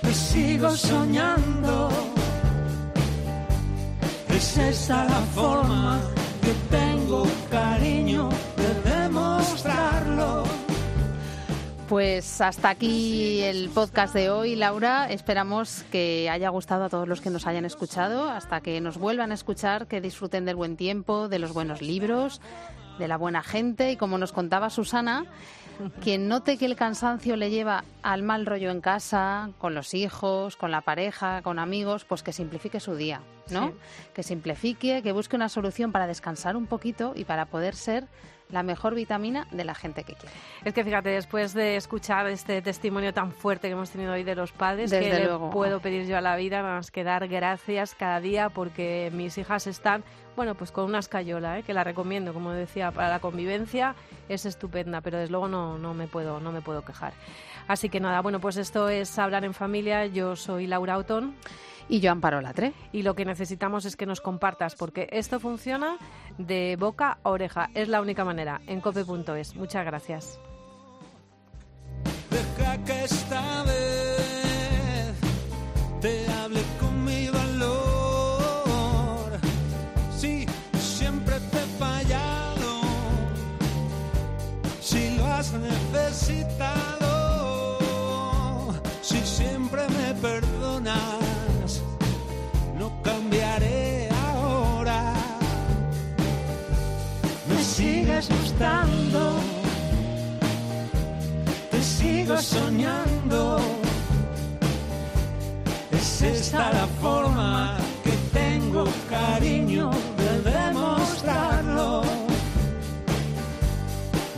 te 0.00 0.14
sigo 0.14 0.70
soñando. 0.76 1.88
Es 4.28 4.56
esa 4.56 5.04
la 5.06 5.20
forma 5.34 5.98
que 6.42 6.54
tengo, 6.76 7.26
cariño, 7.50 8.28
de 8.60 8.90
demostrarlo. 8.90 10.49
Pues 11.90 12.40
hasta 12.40 12.70
aquí 12.70 13.40
el 13.40 13.68
podcast 13.68 14.14
de 14.14 14.30
hoy, 14.30 14.54
Laura. 14.54 15.10
Esperamos 15.10 15.82
que 15.90 16.30
haya 16.30 16.48
gustado 16.48 16.84
a 16.84 16.88
todos 16.88 17.08
los 17.08 17.20
que 17.20 17.30
nos 17.30 17.48
hayan 17.48 17.64
escuchado. 17.64 18.30
Hasta 18.30 18.60
que 18.60 18.80
nos 18.80 18.96
vuelvan 18.96 19.32
a 19.32 19.34
escuchar, 19.34 19.88
que 19.88 20.00
disfruten 20.00 20.44
del 20.44 20.54
buen 20.54 20.76
tiempo, 20.76 21.28
de 21.28 21.40
los 21.40 21.52
buenos 21.52 21.82
libros, 21.82 22.40
de 23.00 23.08
la 23.08 23.16
buena 23.16 23.42
gente. 23.42 23.90
Y 23.90 23.96
como 23.96 24.18
nos 24.18 24.30
contaba 24.30 24.70
Susana, 24.70 25.24
quien 26.00 26.28
note 26.28 26.58
que 26.58 26.66
el 26.66 26.76
cansancio 26.76 27.34
le 27.34 27.50
lleva 27.50 27.82
al 28.02 28.22
mal 28.22 28.46
rollo 28.46 28.70
en 28.70 28.80
casa, 28.80 29.50
con 29.58 29.74
los 29.74 29.92
hijos, 29.92 30.54
con 30.54 30.70
la 30.70 30.82
pareja, 30.82 31.42
con 31.42 31.58
amigos, 31.58 32.04
pues 32.04 32.22
que 32.22 32.32
simplifique 32.32 32.78
su 32.78 32.94
día, 32.94 33.20
¿no? 33.50 33.66
Sí. 33.66 33.74
Que 34.14 34.22
simplifique, 34.22 35.02
que 35.02 35.10
busque 35.10 35.34
una 35.34 35.48
solución 35.48 35.90
para 35.90 36.06
descansar 36.06 36.54
un 36.54 36.68
poquito 36.68 37.14
y 37.16 37.24
para 37.24 37.46
poder 37.46 37.74
ser 37.74 38.06
la 38.52 38.62
mejor 38.62 38.94
vitamina 38.94 39.46
de 39.50 39.64
la 39.64 39.74
gente 39.74 40.04
que 40.04 40.14
quiere. 40.14 40.34
Es 40.64 40.74
que 40.74 40.84
fíjate, 40.84 41.10
después 41.10 41.54
de 41.54 41.76
escuchar 41.76 42.26
este 42.28 42.62
testimonio 42.62 43.12
tan 43.12 43.32
fuerte 43.32 43.68
que 43.68 43.72
hemos 43.72 43.90
tenido 43.90 44.12
hoy 44.12 44.22
de 44.22 44.34
los 44.34 44.52
padres, 44.52 44.90
Desde 44.90 45.10
que 45.10 45.24
luego. 45.24 45.46
le 45.46 45.52
puedo 45.52 45.80
pedir 45.80 46.06
yo 46.06 46.16
a 46.16 46.20
la 46.20 46.36
vida 46.36 46.62
más 46.62 46.90
que 46.90 47.04
dar 47.04 47.28
gracias 47.28 47.94
cada 47.94 48.20
día 48.20 48.48
porque 48.50 49.10
mis 49.14 49.38
hijas 49.38 49.66
están, 49.66 50.02
bueno, 50.36 50.54
pues 50.54 50.72
con 50.72 50.84
una 50.84 50.98
escayola, 50.98 51.58
¿eh? 51.58 51.62
que 51.62 51.74
la 51.74 51.84
recomiendo, 51.84 52.32
como 52.32 52.52
decía, 52.52 52.90
para 52.90 53.08
la 53.08 53.20
convivencia 53.20 53.94
es 54.28 54.46
estupenda, 54.46 55.00
pero 55.00 55.18
desde 55.18 55.30
luego 55.30 55.48
no, 55.48 55.78
no 55.78 55.94
me 55.94 56.06
puedo, 56.06 56.40
no 56.40 56.52
me 56.52 56.60
puedo 56.60 56.82
quejar. 56.84 57.12
Así 57.68 57.88
que 57.88 58.00
nada, 58.00 58.20
bueno, 58.20 58.40
pues 58.40 58.56
esto 58.56 58.88
es 58.88 59.16
hablar 59.18 59.44
en 59.44 59.54
familia. 59.54 60.06
Yo 60.06 60.34
soy 60.34 60.66
Laura 60.66 60.98
Otón. 60.98 61.34
Y 61.90 61.98
yo 61.98 62.12
Amparo 62.12 62.40
Latre. 62.40 62.72
Y 62.92 63.02
lo 63.02 63.16
que 63.16 63.24
necesitamos 63.24 63.84
es 63.84 63.96
que 63.96 64.06
nos 64.06 64.20
compartas, 64.20 64.76
porque 64.76 65.08
esto 65.10 65.40
funciona 65.40 65.98
de 66.38 66.76
boca 66.78 67.18
a 67.24 67.30
oreja. 67.30 67.68
Es 67.74 67.88
la 67.88 68.00
única 68.00 68.24
manera. 68.24 68.60
En 68.68 68.80
cope.es. 68.80 69.56
Muchas 69.56 69.84
gracias. 69.84 70.38
Deja 72.30 72.78
que 72.84 73.04
esta 73.04 73.64
vez 73.64 75.16
te 76.00 76.30
hable 76.30 76.62
con 76.78 77.04
mi 77.04 77.28
valor. 77.28 79.32
Si 80.16 80.46
siempre 80.78 81.40
te 81.50 81.58
he 81.58 81.66
fallado, 81.76 82.82
si 84.80 85.16
lo 85.16 85.26
has 85.26 85.52
necesitado, 85.54 86.79
asustando, 98.20 99.22
te 101.70 101.82
sigo 101.82 102.36
soñando. 102.38 103.58
Es 105.90 106.22
esta 106.22 106.70
la 106.72 106.86
forma 107.00 107.78
que 108.04 108.14
tengo, 108.38 108.84
cariño, 109.08 109.90
de 110.20 110.50
demostrarlo. 110.50 112.02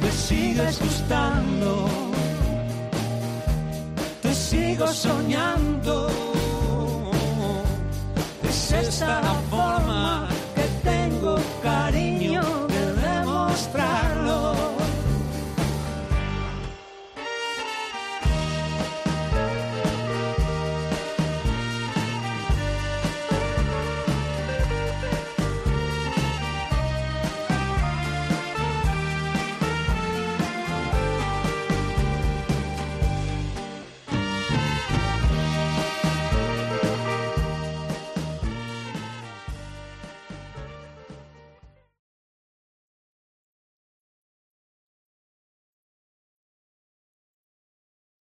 Me 0.01 0.11
sigues 0.11 0.78
gustando, 0.80 1.70
te 4.22 4.33
sigo 4.35 4.87
soñando. 4.87 6.09
Es 8.49 8.72
esta 8.72 9.20
la 9.22 9.35
forma 9.51 9.51